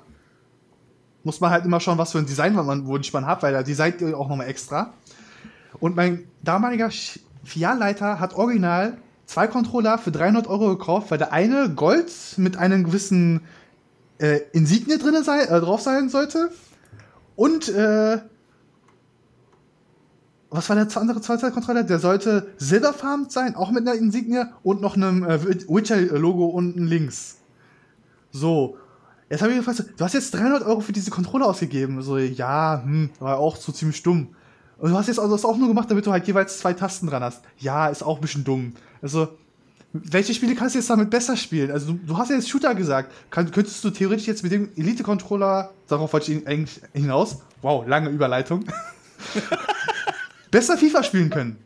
[1.22, 3.62] Muss man halt immer schauen, was für ein Design man Wunsch man hat, weil da
[3.62, 4.92] designt ihr auch nochmal extra.
[5.78, 6.90] Und mein damaliger
[7.44, 12.82] Filialleiter hat original zwei Controller für 300 Euro gekauft, weil der eine Gold mit einem
[12.82, 13.42] gewissen
[14.18, 16.50] äh, Insignie drin sei, äh, drauf sein sollte.
[17.36, 18.18] Und äh,
[20.50, 21.82] was war der andere zweite Controller?
[21.82, 27.36] Der sollte silberfarben sein, auch mit einer Insignie und noch einem äh, Witcher-Logo unten links.
[28.30, 28.76] So.
[29.30, 32.00] Jetzt habe ich gefragt, du hast jetzt 300 Euro für diese Controller ausgegeben.
[32.00, 34.34] So, ja, hm, war auch so ziemlich dumm.
[34.78, 37.08] Und du hast jetzt also das auch nur gemacht, damit du halt jeweils zwei Tasten
[37.08, 37.42] dran hast.
[37.58, 38.72] Ja, ist auch ein bisschen dumm.
[39.02, 39.28] Also,
[40.04, 41.70] welche Spiele kannst du jetzt damit besser spielen?
[41.70, 43.12] Also, du, du hast ja jetzt Shooter gesagt.
[43.30, 48.10] Kann, könntest du theoretisch jetzt mit dem Elite-Controller, darauf wollte ich eigentlich hinaus, wow, lange
[48.10, 48.64] Überleitung,
[50.50, 51.56] besser FIFA spielen können?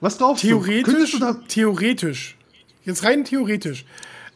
[0.00, 0.48] Was glaubst du?
[0.60, 2.36] Könntest Theoretisch, du da, theoretisch,
[2.84, 3.84] jetzt rein theoretisch,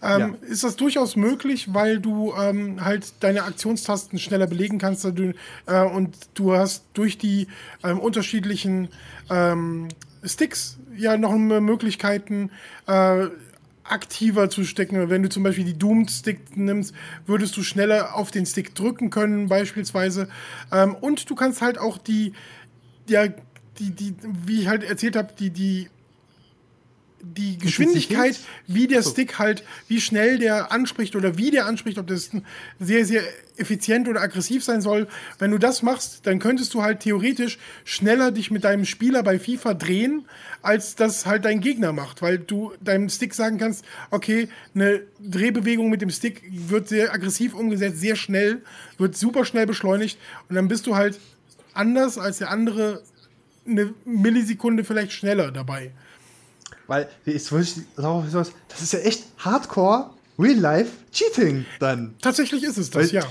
[0.03, 0.49] ähm, Ja.
[0.49, 5.35] ist das durchaus möglich, weil du ähm, halt deine Aktionstasten schneller belegen kannst du,
[5.67, 7.47] äh, und du hast durch die
[7.85, 8.89] ähm, unterschiedlichen
[9.31, 9.89] ähm,
[10.25, 12.51] Sticks ja noch Möglichkeiten,
[12.87, 13.27] äh,
[13.85, 15.11] aktiver zu stecken.
[15.11, 16.95] Wenn du zum Beispiel die Doomed-Stick nimmst,
[17.27, 20.29] würdest du schneller auf den Stick drücken können, beispielsweise.
[20.73, 22.33] Ähm, und du kannst halt auch die,
[23.09, 23.27] ja,
[23.79, 24.15] die, die,
[24.47, 25.89] wie ich halt erzählt habe, die, die,
[27.23, 32.09] die Geschwindigkeit, wie der Stick halt, wie schnell der anspricht oder wie der anspricht, ob
[32.09, 32.31] das
[32.81, 33.23] sehr, sehr
[33.57, 35.07] effizient oder aggressiv sein soll.
[35.39, 39.39] Wenn du das machst, dann könntest du halt theoretisch schneller dich mit deinem Spieler bei
[39.39, 40.25] FIFA drehen,
[40.63, 45.91] als das halt dein Gegner macht, weil du deinem Stick sagen kannst, okay, eine Drehbewegung
[45.91, 48.63] mit dem Stick wird sehr aggressiv umgesetzt, sehr schnell,
[48.99, 50.19] wird super schnell beschleunigt
[50.49, 51.21] und dann bist du halt
[51.73, 53.03] anders als der andere
[53.67, 55.93] eine Millisekunde vielleicht schneller dabei.
[56.87, 62.15] Weil, jetzt würde ich darauf hinaus, das ist ja echt Hardcore, Real-Life-Cheating dann.
[62.21, 63.23] Tatsächlich ist es das, Weil- ja.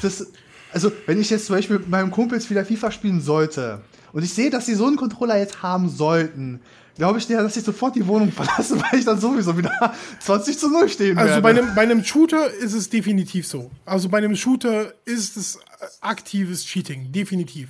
[0.00, 0.26] das,
[0.72, 3.82] also, wenn ich jetzt zum Beispiel mit meinem Kumpels wieder FIFA spielen sollte
[4.12, 6.60] und ich sehe, dass sie so einen Controller jetzt haben sollten,
[6.96, 10.68] glaube ich, dass ich sofort die Wohnung verlasse, weil ich dann sowieso wieder 20 zu
[10.70, 11.42] 0 stehen Also werde.
[11.42, 13.70] bei einem, bei einem Shooter ist es definitiv so.
[13.84, 15.58] Also bei einem Shooter ist es
[16.00, 17.68] aktives Cheating, definitiv.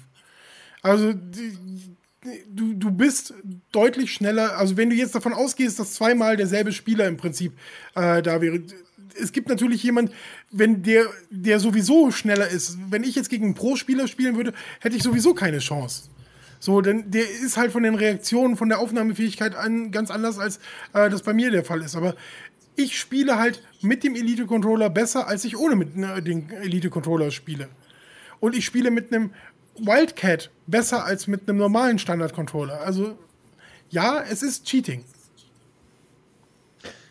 [0.82, 1.56] Also die-
[2.48, 3.34] du, du bist
[3.72, 7.52] deutlich schneller, also wenn du jetzt davon ausgehst, dass zweimal derselbe Spieler im Prinzip
[7.94, 8.60] äh, da wäre.
[9.20, 10.10] Es gibt natürlich jemand,
[10.50, 12.78] wenn der, der sowieso schneller ist.
[12.90, 16.04] Wenn ich jetzt gegen einen Pro-Spieler spielen würde, hätte ich sowieso keine Chance.
[16.60, 20.58] So, denn der ist halt von den Reaktionen, von der Aufnahmefähigkeit an ganz anders, als
[20.94, 21.96] äh, das bei mir der Fall ist.
[21.96, 22.14] Aber
[22.76, 27.68] ich spiele halt mit dem Elite-Controller besser, als ich ohne mit ne, dem Elite-Controller spiele.
[28.40, 29.32] Und ich spiele mit einem
[29.78, 32.80] Wildcat besser als mit einem normalen Standard-Controller.
[32.80, 33.16] Also,
[33.90, 35.04] ja, es ist Cheating.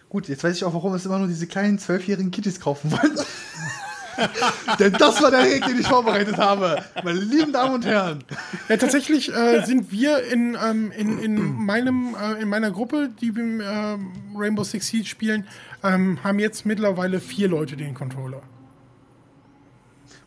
[0.09, 3.17] Gut, jetzt weiß ich auch, warum es immer nur diese kleinen zwölfjährigen Kitties kaufen wollen.
[4.79, 6.83] Denn das war der Weg, den ich vorbereitet habe.
[7.03, 8.23] Meine lieben Damen und Herren.
[8.67, 13.35] Ja, tatsächlich äh, sind wir in, ähm, in, in, meinem, äh, in meiner Gruppe, die
[13.35, 15.47] wir ähm, Rainbow Six Siege spielen,
[15.83, 18.41] ähm, haben jetzt mittlerweile vier Leute den Controller.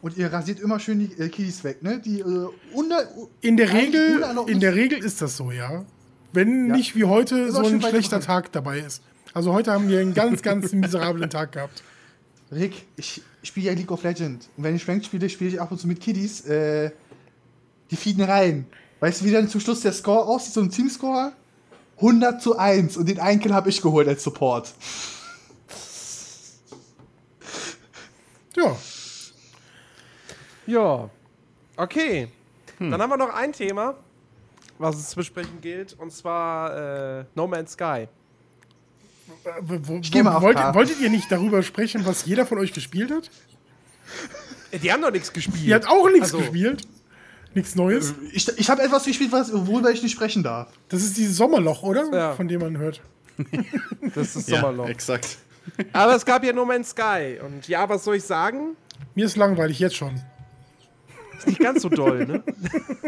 [0.04, 1.98] Und ihr rasiert immer schön die äh, Kitties weg, ne?
[1.98, 3.08] Die äh, unter,
[3.40, 4.62] In der Regel, in ist.
[4.62, 5.86] der Regel ist das so, ja.
[6.34, 6.76] Wenn Ja.
[6.76, 8.20] nicht wie heute so ein schlechter.
[8.20, 9.00] Tag dabei ist.
[9.32, 11.82] Also heute haben wir einen ganz, ganz miserablen Tag gehabt.
[12.52, 14.50] Rick, ich spiele ja League of Legends.
[14.58, 16.42] Und wenn ich Ranked spiele, spiele ich ab und zu mit Kiddies.
[16.42, 16.90] Äh,
[17.90, 18.66] die fieden rein.
[19.00, 21.32] Weißt du, wie dann zum Schluss der Score aussieht, so ein Teamscore?
[21.96, 22.98] 100 zu 1.
[22.98, 24.74] Und den einen Kill habe ich geholt als Support.
[28.54, 28.76] Ja.
[30.66, 31.08] Ja.
[31.76, 32.28] Okay.
[32.78, 33.94] Dann haben wir noch ein Thema,
[34.78, 38.08] was es zu besprechen gilt, und zwar äh, No Man's Sky.
[39.60, 43.10] Wo, wo, geh mal wollt, wolltet ihr nicht darüber sprechen, was jeder von euch gespielt
[43.10, 43.30] hat?
[44.70, 45.64] Äh, Die haben doch nichts gespielt.
[45.64, 46.82] Ihr habt auch nichts Also, gespielt.
[47.54, 48.14] Nichts Neues.
[48.32, 50.68] Ich, ich habe etwas gespielt, was, worüber ich nicht sprechen darf.
[50.88, 52.12] Das ist dieses Sommerloch, oder?
[52.12, 52.32] Ja.
[52.34, 53.00] Von dem man hört.
[54.14, 54.88] Das ist Ja, Sommerloch.
[54.88, 55.38] exakt.
[55.92, 57.38] Aber es gab ja No Man's Sky.
[57.44, 58.76] Und ja, was soll ich sagen?
[59.14, 60.20] Mir ist langweilig jetzt schon.
[61.44, 62.42] Ist nicht ganz so doll, ne?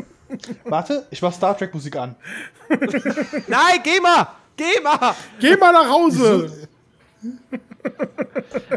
[0.65, 2.15] Warte, ich mach Star Trek Musik an.
[3.49, 4.29] Nein, geh mal!
[4.57, 5.15] Geh mal!
[5.39, 6.69] Geh mal nach Hause!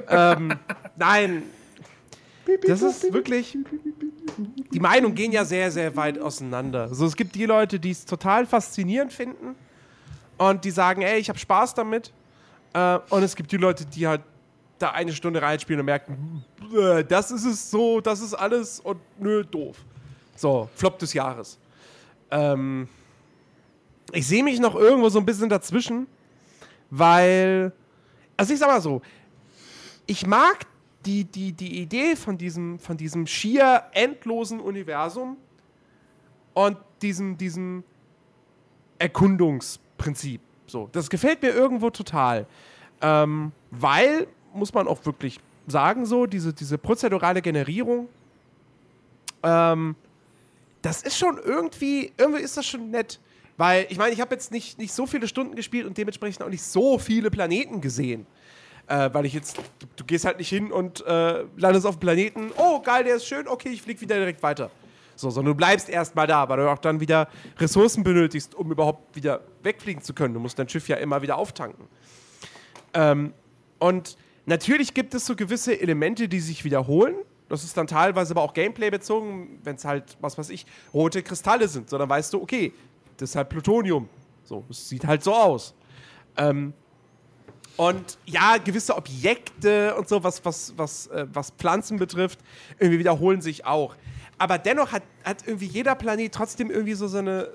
[0.95, 1.43] Nein.
[2.65, 3.57] Das ist wirklich.
[4.71, 6.83] Die Meinungen gehen ja sehr, sehr weit auseinander.
[6.83, 9.55] Also es gibt die Leute, die es total faszinierend finden
[10.37, 12.13] und die sagen, ey, ich habe Spaß damit.
[12.73, 14.21] Äh, und es gibt die Leute, die halt
[14.79, 16.43] da eine Stunde reinspielen und merken,
[17.07, 19.77] das ist es so, das ist alles und nö, doof.
[20.35, 21.59] So, Flop des Jahres.
[22.31, 22.87] Ähm,
[24.11, 26.07] ich sehe mich noch irgendwo so ein bisschen dazwischen,
[26.89, 27.71] weil,
[28.37, 29.01] also ich sag mal so,
[30.05, 30.65] ich mag
[31.05, 35.37] die, die, die Idee von diesem, von diesem schier endlosen Universum
[36.53, 37.83] und diesem, diesem
[38.97, 40.41] Erkundungsprinzip.
[40.67, 42.45] So, das gefällt mir irgendwo total.
[43.01, 48.07] Ähm, weil, muss man auch wirklich sagen, so, diese, diese prozedurale Generierung,
[49.43, 49.95] ähm,
[50.81, 53.19] das ist schon irgendwie, irgendwie ist das schon nett.
[53.57, 56.49] Weil, ich meine, ich habe jetzt nicht, nicht so viele Stunden gespielt und dementsprechend auch
[56.49, 58.25] nicht so viele Planeten gesehen.
[58.87, 61.99] Äh, weil ich jetzt, du, du gehst halt nicht hin und äh, landest auf dem
[61.99, 64.71] Planeten, oh geil, der ist schön, okay, ich flieg wieder direkt weiter.
[65.15, 67.27] So, sondern du bleibst erstmal da, weil du auch dann wieder
[67.57, 70.33] Ressourcen benötigst, um überhaupt wieder wegfliegen zu können.
[70.33, 71.85] Du musst dein Schiff ja immer wieder auftanken.
[72.93, 73.33] Ähm,
[73.79, 74.17] und
[74.49, 77.15] natürlich gibt es so gewisse Elemente, die sich wiederholen.
[77.47, 81.23] Das ist dann teilweise aber auch Gameplay bezogen, wenn es halt, was weiß ich, rote
[81.23, 81.89] Kristalle sind.
[81.89, 82.73] So, dann weißt du, okay,
[83.17, 84.07] das ist halt Plutonium.
[84.43, 85.73] So, es sieht halt so aus.
[86.37, 86.73] Ähm,
[87.77, 92.39] und ja, gewisse Objekte und so, was, was, was, äh, was Pflanzen betrifft,
[92.77, 93.95] irgendwie wiederholen sich auch.
[94.37, 97.49] Aber dennoch hat, hat irgendwie jeder Planet trotzdem irgendwie so seine,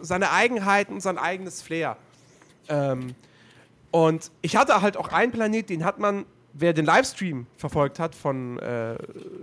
[0.00, 1.96] seine Eigenheiten und sein eigenes Flair.
[2.68, 3.14] Ähm,
[3.90, 8.14] und ich hatte halt auch einen Planet, den hat man, wer den Livestream verfolgt hat
[8.14, 8.96] von äh,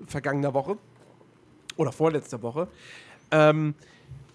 [0.08, 0.78] vergangener Woche
[1.78, 2.68] oder vorletzter Woche,
[3.32, 3.76] ähm,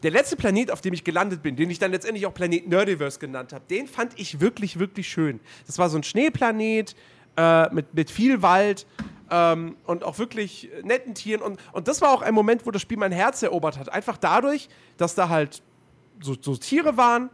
[0.02, 3.18] der letzte Planet, auf dem ich gelandet bin, den ich dann letztendlich auch Planet Nerdiverse
[3.18, 5.40] genannt habe, den fand ich wirklich, wirklich schön.
[5.66, 6.94] Das war so ein Schneeplanet
[7.36, 8.86] äh, mit, mit viel Wald
[9.30, 11.42] ähm, und auch wirklich netten Tieren.
[11.42, 13.88] Und, und das war auch ein Moment, wo das Spiel mein Herz erobert hat.
[13.88, 15.62] Einfach dadurch, dass da halt
[16.20, 17.30] so, so Tiere waren,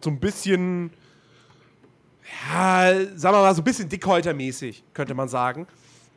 [0.00, 0.90] so ein bisschen,
[2.50, 5.66] ja, sagen wir mal, so ein bisschen dickhäutermäßig, könnte man sagen.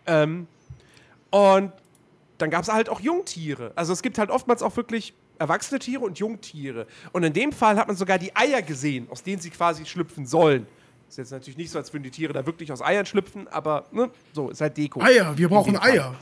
[0.05, 0.47] Ähm,
[1.29, 1.71] und
[2.37, 3.71] dann gab es halt auch Jungtiere.
[3.75, 6.87] Also es gibt halt oftmals auch wirklich erwachsene Tiere und Jungtiere.
[7.11, 10.25] Und in dem Fall hat man sogar die Eier gesehen, aus denen sie quasi schlüpfen
[10.25, 10.67] sollen.
[11.09, 13.85] Ist jetzt natürlich nicht so, als würden die Tiere da wirklich aus Eiern schlüpfen, aber
[13.91, 15.01] ne, so, ist halt Deko.
[15.01, 15.77] Eier, wir brauchen.
[15.77, 16.15] Eier.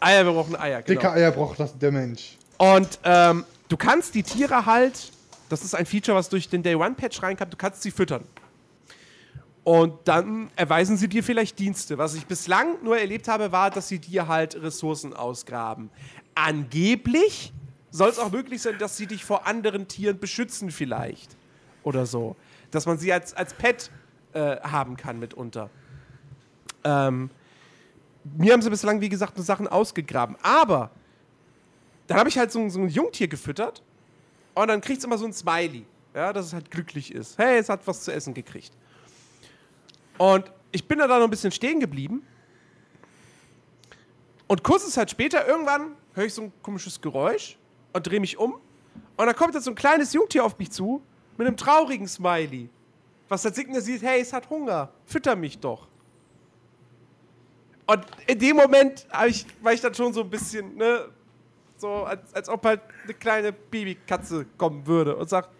[0.00, 1.00] Eier, wir brauchen Eier, genau.
[1.00, 2.36] Dicke Eier braucht das der Mensch.
[2.58, 5.12] Und ähm, du kannst die Tiere halt,
[5.48, 8.24] das ist ein Feature, was durch den Day One Patch reinkam, du kannst sie füttern.
[9.64, 11.96] Und dann erweisen sie dir vielleicht Dienste.
[11.96, 15.90] Was ich bislang nur erlebt habe, war, dass sie dir halt Ressourcen ausgraben.
[16.34, 17.52] Angeblich
[17.90, 21.36] soll es auch möglich sein, dass sie dich vor anderen Tieren beschützen vielleicht.
[21.84, 22.34] Oder so.
[22.70, 23.90] Dass man sie als, als Pet
[24.32, 25.70] äh, haben kann mitunter.
[26.82, 27.30] Ähm,
[28.36, 30.36] mir haben sie bislang, wie gesagt, nur Sachen ausgegraben.
[30.42, 30.90] Aber
[32.06, 33.82] dann habe ich halt so, so ein Jungtier gefüttert
[34.54, 35.86] und dann kriegt es immer so ein Smiley.
[36.14, 37.38] Ja, dass es halt glücklich ist.
[37.38, 38.72] Hey, es hat was zu essen gekriegt.
[40.18, 42.26] Und ich bin da dann noch ein bisschen stehen geblieben.
[44.46, 47.56] Und kurze Zeit später, irgendwann, höre ich so ein komisches Geräusch
[47.92, 48.54] und drehe mich um.
[49.16, 51.02] Und dann kommt jetzt so ein kleines Jungtier auf mich zu
[51.36, 52.68] mit einem traurigen Smiley.
[53.28, 55.88] Was halt signalisiert, hey, es hat Hunger, fütter mich doch.
[57.86, 61.08] Und in dem Moment ich, war ich dann schon so ein bisschen, ne,
[61.76, 65.50] so als, als ob halt eine kleine Babykatze kommen würde und sagt,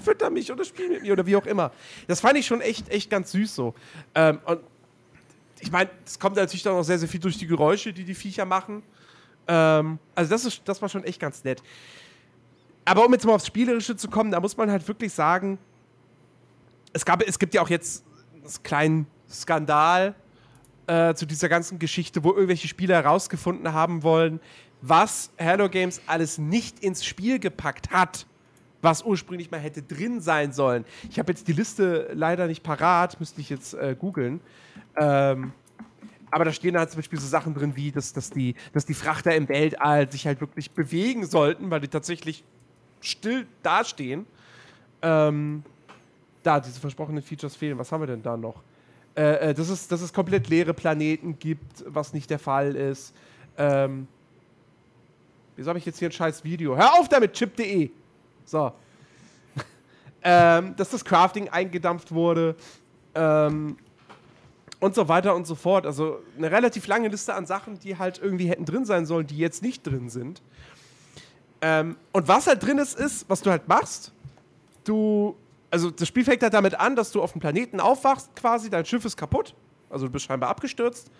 [0.00, 1.72] fütter mich oder spiel mit mir oder wie auch immer.
[2.06, 3.74] Das fand ich schon echt, echt ganz süß so.
[4.14, 4.60] Ähm, und
[5.60, 8.14] ich meine, es kommt natürlich dann auch sehr, sehr viel durch die Geräusche, die die
[8.14, 8.82] Viecher machen.
[9.46, 11.62] Ähm, also das, ist, das war schon echt ganz nett.
[12.84, 15.58] Aber um jetzt mal aufs Spielerische zu kommen, da muss man halt wirklich sagen,
[16.92, 18.04] es, gab, es gibt ja auch jetzt
[18.34, 20.14] einen kleinen Skandal
[20.86, 24.40] äh, zu dieser ganzen Geschichte, wo irgendwelche Spieler herausgefunden haben wollen,
[24.82, 28.26] was Hello Games alles nicht ins Spiel gepackt hat,
[28.82, 30.84] was ursprünglich mal hätte drin sein sollen.
[31.10, 34.40] Ich habe jetzt die Liste leider nicht parat, müsste ich jetzt äh, googeln.
[34.96, 35.52] Ähm,
[36.30, 38.94] aber da stehen halt zum Beispiel so Sachen drin wie, dass, dass, die, dass die
[38.94, 42.44] Frachter im Weltall sich halt wirklich bewegen sollten, weil die tatsächlich
[43.00, 44.26] still dastehen.
[45.02, 45.64] Ähm,
[46.42, 47.78] da, diese versprochenen Features fehlen.
[47.78, 48.62] Was haben wir denn da noch?
[49.16, 53.12] Äh, äh, dass, es, dass es komplett leere Planeten gibt, was nicht der Fall ist.
[53.58, 54.06] Ähm,
[55.56, 56.76] wieso habe ich jetzt hier ein scheiß Video?
[56.76, 57.90] Hör auf damit, chip.de.
[58.50, 58.72] So.
[60.24, 62.56] ähm, dass das Crafting eingedampft wurde.
[63.14, 63.76] Ähm,
[64.80, 65.86] und so weiter und so fort.
[65.86, 69.36] Also eine relativ lange Liste an Sachen, die halt irgendwie hätten drin sein sollen, die
[69.36, 70.42] jetzt nicht drin sind.
[71.60, 74.12] Ähm, und was halt drin ist, ist, was du halt machst.
[74.84, 75.36] Du,
[75.70, 78.86] also das Spiel fängt halt damit an, dass du auf dem Planeten aufwachst, quasi, dein
[78.86, 79.54] Schiff ist kaputt.
[79.90, 81.10] Also du bist scheinbar abgestürzt.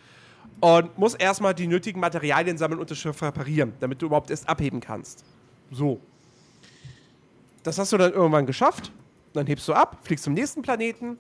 [0.60, 4.48] Und musst erstmal die nötigen Materialien sammeln und das Schiff reparieren, damit du überhaupt erst
[4.48, 5.24] abheben kannst.
[5.70, 6.00] So.
[7.62, 8.92] Das hast du dann irgendwann geschafft.
[9.32, 11.18] Dann hebst du ab, fliegst zum nächsten Planeten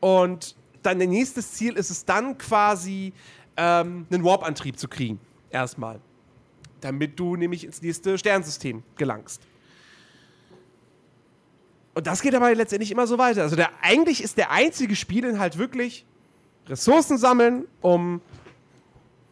[0.00, 3.12] und dein nächstes Ziel ist es dann quasi,
[3.56, 5.18] ähm, einen Warp-Antrieb zu kriegen.
[5.50, 6.00] Erstmal.
[6.80, 9.42] Damit du nämlich ins nächste Sternsystem gelangst.
[11.94, 13.42] Und das geht aber letztendlich immer so weiter.
[13.42, 16.06] Also der, eigentlich ist der einzige Spielinhalt wirklich
[16.68, 18.20] Ressourcen sammeln, um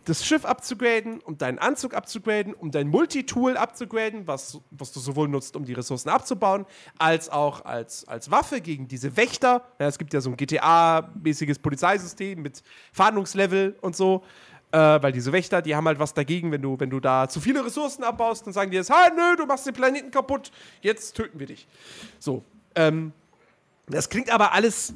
[0.06, 5.26] das Schiff abzugraden, um deinen Anzug abzugraden, um dein Multitool abzugraden, was, was du sowohl
[5.28, 6.64] nutzt, um die Ressourcen abzubauen,
[6.96, 9.66] als auch als, als Waffe gegen diese Wächter.
[9.80, 12.62] Ja, es gibt ja so ein GTA-mäßiges Polizeisystem mit
[12.92, 14.22] Fahndungslevel und so.
[14.70, 17.40] Äh, weil diese Wächter, die haben halt was dagegen, wenn du, wenn du da zu
[17.40, 20.50] viele Ressourcen abbaust, dann sagen die jetzt, ha, nö, du machst den Planeten kaputt,
[20.82, 21.66] jetzt töten wir dich.
[22.18, 22.42] So.
[22.74, 23.12] Ähm,
[23.88, 24.92] das klingt aber alles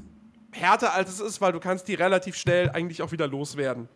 [0.53, 3.89] härter, als es ist, weil du kannst die relativ schnell eigentlich auch wieder loswerden.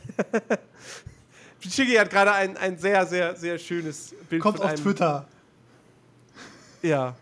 [1.70, 5.26] Shiggy hat gerade ein, ein sehr, sehr, sehr schönes Bild Kommt von auf einem, Twitter.
[6.82, 7.14] Ja.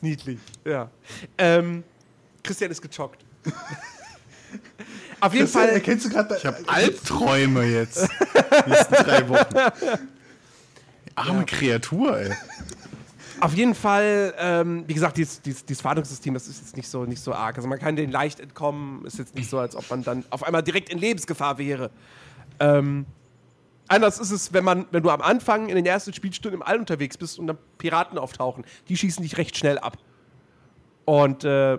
[0.00, 0.90] Niedlich, ja.
[1.38, 1.82] Ähm,
[2.42, 3.24] Christian ist gechockt.
[5.20, 5.74] auf jeden Christian, Fall.
[5.74, 8.08] erkennst du gerade Ich habe Albträume jetzt.
[8.66, 9.54] Die nächsten drei Wochen.
[11.16, 12.32] Arme Kreatur, ey.
[13.40, 17.04] Auf jeden Fall, ähm, wie gesagt, dieses, dieses, dieses Fahndungssystem, das ist jetzt nicht so,
[17.04, 17.56] nicht so arg.
[17.56, 19.04] Also man kann denen leicht entkommen.
[19.04, 21.90] Ist jetzt nicht so, als ob man dann auf einmal direkt in Lebensgefahr wäre.
[22.60, 23.06] Ähm,
[23.88, 26.78] anders ist es, wenn man, wenn du am Anfang in den ersten Spielstunden im All
[26.78, 28.64] unterwegs bist und dann Piraten auftauchen.
[28.88, 29.98] Die schießen dich recht schnell ab.
[31.04, 31.78] Und äh,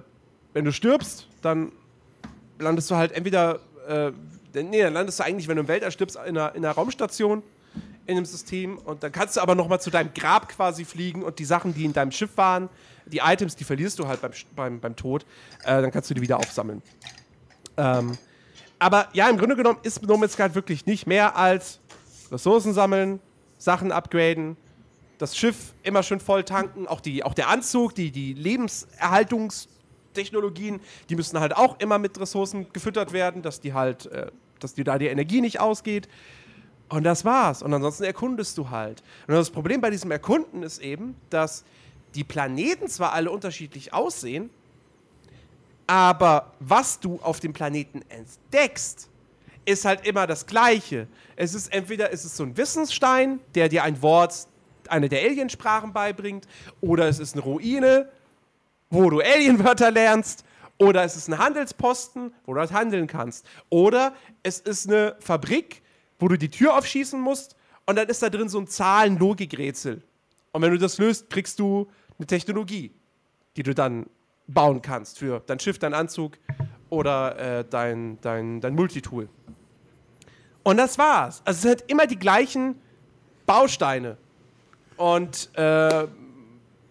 [0.53, 1.71] wenn du stirbst, dann
[2.59, 4.11] landest du halt entweder, äh,
[4.53, 7.43] nee, dann landest du eigentlich, wenn du im Weltall stirbst, in einer, in einer Raumstation
[8.07, 11.23] in einem System und dann kannst du aber noch mal zu deinem Grab quasi fliegen
[11.23, 12.69] und die Sachen, die in deinem Schiff waren,
[13.05, 15.25] die Items, die verlierst du halt beim, beim, beim Tod,
[15.63, 16.81] äh, dann kannst du die wieder aufsammeln.
[17.77, 18.17] Ähm,
[18.79, 21.79] aber ja, im Grunde genommen ist No Man's Sky wirklich nicht mehr als
[22.31, 23.19] Ressourcen sammeln,
[23.57, 24.57] Sachen upgraden,
[25.17, 31.15] das Schiff immer schön voll tanken, auch, die, auch der Anzug, die, die Lebenserhaltungstechnologien, die
[31.15, 34.29] müssen halt auch immer mit Ressourcen gefüttert werden, dass die halt, äh,
[34.59, 36.07] dass dir da die Energie nicht ausgeht.
[36.89, 37.61] Und das war's.
[37.63, 39.03] Und ansonsten erkundest du halt.
[39.27, 41.63] Und das Problem bei diesem Erkunden ist eben, dass
[42.13, 44.49] die Planeten zwar alle unterschiedlich aussehen,
[45.87, 49.09] aber was du auf dem Planeten entdeckst,
[49.65, 51.07] ist halt immer das Gleiche.
[51.35, 54.47] Es ist entweder ist es so ein Wissensstein, der dir ein Wort
[54.87, 56.47] eine der Aliensprachen beibringt,
[56.81, 58.09] oder es ist eine Ruine,
[58.89, 60.45] wo du Alienwörter lernst,
[60.77, 64.13] oder es ist ein Handelsposten, wo du halt handeln kannst, oder
[64.43, 65.81] es ist eine Fabrik,
[66.19, 67.55] wo du die Tür aufschießen musst
[67.85, 70.01] und dann ist da drin so ein Zahlen-Logikrätsel.
[70.51, 71.87] Und wenn du das löst, kriegst du
[72.17, 72.91] eine Technologie,
[73.57, 74.07] die du dann
[74.47, 76.37] bauen kannst für dein Schiff, dein Anzug
[76.89, 79.27] oder äh, dein, dein, dein Multitool.
[80.63, 81.41] Und das war's.
[81.45, 82.79] Also es sind immer die gleichen
[83.45, 84.17] Bausteine.
[84.97, 86.07] Und äh,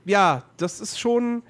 [0.04, 1.42] ja, das ist schon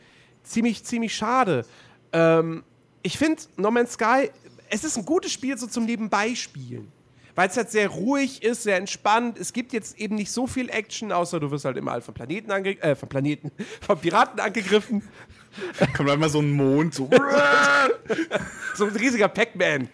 [0.42, 1.66] ziemlich, ziemlich schade.
[2.12, 2.64] Ähm,
[3.02, 4.30] ich finde, No Man's Sky,
[4.70, 6.90] es ist ein gutes Spiel so zum Nebenbeispielen.
[7.34, 9.38] Weil es halt sehr ruhig ist, sehr entspannt.
[9.38, 12.14] Es gibt jetzt eben nicht so viel Action, außer du wirst halt immer halt von
[12.14, 13.50] Planeten ange äh, von Planeten,
[13.80, 15.02] von Piraten angegriffen.
[15.96, 17.10] Kommt einmal so ein Mond, so.
[18.74, 19.88] so ein riesiger Pac-Man.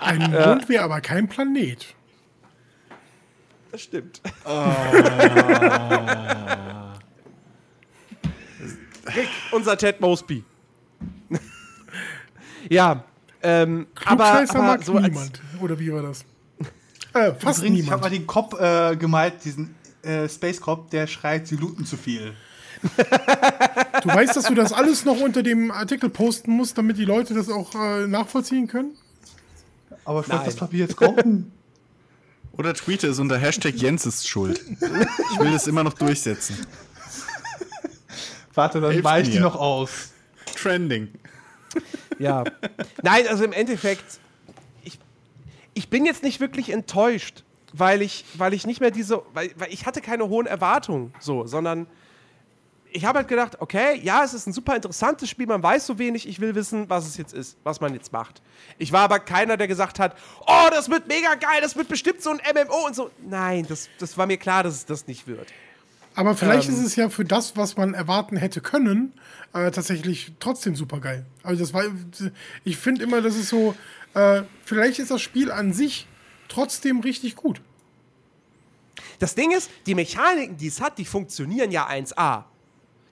[0.00, 1.94] Ein Mond wäre aber kein Planet.
[3.70, 4.20] Das stimmt.
[9.14, 10.44] Rick, unser Ted Mosby.
[12.68, 13.04] ja,
[13.42, 15.40] ähm, aber, aber mag so als, niemand.
[15.60, 16.24] Oder wie war das?
[17.12, 18.02] Äh, fast Übrigens, ich habe niemand.
[18.02, 22.34] mal den Cop äh, gemalt, diesen äh, Space Cop, der schreit, sie looten zu viel.
[22.82, 27.34] Du weißt, dass du das alles noch unter dem Artikel posten musst, damit die Leute
[27.34, 28.92] das auch äh, nachvollziehen können?
[30.04, 31.52] Aber ich wollte das Papier jetzt kaufen.
[32.52, 34.60] Oder tweete es unter Hashtag Jens ist schuld.
[34.68, 36.56] Ich will das immer noch durchsetzen.
[38.54, 40.10] Warte, dann weiche ich die noch aus.
[40.56, 41.08] Trending.
[42.18, 42.44] Ja.
[43.02, 44.18] Nein, also im Endeffekt,
[45.74, 49.72] ich bin jetzt nicht wirklich enttäuscht, weil ich, weil ich nicht mehr diese, weil, weil
[49.72, 51.86] ich hatte keine hohen Erwartungen, so, sondern
[52.92, 55.98] ich habe halt gedacht, okay, ja, es ist ein super interessantes Spiel, man weiß so
[55.98, 58.42] wenig, ich will wissen, was es jetzt ist, was man jetzt macht.
[58.78, 60.16] Ich war aber keiner, der gesagt hat,
[60.46, 63.10] oh, das wird mega geil, das wird bestimmt so ein MMO und so.
[63.24, 65.46] Nein, das, das war mir klar, dass es das nicht wird.
[66.16, 66.74] Aber vielleicht Ähm.
[66.74, 69.12] ist es ja für das, was man erwarten hätte können,
[69.52, 71.24] äh, tatsächlich trotzdem super geil.
[71.44, 71.84] Also das war,
[72.64, 73.76] ich finde immer, das ist so,
[74.14, 76.06] äh, vielleicht ist das Spiel an sich
[76.48, 77.60] trotzdem richtig gut.
[79.18, 82.44] Das Ding ist, die Mechaniken, die es hat, die funktionieren ja 1A.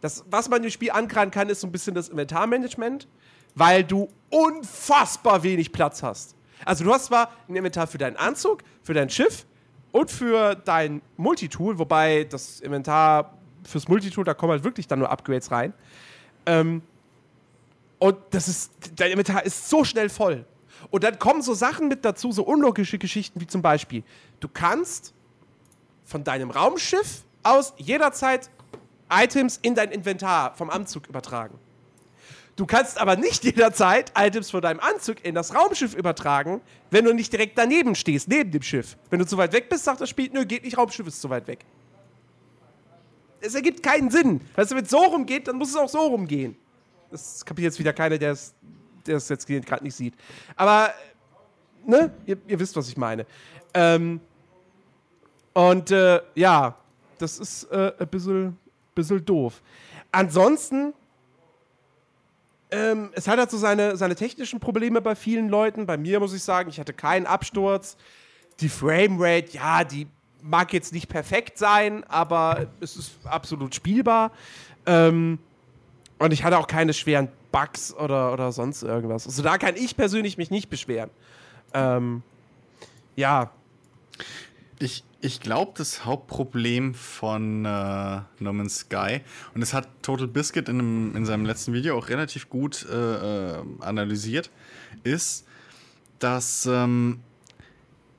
[0.00, 3.06] Das, was man im Spiel ankreiden kann, ist so ein bisschen das Inventarmanagement,
[3.54, 6.34] weil du unfassbar wenig Platz hast.
[6.64, 9.46] Also du hast zwar ein Inventar für deinen Anzug, für dein Schiff
[9.92, 13.34] und für dein Multitool, wobei das Inventar
[13.64, 15.72] fürs Multitool, da kommen halt wirklich dann nur Upgrades rein.
[16.46, 16.82] Ähm,
[17.98, 20.44] und das ist, dein Inventar ist so schnell voll.
[20.90, 24.02] Und dann kommen so Sachen mit dazu, so unlogische Geschichten wie zum Beispiel,
[24.40, 25.12] du kannst
[26.04, 28.50] von deinem Raumschiff aus jederzeit
[29.10, 31.58] Items in dein Inventar vom Anzug übertragen.
[32.56, 36.60] Du kannst aber nicht jederzeit Items von deinem Anzug in das Raumschiff übertragen,
[36.90, 38.96] wenn du nicht direkt daneben stehst, neben dem Schiff.
[39.10, 41.30] Wenn du zu weit weg bist, sagt das Spiel, nö, geht nicht, Raumschiff ist zu
[41.30, 41.64] weit weg.
[43.40, 44.40] Es ergibt keinen Sinn.
[44.56, 46.56] Weißt du, wenn es so rumgeht, dann muss es auch so rumgehen.
[47.10, 48.54] Das kapiert jetzt wieder keiner, der es
[49.08, 50.14] der es jetzt gerade nicht sieht.
[50.56, 50.90] Aber,
[51.84, 53.26] ne, ihr, ihr wisst, was ich meine.
[53.74, 54.20] Ähm,
[55.52, 56.76] und äh, ja,
[57.18, 58.56] das ist äh, ein bisschen,
[58.94, 59.60] bisschen doof.
[60.12, 60.94] Ansonsten,
[62.70, 65.86] ähm, es hat halt so seine, seine technischen Probleme bei vielen Leuten.
[65.86, 67.96] Bei mir muss ich sagen, ich hatte keinen Absturz.
[68.60, 70.06] Die Framerate, ja, die
[70.42, 74.32] mag jetzt nicht perfekt sein, aber es ist absolut spielbar.
[74.86, 75.38] Ähm,
[76.18, 77.28] und ich hatte auch keine schweren
[77.60, 79.26] Bugs oder, oder sonst irgendwas.
[79.26, 81.10] Also da kann ich persönlich mich nicht beschweren.
[81.74, 82.22] Ähm,
[83.16, 83.50] ja,
[84.80, 89.22] Ich, ich glaube, das Hauptproblem von äh, No Man's Sky,
[89.54, 93.56] und das hat Total Biscuit in, einem, in seinem letzten Video auch relativ gut äh,
[93.56, 94.50] äh, analysiert,
[95.02, 95.46] ist,
[96.20, 97.20] dass ähm,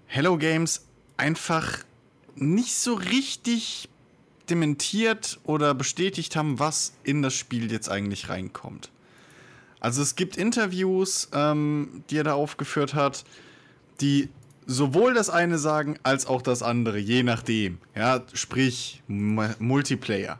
[0.07, 0.85] Hello Games
[1.15, 1.85] einfach
[2.35, 3.87] nicht so richtig
[4.49, 8.91] dementiert oder bestätigt haben, was in das Spiel jetzt eigentlich reinkommt.
[9.79, 13.23] Also es gibt Interviews, ähm, die er da aufgeführt hat,
[14.01, 14.29] die
[14.65, 17.79] sowohl das eine sagen als auch das andere, je nachdem.
[17.95, 20.39] Ja, sprich M Multiplayer,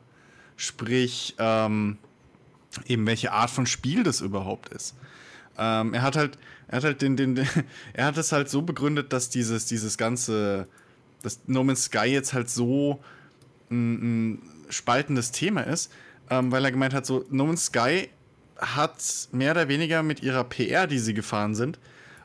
[0.56, 1.98] sprich ähm,
[2.86, 4.96] eben welche Art von Spiel das überhaupt ist.
[5.58, 6.38] Ähm, er hat halt,
[6.68, 7.38] er hat halt den, den,
[7.94, 10.68] er hat es halt so begründet, dass dieses, dieses ganze,
[11.24, 13.00] das No Man's Sky jetzt halt so
[13.72, 15.92] ein, ein spaltendes Thema ist,
[16.30, 18.10] ähm, weil er gemeint hat, so No Man's Sky
[18.60, 21.80] hat mehr oder weniger mit ihrer PR, die sie gefahren sind,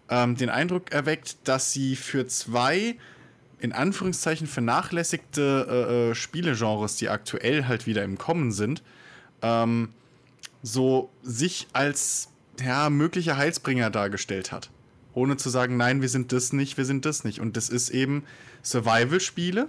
[0.09, 2.97] ähm, den Eindruck erweckt, dass sie für zwei
[3.61, 8.83] in Anführungszeichen vernachlässigte äh, äh, Spielegenres, die aktuell halt wieder im Kommen sind,
[9.41, 9.89] ähm,
[10.63, 12.29] so sich als
[12.63, 14.71] ja, möglicher Heilsbringer dargestellt hat.
[15.15, 17.41] Ohne zu sagen, nein, wir sind das nicht, wir sind das nicht.
[17.41, 18.25] Und das ist eben
[18.63, 19.69] Survival-Spiele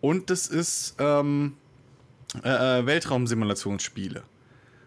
[0.00, 1.56] und das ist ähm,
[2.42, 4.22] äh, äh, Weltraumsimulationsspiele.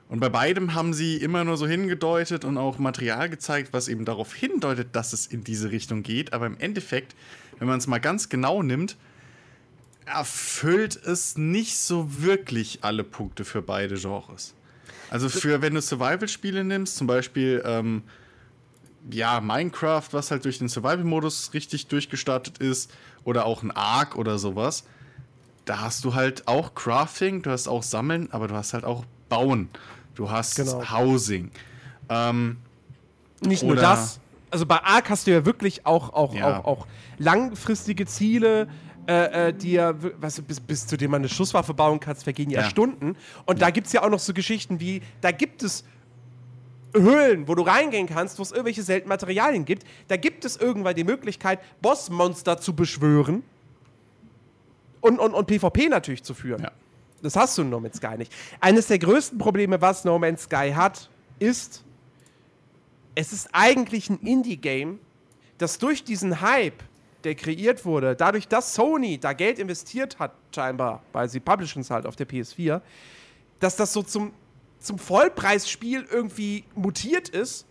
[0.09, 4.05] Und bei beidem haben sie immer nur so hingedeutet und auch Material gezeigt, was eben
[4.05, 6.31] darauf hindeutet, dass es in diese Richtung geht.
[6.31, 7.15] Aber im Endeffekt,
[7.59, 8.95] wenn man es mal ganz genau nimmt,
[10.05, 14.53] erfüllt es nicht so wirklich alle Punkte für beide Genres.
[15.09, 18.03] Also für, wenn du Survival-Spiele nimmst, zum Beispiel ähm,
[19.11, 22.91] ja, Minecraft, was halt durch den Survival-Modus richtig durchgestartet ist,
[23.23, 24.85] oder auch ein Ark oder sowas,
[25.65, 29.03] da hast du halt auch Crafting, du hast auch Sammeln, aber du hast halt auch
[29.27, 29.67] Bauen.
[30.17, 30.83] Du hast Genau.
[30.91, 31.51] Housing.
[32.09, 32.57] Ähm,
[33.41, 34.19] Nicht nur das.
[34.49, 36.59] Also bei Ark hast du ja wirklich auch, auch, Ja.
[36.59, 36.87] auch, auch
[37.19, 38.67] langfristige Ziele,
[39.07, 42.15] äh, äh, die ja, weißt du, bis, bis zu denen man eine Schusswaffe bauen kann,
[42.15, 42.69] vergehen ja, Ja.
[42.69, 43.15] Stunden.
[43.45, 45.83] Und da gibt es ja auch noch so Geschichten wie, da gibt es
[46.95, 49.83] Höhlen, wo du reingehen kannst, wo es irgendwelche seltenen Materialien gibt.
[50.07, 53.43] Da gibt es irgendwann die Möglichkeit, Bossmonster zu beschwören
[55.01, 56.63] und, und, und PvP natürlich zu führen.
[56.63, 56.71] Ja.
[57.21, 58.31] Das hast du in No Man's Sky nicht.
[58.59, 61.83] Eines der größten Probleme, was No Man's Sky hat, ist,
[63.15, 64.99] es ist eigentlich ein Indie-Game,
[65.57, 66.83] das durch diesen Hype,
[67.23, 71.89] der kreiert wurde, dadurch, dass Sony da Geld investiert hat, scheinbar, weil sie publishen es
[71.89, 72.81] halt auf der PS4,
[73.59, 74.33] dass das so zum,
[74.79, 77.66] zum Vollpreisspiel irgendwie mutiert ist,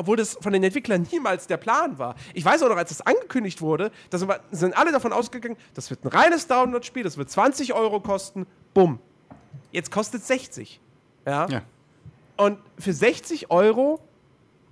[0.00, 2.14] obwohl das von den Entwicklern niemals der Plan war.
[2.32, 4.16] Ich weiß auch noch, als das angekündigt wurde, da
[4.50, 8.98] sind, alle davon ausgegangen, das wird ein reines Download-Spiel, das wird 20 Euro kosten, bumm.
[9.72, 10.80] Jetzt kostet es 60.
[11.26, 11.46] Ja?
[11.48, 11.62] ja.
[12.38, 14.00] Und für 60 Euro,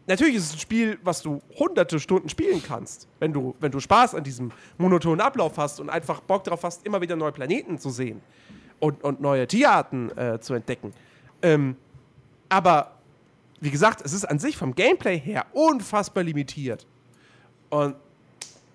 [0.07, 3.81] natürlich ist es ein Spiel, was du hunderte Stunden spielen kannst, wenn du, wenn du
[3.81, 7.77] Spaß an diesem monotonen Ablauf hast und einfach Bock darauf hast, immer wieder neue Planeten
[7.77, 8.23] zu sehen
[8.81, 10.95] und, und neue Tierarten äh, zu entdecken.
[11.43, 11.77] Ähm,
[12.49, 12.98] aber
[13.60, 16.86] wie gesagt, es ist an sich vom Gameplay her unfassbar limitiert.
[17.70, 17.97] Und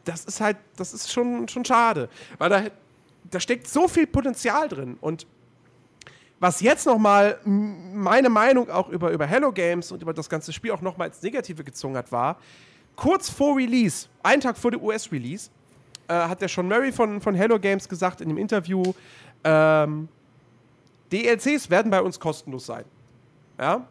[0.04, 2.10] das ist halt, das ist schon, schon schade.
[2.38, 2.64] Weil da,
[3.30, 4.98] da steckt so viel Potenzial drin.
[5.00, 5.26] Und
[6.40, 10.72] was jetzt nochmal meine Meinung auch über, über Hello Games und über das ganze Spiel
[10.72, 12.38] auch nochmal ins Negative gezogen hat, war,
[12.96, 15.50] kurz vor Release, einen Tag vor der US-Release,
[16.10, 18.84] äh, hat der Sean Murray von, von Hello Games gesagt in dem Interview,
[19.46, 20.10] ähm,
[21.14, 22.84] DLCs werden bei uns kostenlos sein.
[23.58, 23.88] Ja?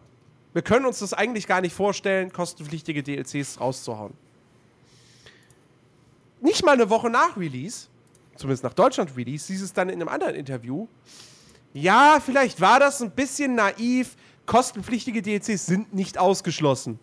[0.53, 4.15] Wir können uns das eigentlich gar nicht vorstellen, kostenpflichtige DLCs rauszuhauen.
[6.41, 7.87] Nicht mal eine Woche nach Release,
[8.37, 10.89] zumindest nach Deutschland Release, hieß es dann in einem anderen Interview,
[11.75, 14.17] ja, vielleicht war das ein bisschen naiv.
[14.45, 16.99] Kostenpflichtige DLCs sind nicht ausgeschlossen.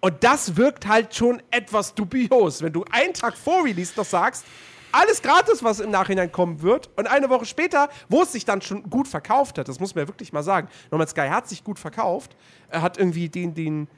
[0.00, 4.44] Und das wirkt halt schon etwas dubios, wenn du einen Tag vor Release noch sagst,
[4.92, 6.90] alles gratis, was im Nachhinein kommen wird.
[6.96, 10.04] Und eine Woche später, wo es sich dann schon gut verkauft hat, das muss man
[10.04, 10.68] ja wirklich mal sagen.
[10.90, 12.36] No Man's Sky hat sich gut verkauft.
[12.68, 13.88] Er hat irgendwie den, den,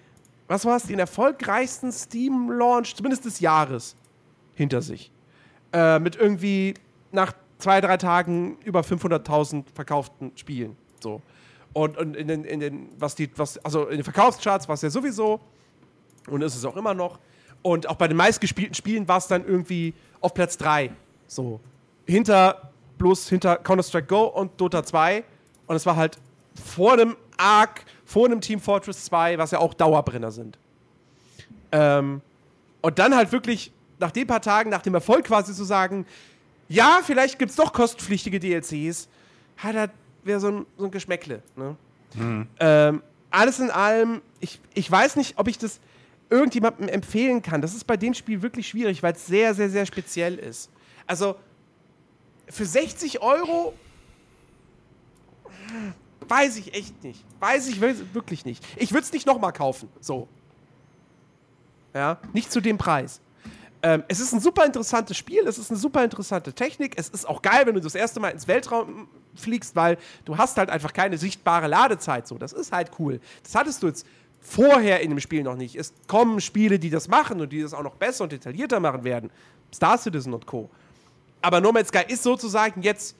[0.48, 3.96] was war es, den erfolgreichsten Steam-Launch, zumindest des Jahres,
[4.54, 5.10] hinter sich.
[5.72, 6.74] Äh, mit irgendwie
[7.12, 10.76] nach zwei, drei Tagen über 500.000 verkauften Spielen.
[11.00, 11.22] So.
[11.72, 14.82] Und, und in den, in den, was die, was, also in den Verkaufscharts war es
[14.82, 15.40] ja sowieso
[16.28, 17.18] und ist es auch immer noch.
[17.62, 20.90] Und auch bei den meistgespielten Spielen war es dann irgendwie auf Platz 3.
[21.26, 21.60] So.
[22.06, 25.24] Hinter, bloß hinter Counter-Strike Go und Dota 2.
[25.66, 26.18] Und es war halt
[26.54, 30.58] vor einem Ark, vor einem Team Fortress 2, was ja auch Dauerbrenner sind.
[31.72, 32.20] Ähm,
[32.80, 36.06] und dann halt wirklich nach den paar Tagen, nach dem Erfolg quasi zu sagen,
[36.68, 39.08] ja, vielleicht gibt es doch kostenpflichtige DLCs,
[39.58, 39.90] hat er
[40.24, 41.42] wäre so ein, so ein Geschmäckle.
[41.56, 41.76] Ne?
[42.58, 45.80] Ähm, alles in allem, ich, ich weiß nicht, ob ich das
[46.30, 47.60] irgendjemandem empfehlen kann.
[47.60, 50.70] Das ist bei dem Spiel wirklich schwierig, weil es sehr, sehr, sehr speziell ist.
[51.06, 51.36] Also
[52.48, 53.74] für 60 Euro
[56.28, 57.24] weiß ich echt nicht.
[57.40, 58.64] Weiß ich wirklich nicht.
[58.76, 59.88] Ich würde es nicht nochmal kaufen.
[60.00, 60.28] So.
[61.94, 63.20] Ja, nicht zu dem Preis.
[63.82, 66.94] Ähm, es ist ein super interessantes Spiel, es ist eine super interessante Technik.
[66.96, 70.58] Es ist auch geil, wenn du das erste Mal ins Weltraum fliegst, weil du hast
[70.58, 72.28] halt einfach keine sichtbare Ladezeit.
[72.28, 73.20] So, das ist halt cool.
[73.42, 74.06] Das hattest du jetzt
[74.40, 75.76] vorher in dem Spiel noch nicht.
[75.76, 79.04] Es kommen Spiele, die das machen und die das auch noch besser und detaillierter machen
[79.04, 79.30] werden.
[79.72, 80.68] Star Citizen und Co.
[81.42, 83.16] Aber No Man's Sky ist sozusagen jetzt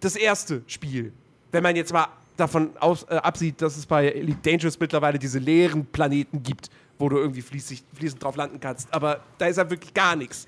[0.00, 1.12] das erste Spiel.
[1.52, 5.38] Wenn man jetzt mal davon aus, äh, absieht, dass es bei Elite Dangerous mittlerweile diese
[5.38, 8.92] leeren Planeten gibt, wo du irgendwie fließig, fließend drauf landen kannst.
[8.92, 10.46] Aber da ist halt wirklich gar nichts.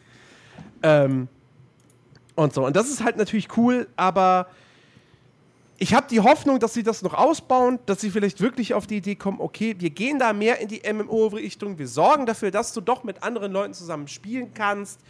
[0.82, 1.28] Ähm,
[2.34, 2.66] und so.
[2.66, 4.48] Und das ist halt natürlich cool, aber
[5.80, 8.96] ich habe die Hoffnung, dass sie das noch ausbauen, dass sie vielleicht wirklich auf die
[8.96, 12.80] Idee kommen, okay, wir gehen da mehr in die MMO-Richtung, wir sorgen dafür, dass du
[12.80, 15.00] doch mit anderen Leuten zusammen spielen kannst,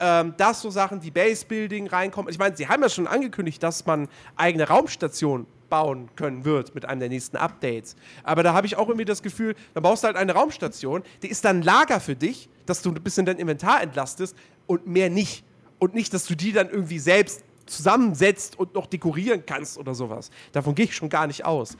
[0.00, 2.30] ähm, dass so Sachen wie Base-Building reinkommen.
[2.30, 6.86] Ich meine, sie haben ja schon angekündigt, dass man eigene Raumstationen bauen können wird mit
[6.86, 7.94] einem der nächsten Updates.
[8.22, 11.28] Aber da habe ich auch irgendwie das Gefühl, dann baust du halt eine Raumstation, die
[11.28, 14.34] ist dann Lager für dich, dass du ein bisschen dein Inventar entlastest
[14.66, 15.44] und mehr nicht.
[15.78, 20.30] Und nicht, dass du die dann irgendwie selbst zusammensetzt und noch dekorieren kannst oder sowas.
[20.52, 21.76] Davon gehe ich schon gar nicht aus.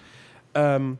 [0.55, 0.98] Ähm,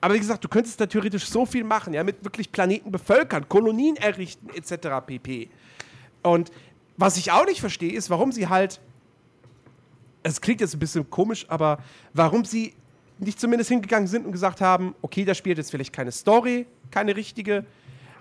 [0.00, 3.48] aber wie gesagt, du könntest da theoretisch so viel machen, ja, mit wirklich Planeten bevölkern,
[3.48, 5.04] Kolonien errichten, etc.
[5.04, 5.48] pp.
[6.22, 6.50] Und
[6.96, 8.80] was ich auch nicht verstehe, ist, warum sie halt.
[10.22, 11.78] Es klingt jetzt ein bisschen komisch, aber
[12.12, 12.74] warum sie
[13.18, 17.16] nicht zumindest hingegangen sind und gesagt haben, okay, da spielt jetzt vielleicht keine Story, keine
[17.16, 17.64] richtige,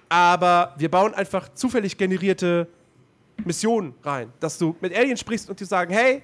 [0.09, 2.67] aber wir bauen einfach zufällig generierte
[3.45, 4.31] Missionen rein.
[4.39, 6.23] Dass du mit Aliens sprichst und die sagen, hey,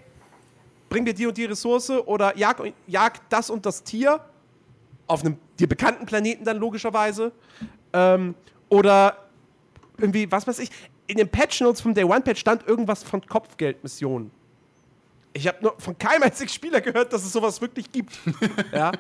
[0.90, 4.20] bring mir die und die Ressource oder jag, jag das und das Tier
[5.08, 7.32] auf einem dir bekannten Planeten dann logischerweise.
[7.92, 8.36] Ähm,
[8.70, 9.18] oder
[9.98, 10.70] irgendwie, was weiß ich,
[11.08, 14.32] in den Patch Notes vom Day One Patch stand irgendwas von Kopfgeldmissionen.
[15.34, 18.18] Ich habe nur von keinem einzigen Spieler gehört, dass es sowas wirklich gibt.
[18.72, 18.92] ja.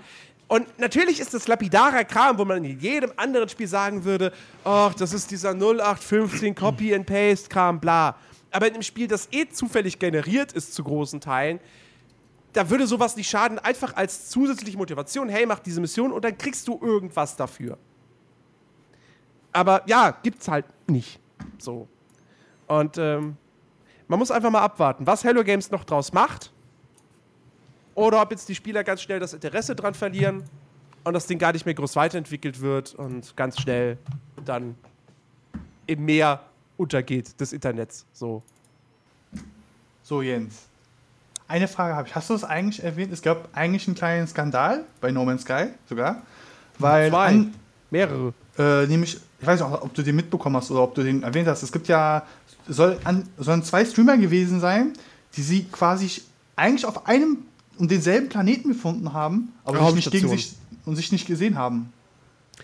[0.53, 4.31] Und natürlich ist das lapidarer Kram, wo man in jedem anderen Spiel sagen würde,
[4.63, 8.15] ach, das ist dieser 0815 Copy and Paste Kram, bla.
[8.51, 11.59] Aber in einem Spiel, das eh zufällig generiert ist zu großen Teilen,
[12.53, 16.37] da würde sowas nicht schaden, einfach als zusätzliche Motivation, hey, mach diese Mission und dann
[16.37, 17.79] kriegst du irgendwas dafür.
[19.53, 21.19] Aber ja, gibt's halt nicht.
[21.57, 21.87] So.
[22.67, 23.37] Und ähm,
[24.07, 26.52] man muss einfach mal abwarten, was Hello Games noch draus macht.
[27.95, 30.43] Oder ob jetzt die Spieler ganz schnell das Interesse dran verlieren
[31.03, 33.97] und das Ding gar nicht mehr groß weiterentwickelt wird und ganz schnell
[34.45, 34.75] dann
[35.85, 36.41] im Meer
[36.77, 38.05] untergeht des Internets.
[38.13, 38.41] So.
[40.01, 40.63] So, Jens.
[41.47, 42.15] Eine Frage habe ich.
[42.15, 43.11] Hast du es eigentlich erwähnt?
[43.13, 46.21] Es gab eigentlich einen kleinen Skandal bei No Man's Sky sogar.
[46.79, 47.27] Weil Zwei.
[47.27, 47.53] an,
[47.91, 48.33] Mehrere.
[48.57, 51.47] äh, nämlich, ich weiß nicht, ob du den mitbekommen hast oder ob du den erwähnt
[51.47, 51.61] hast.
[51.61, 52.25] Es gibt ja,
[52.67, 54.93] soll an, sollen zwei Streamer gewesen sein,
[55.35, 56.21] die sie quasi
[56.55, 57.45] eigentlich auf einem
[57.77, 60.53] und denselben Planeten gefunden haben, aber sich nicht gegen sich
[60.85, 61.91] und sich nicht gesehen haben.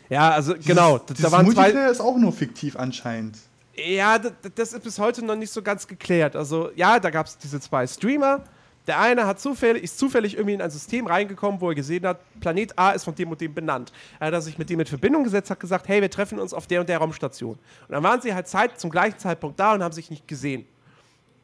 [0.10, 0.98] Ja, also genau.
[0.98, 1.62] Dieses, da dieses waren zwei.
[1.62, 3.38] Multiplayer ist auch nur fiktiv anscheinend.
[3.76, 6.36] Ja, das ist bis heute noch nicht so ganz geklärt.
[6.36, 8.44] Also, ja, da gab es diese zwei Streamer.
[8.88, 12.20] Der eine hat zufällig, ist zufällig irgendwie in ein System reingekommen, wo er gesehen hat,
[12.40, 13.92] Planet A ist von dem und dem benannt.
[14.20, 16.66] Er hat sich mit dem in Verbindung gesetzt, hat gesagt, hey, wir treffen uns auf
[16.66, 17.52] der und der Raumstation.
[17.54, 17.60] Und
[17.92, 20.66] dann waren sie halt Zeit, zum gleichen Zeitpunkt da und haben sich nicht gesehen.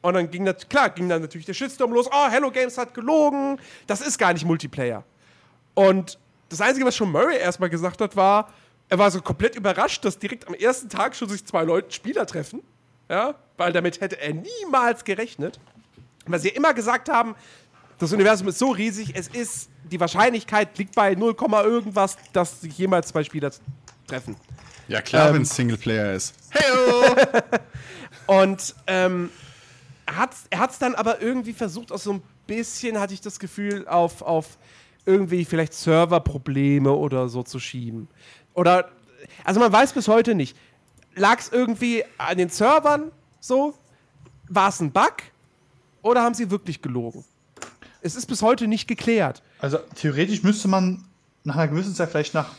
[0.06, 2.07] Und dann ging das, klar, ging dann natürlich der Shitstorm los.
[2.11, 3.60] Oh, Hello Games hat gelogen.
[3.88, 5.03] Das ist gar nicht Multiplayer.
[5.73, 6.19] Und
[6.49, 8.53] das Einzige, was schon Murray erstmal gesagt hat, war,
[8.88, 12.27] er war so komplett überrascht, dass direkt am ersten Tag schon sich zwei Leute Spieler
[12.27, 12.61] treffen.
[13.10, 15.60] Ja, weil damit hätte er niemals gerechnet.
[16.27, 17.34] Weil sie immer gesagt haben,
[17.98, 22.77] das Universum ist so riesig, es ist, die Wahrscheinlichkeit liegt bei 0, irgendwas, dass sich
[22.77, 23.49] jemals zwei Spieler
[24.06, 24.36] treffen.
[24.88, 26.36] Ja, klar, Ähm, wenn es Singleplayer ist.
[26.52, 27.15] Heyo!
[28.44, 29.32] Und ähm,
[30.06, 33.88] er hat es dann aber irgendwie versucht, auch so ein bisschen, hatte ich das Gefühl,
[33.88, 34.57] auf, auf
[35.06, 38.07] irgendwie vielleicht Serverprobleme oder so zu schieben.
[38.53, 38.90] Oder,
[39.44, 40.57] also man weiß bis heute nicht.
[41.15, 43.73] Lag es irgendwie an den Servern so?
[44.49, 45.15] War es ein Bug?
[46.02, 47.23] Oder haben sie wirklich gelogen?
[48.02, 49.41] Es ist bis heute nicht geklärt.
[49.60, 51.03] Also theoretisch müsste man
[51.44, 52.52] nach einer gewissen Zeit, vielleicht nach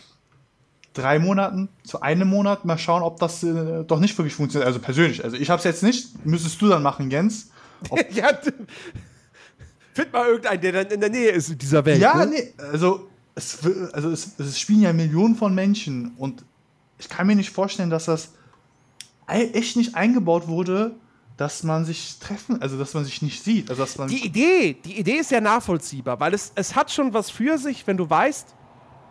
[0.96, 4.66] drei Monaten zu einem Monat, mal schauen, ob das äh, doch nicht wirklich funktioniert.
[4.66, 5.24] Also persönlich.
[5.24, 6.24] Also ich habe es jetzt nicht.
[6.24, 7.50] Müsstest du dann machen, Jens.
[8.10, 8.28] ja,
[9.92, 12.00] find mal irgendeinen, der dann in der Nähe ist in dieser Welt.
[12.00, 12.26] Ja, ne?
[12.26, 12.54] nee.
[12.72, 13.58] Also, es,
[13.92, 16.44] also es, es spielen ja Millionen von Menschen und
[16.98, 18.32] ich kann mir nicht vorstellen, dass das
[19.26, 20.94] echt nicht eingebaut wurde,
[21.36, 23.68] dass man sich treffen, also dass man sich nicht sieht.
[23.68, 27.12] Also dass man Die Idee, die Idee ist ja nachvollziehbar, weil es, es hat schon
[27.12, 28.54] was für sich, wenn du weißt,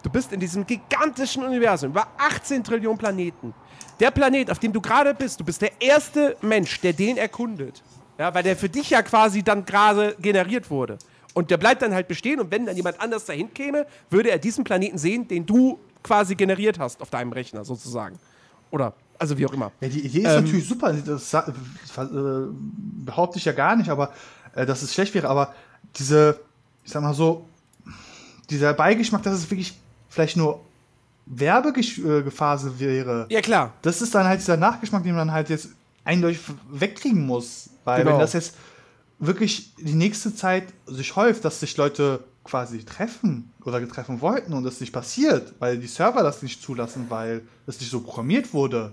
[0.05, 3.53] du bist in diesem gigantischen Universum, über 18 Trillionen Planeten.
[3.99, 7.81] Der Planet, auf dem du gerade bist, du bist der erste Mensch, der den erkundet.
[8.17, 10.97] Ja, weil der für dich ja quasi dann gerade generiert wurde.
[11.33, 14.37] Und der bleibt dann halt bestehen und wenn dann jemand anders dahin käme, würde er
[14.37, 18.17] diesen Planeten sehen, den du quasi generiert hast auf deinem Rechner sozusagen.
[18.71, 19.71] Oder, also wie auch immer.
[19.81, 20.93] Ja, die Idee ist Ähm, natürlich super.
[20.93, 21.41] Das äh,
[23.05, 24.13] behaupte ich ja gar nicht, aber
[24.53, 25.27] äh, dass es schlecht wäre.
[25.27, 25.53] Aber
[25.97, 26.39] diese,
[26.83, 27.45] ich sag mal so,
[28.49, 29.73] dieser Beigeschmack, dass es wirklich
[30.15, 30.61] vielleicht nur
[31.25, 33.73] Werbegephase wäre, Ja, klar.
[33.81, 35.69] das ist dann halt dieser Nachgeschmack, den man halt jetzt
[36.03, 36.39] eindeutig
[36.71, 37.69] wegkriegen muss.
[37.83, 38.13] Weil Genau.
[38.13, 38.55] wenn das jetzt
[39.19, 44.63] wirklich die nächste Zeit sich häuft, dass sich Leute quasi treffen oder treffen wollten und
[44.63, 48.91] das nicht passiert, weil die Server das nicht zulassen, weil es nicht so programmiert wurde,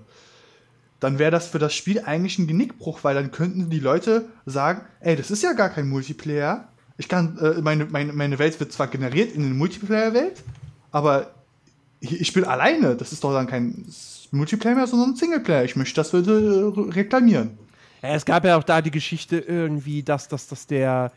[1.01, 4.82] dann wäre das für das Spiel eigentlich ein Genickbruch, weil dann könnten die Leute sagen,
[5.01, 6.69] ey, das ist ja gar kein Multiplayer.
[6.97, 10.43] Ich kann, äh, meine, meine, meine Welt wird zwar generiert in eine Multiplayer-Welt,
[10.93, 11.32] aber
[12.01, 12.97] ich bin alleine.
[12.97, 13.85] Das ist doch dann kein
[14.31, 15.64] Multiplayer mehr, sondern Singleplayer.
[15.64, 17.59] Ich möchte das bitte äh, reklamieren.
[18.02, 21.12] Ja, es gab ja auch da die Geschichte irgendwie, dass, dass, dass der,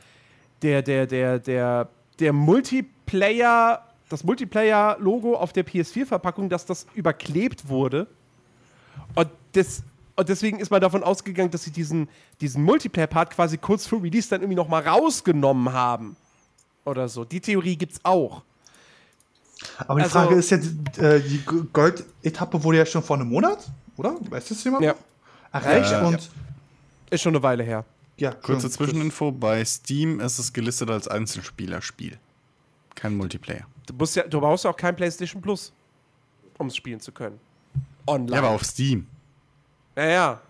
[0.61, 1.89] der, der, der, der,
[2.19, 8.07] der Multiplayer, das Multiplayer-Logo auf der PS4-Verpackung, dass das überklebt wurde.
[9.15, 9.83] Und das
[10.15, 12.07] Und deswegen ist man davon ausgegangen, dass sie diesen,
[12.39, 16.15] diesen Multiplayer-Part quasi kurz vor Release dann irgendwie nochmal rausgenommen haben.
[16.85, 17.25] Oder so.
[17.25, 18.43] Die Theorie gibt's auch.
[19.87, 23.29] Aber die Also- Frage ist jetzt, äh, die G- Gold-Etappe wurde ja schon vor einem
[23.29, 23.59] Monat,
[23.97, 24.15] oder?
[24.29, 24.83] Weiß das jemand?
[24.83, 24.95] Ja.
[25.51, 26.05] Erreicht Ja.
[26.07, 26.29] und
[27.09, 27.85] Ist schon eine Weile her.
[28.17, 28.31] ja.
[28.31, 28.69] Kurze.
[28.69, 32.17] Zwischeninfo: Bei Steam ist es gelistet als Einzelspielerspiel.
[32.95, 33.65] Kein Multiplayer.
[33.85, 35.71] Du, musst ja, du brauchst ja auch kein PlayStation Plus,
[36.57, 37.39] um es spielen zu können.
[38.07, 38.33] Online.
[38.33, 39.07] Ja, aber auf Steam.
[39.95, 40.41] ja, ja.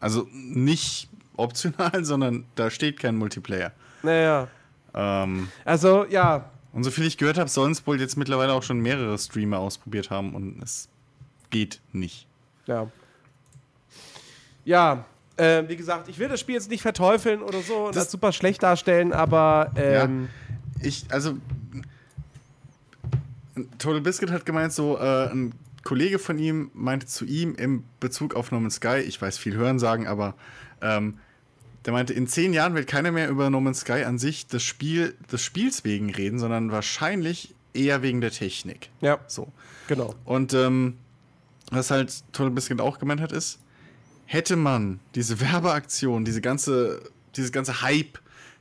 [0.00, 3.72] Also nicht optional, sondern da steht kein Multiplayer.
[4.02, 4.48] Naja.
[4.94, 6.48] Ähm, Also, ja.
[6.72, 10.10] Und soviel ich gehört habe, sollen es wohl jetzt mittlerweile auch schon mehrere Streamer ausprobiert
[10.10, 10.88] haben und es
[11.50, 12.26] geht nicht.
[12.66, 12.88] Ja.
[14.64, 15.04] Ja.
[15.36, 18.12] Äh, wie gesagt, ich will das Spiel jetzt nicht verteufeln oder so und Das- das
[18.12, 20.28] super schlecht darstellen, aber ähm,
[20.80, 21.34] Ich, also.
[23.78, 25.52] Total Biscuit hat gemeint, so, äh, ein
[25.84, 29.54] Kollege von ihm meinte zu ihm im Bezug auf No Man's Sky, ich weiß viel
[29.56, 30.34] hören sagen, aber
[30.80, 31.18] ähm,
[31.84, 34.62] der meinte, in zehn Jahren wird keiner mehr über No Man's Sky an sich des,
[34.62, 38.90] Spiel, des Spiels wegen reden, sondern wahrscheinlich eher wegen der Technik.
[39.00, 39.48] ja, So.
[39.88, 40.14] genau.
[40.24, 40.98] Und ähm,
[41.70, 43.58] was halt Total Biscuit auch gemeint hat, ist,
[44.26, 47.02] hätte man diese Werbeaktion, diese ganze,
[47.36, 48.18] dieses ganze Hype,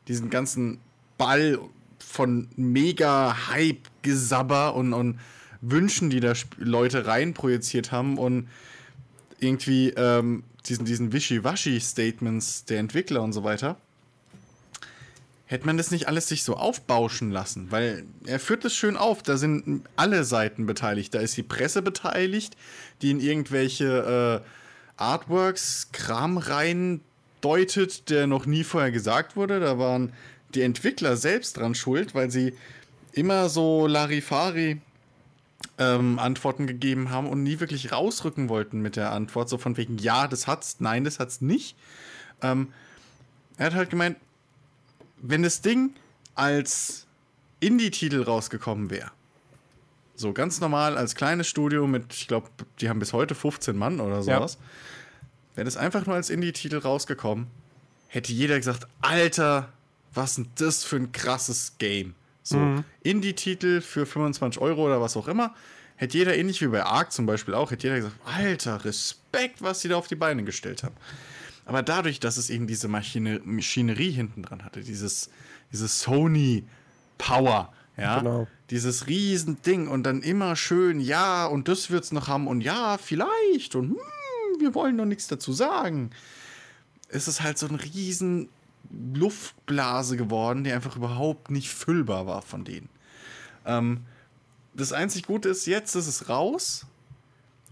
[0.08, 0.80] diesen ganzen
[1.18, 1.60] Ball
[2.00, 5.20] von mega Hype-Gesabber und, und
[5.62, 8.48] Wünschen, die da Leute reinprojiziert haben und
[9.40, 13.78] irgendwie ähm, diesen, diesen Wischiwaschi-Statements der Entwickler und so weiter,
[15.52, 19.22] hätte man das nicht alles sich so aufbauschen lassen, weil er führt das schön auf.
[19.22, 21.14] Da sind alle Seiten beteiligt.
[21.14, 22.56] Da ist die Presse beteiligt,
[23.02, 24.48] die in irgendwelche äh,
[24.96, 27.02] Artworks Kram rein
[27.42, 29.60] deutet, der noch nie vorher gesagt wurde.
[29.60, 30.14] Da waren
[30.54, 32.54] die Entwickler selbst dran schuld, weil sie
[33.12, 34.80] immer so Larifari
[35.82, 39.50] ähm, Antworten gegeben haben und nie wirklich rausrücken wollten mit der Antwort.
[39.50, 41.76] So von wegen, ja, das hat's, nein, das hat's nicht.
[42.44, 42.72] Ähm,
[43.58, 44.18] er hat halt gemeint,
[45.18, 45.96] wenn das Ding
[46.36, 47.08] als
[47.60, 49.12] Indie-Titel rausgekommen wäre,
[50.16, 52.50] so ganz normal als kleines Studio mit, ich glaube,
[52.80, 54.60] die haben bis heute 15 Mann oder sowas,
[55.56, 57.48] wäre das einfach nur als Indie-Titel rausgekommen,
[58.08, 59.70] hätte jeder gesagt, Alter,
[60.14, 62.14] was ist denn das für ein krasses Game?
[62.44, 65.54] So, Indie-Titel für 25 Euro oder was auch immer,
[65.96, 69.82] hätte jeder, ähnlich wie bei Ark zum Beispiel auch, hätte jeder gesagt, Alter, Respekt, was
[69.82, 70.96] sie da auf die Beine gestellt haben.
[71.66, 75.30] Aber dadurch, dass es eben diese Maschine, Maschinerie hinten dran hatte, dieses,
[75.72, 76.66] dieses Sony
[77.20, 78.48] Power, ja, Genau.
[78.72, 83.76] dieses Riesending und dann immer schön, ja, und das wird's noch haben und ja, vielleicht
[83.76, 83.98] und hm,
[84.60, 86.10] wir wollen noch nichts dazu sagen.
[87.10, 88.50] Es ist halt so ein riesen
[89.14, 92.90] Luftblase geworden, die einfach überhaupt nicht füllbar war von denen.
[93.66, 94.02] Ähm,
[94.74, 96.86] das einzig Gute ist, jetzt ist es raus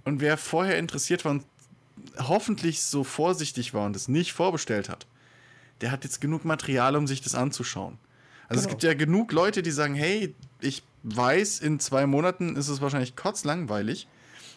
[0.05, 1.45] und wer vorher interessiert war und
[2.17, 5.07] hoffentlich so vorsichtig war und es nicht vorbestellt hat,
[5.81, 7.97] der hat jetzt genug Material, um sich das anzuschauen.
[8.47, 12.67] Also es gibt ja genug Leute, die sagen, hey, ich weiß, in zwei Monaten ist
[12.67, 14.07] es wahrscheinlich kotzlangweilig,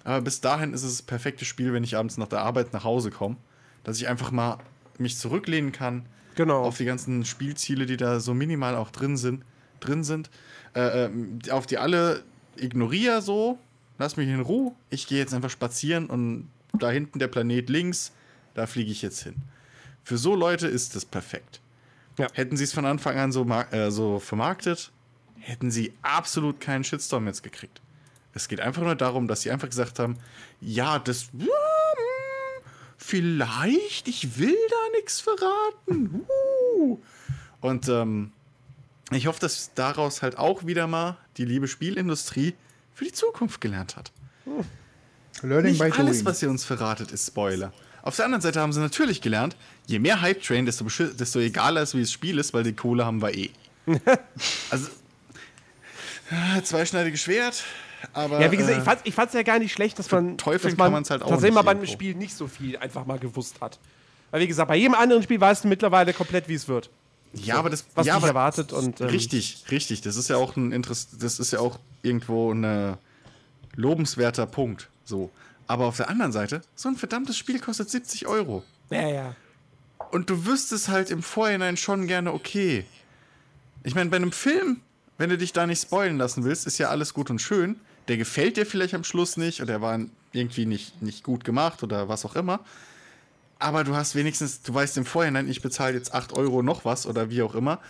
[0.05, 2.85] aber bis dahin ist es das perfekte Spiel, wenn ich abends nach der Arbeit nach
[2.85, 3.37] Hause komme,
[3.85, 4.59] dass ich einfach mal
[4.99, 6.63] mich zurücklehnen kann Genau.
[6.63, 9.45] auf die ganzen Spielziele, die da so minimal auch drin sind,
[9.81, 10.31] drin sind,
[10.75, 12.23] äh, ähm, auf die alle
[12.57, 13.59] ignoriere so,
[13.99, 16.49] lass mich in Ruhe, ich gehe jetzt einfach spazieren und
[16.79, 18.13] da hinten der Planet links,
[18.55, 19.35] da fliege ich jetzt hin.
[20.05, 21.61] Für so Leute ist das perfekt.
[22.19, 22.29] Ja.
[22.33, 24.91] Hätten sie es von Anfang an so, äh, so vermarktet,
[25.39, 27.81] hätten sie absolut keinen Shitstorm jetzt gekriegt.
[28.35, 30.17] Es geht einfach nur darum, dass sie einfach gesagt haben,
[30.61, 31.49] ja, das hm,
[33.03, 36.24] vielleicht, ich will da nichts verraten.
[36.77, 36.99] Uh.
[37.61, 38.33] Und ähm,
[39.11, 42.55] ich hoffe, dass daraus halt auch wieder mal die liebe Spielindustrie
[42.95, 44.12] für die Zukunft gelernt hat.
[45.43, 46.27] Learning Nicht by alles, doing.
[46.27, 47.73] was ihr uns verratet, ist Spoiler.
[48.03, 49.57] Auf der anderen Seite haben sie natürlich gelernt,
[49.87, 53.05] je mehr Hype Train, desto, desto egaler ist, wie das Spiel ist, weil die Kohle
[53.05, 53.51] haben wir eh.
[54.70, 54.89] also,
[56.31, 57.65] äh, zweischneidiges Schwert,
[58.12, 58.41] aber.
[58.41, 60.77] Ja, wie gesagt, äh, ich fand ich fand's ja gar nicht schlecht, dass man, Verteufeln
[60.77, 61.93] dass man kann halt auch tatsächlich mal nicht bei einem irgendwo.
[61.93, 63.79] Spiel nicht so viel einfach mal gewusst hat.
[64.31, 66.91] Weil wie gesagt, bei jedem anderen Spiel weißt du mittlerweile komplett, wie es wird.
[67.35, 70.03] Ja, aber das Was ja, dich aber erwartet und ähm, richtig, richtig.
[70.03, 72.99] Das ist ja auch ein Interess das ist ja auch irgendwo ein
[73.74, 74.91] lobenswerter Punkt.
[75.05, 75.31] So.
[75.66, 78.62] Aber auf der anderen Seite, so ein verdammtes Spiel kostet 70 Euro.
[78.91, 79.37] Ja, ja.
[80.11, 82.85] Und du wüsstest halt im Vorhinein schon gerne, okay.
[83.83, 84.81] Ich meine, bei einem Film,
[85.19, 87.81] wenn du dich da nicht spoilen lassen willst, ist ja alles gut und schön.
[88.09, 89.99] Der gefällt dir vielleicht am Schluss nicht oder der war
[90.33, 92.61] irgendwie nicht, nicht gut gemacht oder was auch immer.
[93.59, 97.07] Aber du hast wenigstens, du weißt im Vorhinein, ich bezahle jetzt 8 Euro noch was
[97.07, 97.81] oder wie auch immer.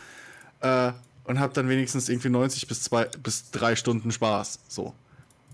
[0.60, 0.92] Äh,
[1.24, 4.58] und hab dann wenigstens irgendwie 90 bis, zwei, bis 3 Stunden Spaß.
[4.68, 4.94] So.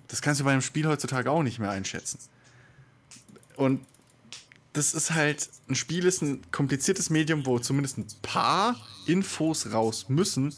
[0.09, 2.19] Das kannst du bei einem Spiel heutzutage auch nicht mehr einschätzen.
[3.57, 3.85] Und
[4.73, 8.77] das ist halt, ein Spiel ist ein kompliziertes Medium, wo zumindest ein paar
[9.07, 10.55] Infos raus müssen,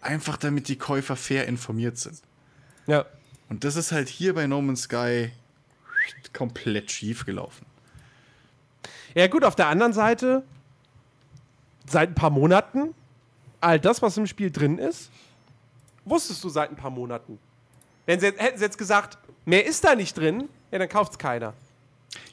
[0.00, 2.20] einfach damit die Käufer fair informiert sind.
[2.86, 3.06] Ja.
[3.48, 5.30] Und das ist halt hier bei No Man's Sky
[6.32, 7.66] komplett schief gelaufen.
[9.14, 10.42] Ja, gut, auf der anderen Seite,
[11.86, 12.94] seit ein paar Monaten,
[13.60, 15.10] all das, was im Spiel drin ist,
[16.04, 17.38] wusstest du seit ein paar Monaten.
[18.06, 21.54] Wenn sie, hätten sie jetzt gesagt, mehr ist da nicht drin, ja, dann kauft's keiner.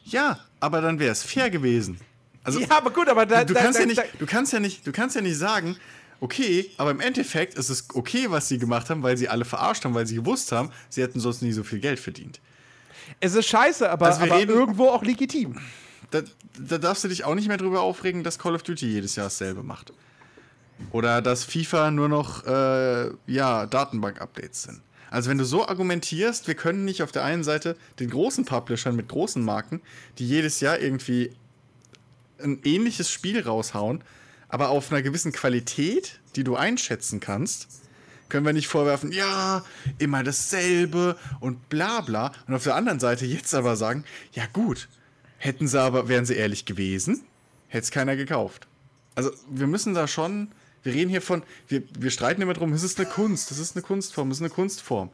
[0.06, 2.00] Ja, aber dann wäre es fair gewesen.
[2.44, 4.60] Also, ja, aber gut, aber da, du, da, kannst da, ja nicht, du, kannst ja
[4.60, 5.76] nicht, du kannst ja nicht sagen,
[6.22, 9.86] okay, aber im Endeffekt ist es okay, was sie gemacht haben, weil sie alle verarscht
[9.86, 12.40] haben, weil sie gewusst haben, sie hätten sonst nie so viel Geld verdient.
[13.20, 15.58] es ist scheiße, aber, Also aber reden- irgendwo auch legitim.
[16.12, 16.22] Da,
[16.58, 19.28] da darfst du dich auch nicht mehr drüber aufregen, dass Call of Duty jedes Jahr
[19.28, 19.94] dasselbe macht.
[20.92, 24.82] Oder dass FIFA nur noch äh, ja, Datenbank-Updates sind.
[25.12, 28.96] Also wenn du so argumentierst, wir können nicht auf der einen Seite den großen Publishern
[28.96, 29.82] mit großen Marken,
[30.20, 31.32] die jedes Jahr irgendwie
[32.42, 34.04] ein ähnliches Spiel raushauen,
[34.50, 37.68] aber auf einer gewissen Qualität, die du einschätzen kannst,
[38.28, 39.64] können wir nicht vorwerfen, ja,
[39.98, 42.32] immer dasselbe und bla bla.
[42.48, 44.04] Und auf der anderen Seite jetzt aber sagen,
[44.34, 44.88] ja gut,
[45.38, 47.24] hätten sie aber, wären sie ehrlich gewesen,
[47.68, 48.68] hätte es keiner gekauft.
[49.16, 50.52] Also wir müssen da schon,
[50.84, 53.76] wir reden hier von, wir, wir streiten immer drum, es ist eine Kunst, es ist
[53.76, 55.10] eine Kunstform, es ist eine Kunstform.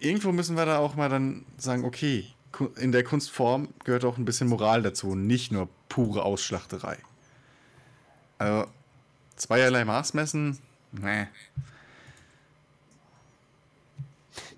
[0.00, 2.28] Irgendwo müssen wir da auch mal dann sagen, okay,
[2.76, 6.98] in der Kunstform gehört auch ein bisschen Moral dazu nicht nur pure Ausschlachterei.
[8.38, 8.68] Also,
[9.36, 10.58] zweierlei Maß messen,
[10.92, 11.26] nee.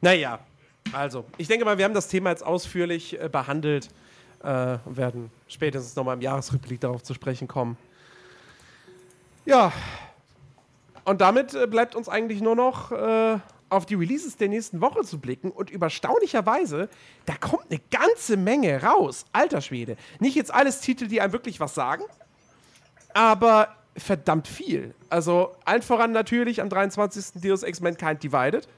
[0.01, 0.39] Naja,
[0.93, 3.89] also, ich denke mal, wir haben das Thema jetzt ausführlich äh, behandelt
[4.43, 7.77] äh, und werden spätestens nochmal im Jahresrückblick darauf zu sprechen kommen.
[9.45, 9.73] Ja,
[11.05, 13.39] und damit äh, bleibt uns eigentlich nur noch äh,
[13.71, 16.89] auf die Releases der nächsten Woche zu blicken und überstaunlicherweise,
[17.25, 19.25] da kommt eine ganze Menge raus.
[19.33, 19.97] Alter Schwede.
[20.19, 22.03] Nicht jetzt alles Titel, die einem wirklich was sagen,
[23.15, 24.95] aber verdammt viel.
[25.09, 27.41] Also, allen voran natürlich am 23.
[27.43, 28.69] Deus Ex Mankind Divided.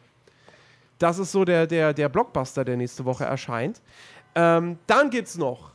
[0.99, 3.83] Das ist so der, der, der Blockbuster, der nächste Woche erscheint.
[4.35, 5.73] Ähm, dann gibt's noch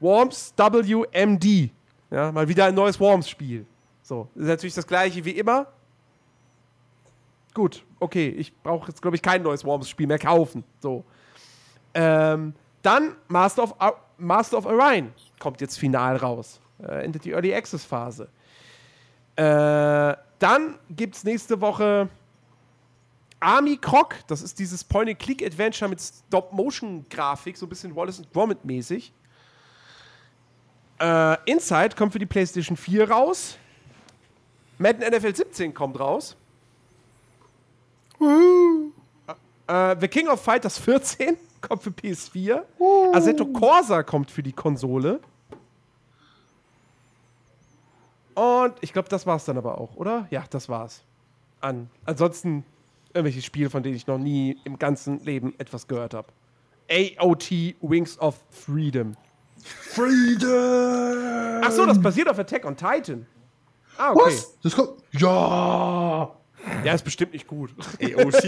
[0.00, 1.70] Worms WMD.
[2.10, 3.66] Ja, mal wieder ein neues Worms-Spiel.
[4.02, 5.66] So, ist natürlich das gleiche wie immer.
[7.54, 10.64] Gut, okay, ich brauche jetzt, glaube ich, kein neues Worms-Spiel mehr kaufen.
[10.80, 11.04] So.
[11.94, 13.74] Ähm, dann Master of,
[14.18, 16.60] Master of Orion kommt jetzt final raus.
[16.80, 18.28] Äh, endet die Early Access-Phase.
[19.36, 22.08] Äh, dann gibt's nächste Woche
[23.40, 29.12] Army Croc, das ist dieses Point-and-Click-Adventure mit Stop-Motion-Grafik, so ein bisschen Wallace Gromit-mäßig.
[31.00, 33.56] Äh, Inside kommt für die PlayStation 4 raus.
[34.78, 36.36] Madden NFL 17 kommt raus.
[38.20, 42.62] Äh, The King of Fighters 14 kommt für PS4.
[43.12, 45.20] Assetto Corsa kommt für die Konsole.
[48.34, 50.26] Und ich glaube, das war's dann aber auch, oder?
[50.30, 51.02] Ja, das war's.
[51.60, 51.90] An.
[52.04, 52.64] Ansonsten
[53.12, 56.28] irgendwelche Spiele, von denen ich noch nie im ganzen Leben etwas gehört habe.
[56.90, 57.50] AOT
[57.80, 59.16] Wings of Freedom.
[59.64, 61.62] Freedom!
[61.64, 63.26] Ach so, das basiert auf Attack on Titan.
[63.96, 64.20] Ah, okay.
[64.26, 64.56] Was?
[64.62, 65.02] Das kommt.
[65.12, 66.30] Ja!
[66.84, 67.70] Ja, ist bestimmt nicht gut.
[68.00, 68.44] AOT.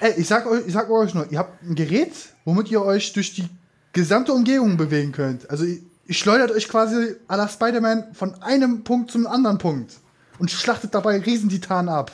[0.00, 2.12] Ey, ich sag, euch, ich sag euch nur, ihr habt ein Gerät,
[2.44, 3.48] womit ihr euch durch die
[3.92, 5.48] gesamte Umgebung bewegen könnt.
[5.50, 9.92] Also, ihr, ihr schleudert euch quasi à la Spider-Man von einem Punkt zum anderen Punkt
[10.38, 12.12] und schlachtet dabei Riesentitanen ab.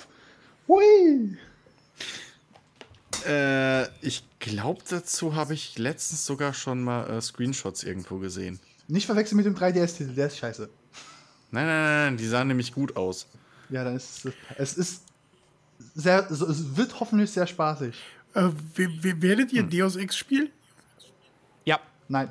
[0.69, 1.37] Hui!
[3.27, 8.61] äh, ich glaube, dazu habe ich letztens sogar schon mal äh, Screenshots irgendwo gesehen.
[8.89, 10.69] Nicht verwechseln mit dem 3DS-Titel, der ist scheiße.
[11.51, 13.27] Nein, nein, nein, nein, die sahen nämlich gut aus.
[13.69, 14.33] Ja, dann ist es.
[14.57, 15.03] Es ist
[15.95, 16.27] sehr.
[16.31, 17.95] so- Es wird hoffentlich sehr spaßig.
[18.35, 20.49] Äh, werdet ihr Deus Ex spielen?
[21.65, 21.79] Ja.
[22.09, 22.31] Nein.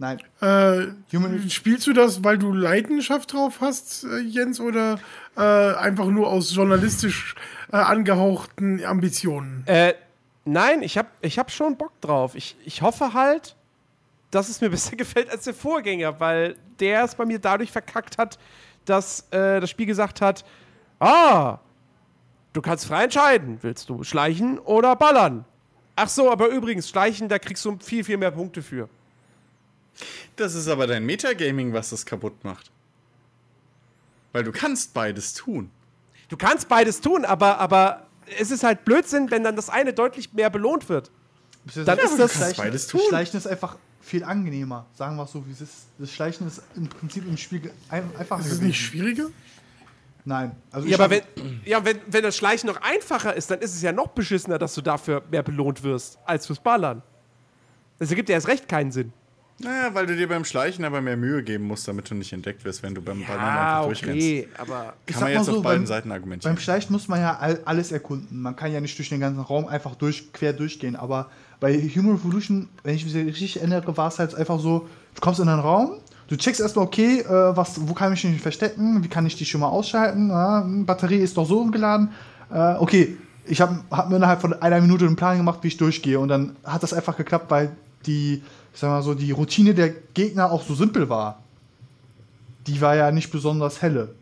[0.00, 0.18] Nein.
[0.40, 4.98] Äh, Human- spielst du das, weil du Leidenschaft drauf hast, äh, Jens, oder
[5.36, 7.34] äh, einfach nur aus journalistisch
[7.72, 9.64] äh, angehauchten Ambitionen?
[9.66, 9.94] Äh,
[10.44, 12.34] nein, ich habe ich hab schon Bock drauf.
[12.36, 13.54] Ich, ich hoffe halt,
[14.30, 18.16] dass es mir besser gefällt als der Vorgänger, weil der es bei mir dadurch verkackt
[18.18, 18.38] hat,
[18.86, 20.44] dass äh, das Spiel gesagt hat,
[21.00, 21.58] ah,
[22.52, 25.44] du kannst frei entscheiden, willst du schleichen oder ballern?
[25.96, 28.88] Ach so, aber übrigens, schleichen, da kriegst du viel, viel mehr Punkte für.
[30.36, 32.70] Das ist aber dein Metagaming, was das kaputt macht.
[34.32, 35.70] Weil du kannst beides tun.
[36.28, 38.06] Du kannst beides tun, aber, aber
[38.38, 41.10] es ist halt Blödsinn, wenn dann das eine deutlich mehr belohnt wird.
[41.74, 43.00] Dann ist das- Schleichen, beides tun.
[43.08, 44.86] Schleichen ist einfach viel angenehmer.
[44.94, 45.86] Sagen wir es so, wie es ist.
[45.98, 48.40] Das Schleichen ist im Prinzip im Spiel ge- ein- einfacher.
[48.42, 49.26] Ist es nicht schwieriger?
[50.28, 50.52] Nein.
[50.70, 51.22] Also Ja, aber wenn,
[51.64, 54.74] ja, wenn, wenn das Schleichen noch einfacher ist, dann ist es ja noch beschissener, dass
[54.74, 57.02] du dafür mehr belohnt wirst als fürs Ballern.
[57.98, 59.12] Das ergibt ja erst recht keinen Sinn.
[59.60, 62.62] Naja, weil du dir beim Schleichen aber mehr Mühe geben musst, damit du nicht entdeckt
[62.64, 64.16] wirst, wenn du beim Ballern Ah, einfach durchrennst.
[64.26, 66.54] okay, aber Ich Kann man jetzt so, auf beiden beim- Seiten argumentieren.
[66.54, 68.40] Beim Schleichen muss man ja all, alles erkunden.
[68.40, 70.94] Man kann ja nicht durch den ganzen Raum einfach durch, quer durchgehen.
[70.94, 75.20] Aber bei Human Revolution, wenn ich mich richtig erinnere, war es halt einfach so: Du
[75.22, 75.98] kommst in einen Raum,
[76.28, 79.44] du checkst erstmal, okay, äh, was, wo kann ich mich verstecken, wie kann ich die
[79.44, 82.10] schon mal ausschalten, ja, Batterie ist doch so geladen.
[82.50, 85.76] Äh, okay, ich habe hab mir innerhalb von einer Minute einen Plan gemacht, wie ich
[85.76, 86.20] durchgehe.
[86.20, 87.74] Und dann hat das einfach geklappt, weil
[88.06, 88.42] die,
[88.74, 91.42] ich sag mal so, die Routine der Gegner auch so simpel war.
[92.66, 94.14] Die war ja nicht besonders helle.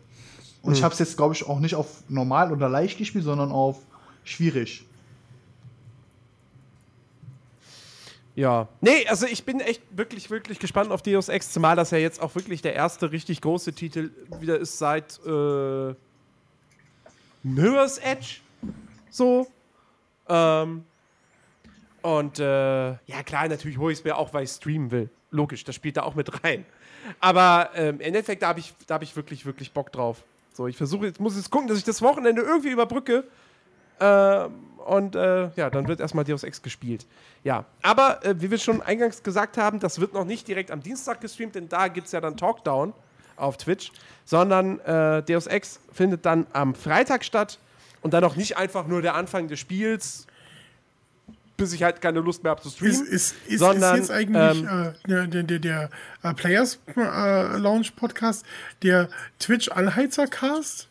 [0.61, 3.51] Und ich habe es jetzt, glaube ich, auch nicht auf normal oder leicht gespielt, sondern
[3.51, 3.77] auf
[4.23, 4.85] schwierig.
[8.37, 8.67] Ja.
[8.81, 12.21] Nee, also ich bin echt wirklich, wirklich gespannt auf Deus Ex, zumal das ja jetzt
[12.21, 15.95] auch wirklich der erste richtig große Titel wieder ist seit äh,
[17.41, 18.41] Mirror's Edge.
[19.09, 19.47] So.
[20.29, 20.83] Ähm,
[22.03, 25.09] und äh, ja, klar, natürlich hole ich es mir auch, weil ich streamen will.
[25.31, 26.63] Logisch, das spielt da auch mit rein.
[27.19, 30.23] Aber ähm, im Endeffekt, da habe ich, hab ich wirklich, wirklich Bock drauf.
[30.53, 33.23] So, ich versuche jetzt, muss jetzt gucken, dass ich das Wochenende irgendwie überbrücke.
[33.99, 34.51] Ähm,
[34.85, 37.05] und äh, ja, dann wird erstmal Deus Ex gespielt.
[37.43, 40.81] Ja, aber äh, wie wir schon eingangs gesagt haben, das wird noch nicht direkt am
[40.81, 42.93] Dienstag gestreamt, denn da gibt es ja dann Talkdown
[43.35, 43.91] auf Twitch,
[44.25, 47.59] sondern äh, Deus Ex findet dann am Freitag statt
[48.01, 50.25] und dann auch nicht einfach nur der Anfang des Spiels,
[51.57, 53.07] bis ich halt keine Lust mehr habe zu Ist, streamen.
[53.07, 55.89] ist, ist, sondern, ist jetzt eigentlich ähm, äh, der, der, der, der
[56.23, 58.45] äh, Players äh, Launch Podcast
[58.83, 59.09] der
[59.39, 60.86] Twitch Allheizer Cast?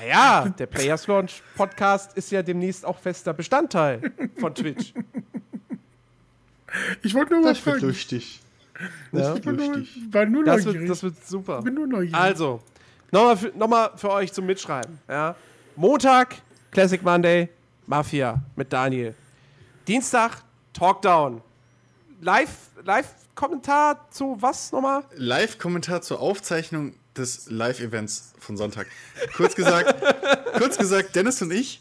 [0.00, 4.92] Naja, der Players Launch Podcast ist ja demnächst auch fester Bestandteil von Twitch.
[7.02, 7.86] Ich wollte nur mal Das wird fragen.
[7.88, 8.40] lustig.
[9.12, 9.34] Ja.
[9.34, 10.02] Wird nur, lustig.
[10.10, 10.80] war nur Das neugierig.
[10.80, 11.62] wird, das wird super.
[11.62, 12.14] bin nur neugierig.
[12.14, 12.60] Also,
[13.12, 14.98] nochmal für, noch für euch zum Mitschreiben.
[15.08, 15.36] Ja.
[15.76, 16.36] Montag,
[16.72, 17.48] Classic Monday,
[17.86, 19.14] Mafia mit Daniel.
[19.86, 20.42] Dienstag,
[20.72, 21.40] Talkdown.
[22.20, 25.04] Live, Live-Kommentar zu was nochmal?
[25.14, 28.86] Live-Kommentar zur Aufzeichnung des Live-Events von Sonntag.
[29.36, 29.94] Kurz gesagt,
[30.58, 31.80] kurz gesagt, Dennis und ich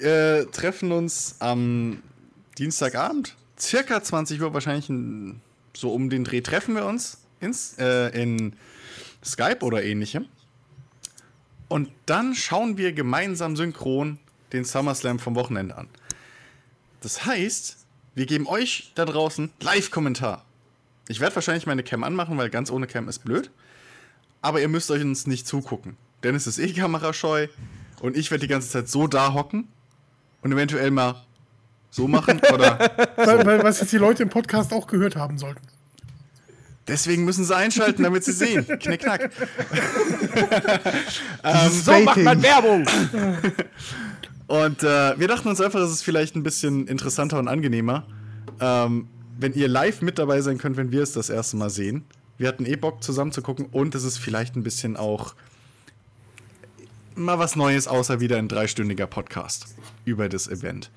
[0.00, 2.02] äh, treffen uns am
[2.58, 5.40] Dienstagabend, circa 20 Uhr, wahrscheinlich in,
[5.74, 8.54] so um den Dreh treffen wir uns ins, äh, in
[9.24, 10.26] Skype oder ähnlichem.
[11.68, 14.18] Und dann schauen wir gemeinsam synchron
[14.52, 15.88] den SummerSlam vom Wochenende an.
[17.00, 17.76] Das heißt,
[18.14, 20.44] wir geben euch da draußen Live-Kommentar.
[21.08, 23.50] Ich werde wahrscheinlich meine Cam anmachen, weil ganz ohne Cam ist blöd.
[24.42, 25.96] Aber ihr müsst euch uns nicht zugucken.
[26.22, 27.48] Dennis ist eh kamerascheu
[28.00, 29.68] und ich werde die ganze Zeit so da hocken
[30.42, 31.22] und eventuell mal
[31.90, 32.78] so machen oder
[33.16, 35.66] weil, weil, was jetzt die Leute im Podcast auch gehört haben sollten.
[36.86, 38.66] deswegen müssen sie einschalten, damit sie sehen.
[38.80, 39.30] Knick knack.
[41.70, 42.86] So macht man Werbung.
[44.46, 48.06] Und äh, wir dachten uns einfach, es ist vielleicht ein bisschen interessanter und angenehmer,
[48.60, 49.08] ähm,
[49.38, 52.04] wenn ihr live mit dabei sein könnt, wenn wir es das erste Mal sehen.
[52.40, 55.34] Wir hatten eh Bock zusammen zu gucken und es ist vielleicht ein bisschen auch
[57.14, 59.66] mal was Neues, außer wieder ein dreistündiger Podcast
[60.06, 60.90] über das Event.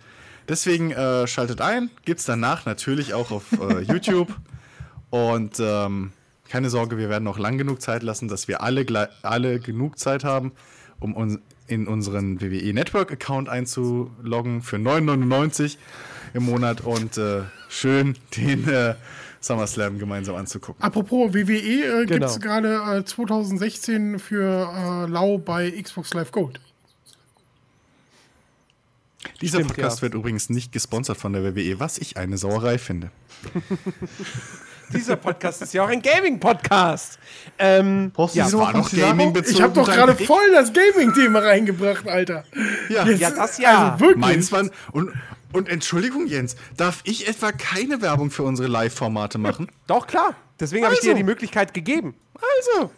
[0.48, 4.34] Deswegen äh, schaltet ein, gibt's danach natürlich auch auf äh, YouTube.
[5.10, 6.14] Und ähm,
[6.48, 10.24] keine Sorge, wir werden auch lang genug Zeit lassen, dass wir alle, alle genug Zeit
[10.24, 10.54] haben,
[11.02, 15.76] um uns in unseren WWE Network Account einzuloggen für 9,99
[16.34, 18.96] im Monat und äh, schön den äh,
[19.44, 20.82] SummerSlam gemeinsam anzugucken.
[20.82, 21.44] Apropos WWE
[22.04, 22.60] äh, gibt es Genau.
[22.62, 26.60] gerade äh, 2016 für äh, Lau bei Xbox Live Gold.
[29.42, 30.02] Dieser Stimmt, Podcast ja.
[30.04, 33.10] wird übrigens nicht gesponsert von der WWE, was ich eine Sauerei finde.
[34.94, 37.18] Dieser Podcast ist ja auch ein Gaming-Podcast.
[37.58, 38.92] Ähm, Brauchst du ja, Woche war noch?
[38.92, 39.56] Gaming bezogen.
[39.56, 42.44] Ich habe doch gerade voll das Gaming-Thema reingebracht, Alter.
[42.90, 43.92] Ja, ja, das ja.
[43.92, 44.18] Also wirklich.
[44.20, 44.72] Meins waren.
[44.92, 45.12] Und,
[45.54, 49.68] und Entschuldigung, Jens, darf ich etwa keine Werbung für unsere Live-Formate machen?
[49.88, 50.36] Doch, klar.
[50.60, 51.18] Deswegen habe ich dir Also.
[51.18, 52.16] die Möglichkeit gegeben.
[52.36, 52.92] Also,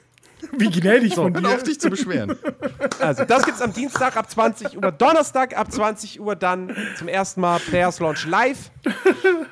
[0.58, 1.50] Wie gnädig von hör dir.
[1.50, 2.36] auf dich zu beschweren.
[3.00, 7.42] Also, das gibt's am Dienstag ab 20 Uhr, Donnerstag ab 20 Uhr dann zum ersten
[7.42, 8.72] Mal Players Launch live.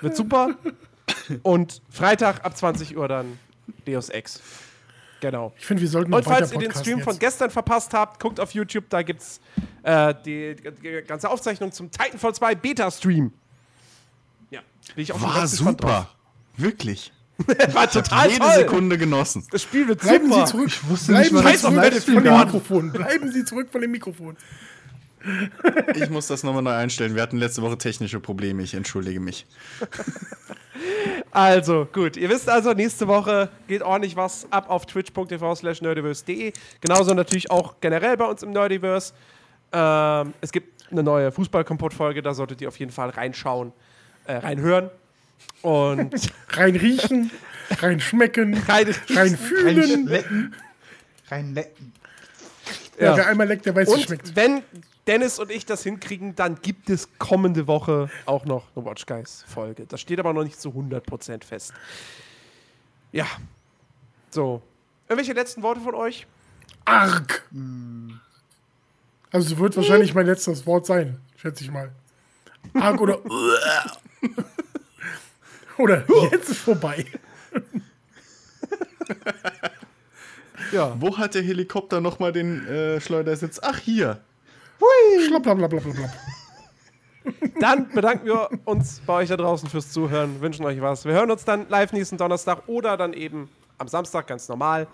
[0.02, 0.56] Wird super.
[1.44, 3.38] Und Freitag ab 20 Uhr dann
[3.86, 4.42] Deus Ex.
[5.24, 5.54] Genau.
[5.58, 7.22] Ich finde, wir sollten noch Und falls ihr den Stream von jetzt.
[7.22, 9.40] gestern verpasst habt, guckt auf YouTube, da gibt's
[9.82, 13.32] äh, die, die ganze Aufzeichnung zum Titanfall 2 Beta-Stream.
[14.50, 14.60] Ja,
[14.94, 16.10] bin ich auch War super.
[16.58, 17.14] Wirklich.
[17.72, 18.54] War total Jede toll.
[18.54, 19.48] Sekunde genossen.
[19.50, 20.45] Das Spiel wird Bleiben super.
[20.45, 20.68] Sie zurück.
[20.68, 22.45] Ich wusste Bleiben nicht von dem war.
[22.45, 22.91] Mikrofon.
[22.91, 24.36] Bleiben Sie zurück von dem Mikrofon.
[25.95, 27.16] Ich muss das nochmal neu einstellen.
[27.16, 28.64] Wir hatten letzte Woche technische Probleme.
[28.64, 29.45] Ich entschuldige mich.
[31.32, 32.18] Also, gut.
[32.18, 36.54] Ihr wisst also, nächste Woche geht ordentlich was ab auf twitch.tv slash nerdiverse.de.
[36.82, 39.14] Genauso natürlich auch generell bei uns im Nerdiverse.
[39.72, 42.22] Ähm, es gibt eine neue Fußball-Kompott-Folge.
[42.22, 43.72] Da solltet ihr auf jeden Fall reinschauen,
[44.26, 44.90] äh, reinhören.
[45.62, 46.14] Und
[46.50, 47.32] Rein riechen,
[47.82, 50.08] rein schmecken, rein, rein fühlen.
[50.08, 50.56] Reinlecken.
[51.30, 51.94] Reinlecken.
[53.00, 54.36] Ja, wer einmal leckt, der weiß, wie es schmeckt.
[54.36, 54.62] wenn
[55.08, 59.44] Dennis und ich das hinkriegen, dann gibt es kommende Woche auch noch eine Watch Guys
[59.48, 59.86] Folge.
[59.86, 61.74] Das steht aber noch nicht zu 100% fest.
[63.12, 63.26] Ja.
[64.32, 64.62] So.
[65.10, 66.26] Irgendwelche letzten Worte von euch?
[66.86, 67.48] Arg.
[69.32, 71.92] Also, es wird wahrscheinlich mein letztes Wort sein, schätze ich mal.
[72.74, 73.20] Arg oder.
[75.78, 77.06] oder jetzt ist vorbei.
[80.74, 80.96] Ja.
[81.00, 83.60] Wo hat der Helikopter nochmal den äh, Schleudersitz?
[83.62, 84.20] Ach, hier.
[85.28, 86.12] Schlapp, blapp, blapp, blapp, blapp.
[87.60, 91.06] Dann bedanken wir uns bei euch da draußen fürs Zuhören, wünschen euch was.
[91.06, 94.88] Wir hören uns dann live nächsten Donnerstag oder dann eben am Samstag ganz normal.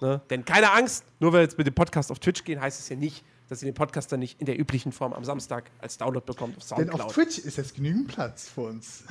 [0.00, 0.20] Ne?
[0.30, 2.88] Denn keine Angst, nur weil wir jetzt mit dem Podcast auf Twitch gehen, heißt es
[2.88, 5.98] ja nicht, dass ihr den Podcast dann nicht in der üblichen Form am Samstag als
[5.98, 7.00] Download bekommt auf Denn Soundcloud.
[7.00, 9.04] auf Twitch ist jetzt genügend Platz für uns.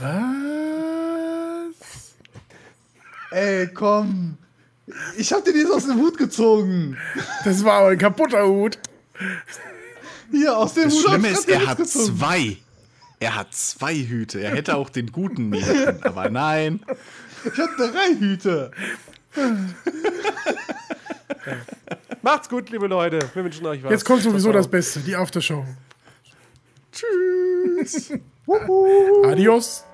[0.00, 2.14] Was?
[3.30, 4.38] Ey, komm.
[5.16, 6.96] Ich hab dir dies aus dem Hut gezogen.
[7.44, 8.78] Das war aber ein kaputter Hut.
[10.30, 12.16] Hier, aus dem Das Hut Schlimme hab ist, er hat gezogen.
[12.18, 12.56] zwei.
[13.20, 14.40] Er hat zwei Hüte.
[14.40, 16.02] Er hätte auch den guten nehmen können.
[16.04, 16.80] Aber nein.
[17.44, 18.70] Ich hab drei Hüte.
[22.22, 23.18] Macht's gut, liebe Leute.
[23.34, 23.90] Wir wünschen euch was.
[23.90, 24.68] Jetzt kommt sowieso das.
[24.68, 25.64] Beste, die Aftershow.
[26.92, 28.12] Tschüss.
[29.24, 29.84] Adios.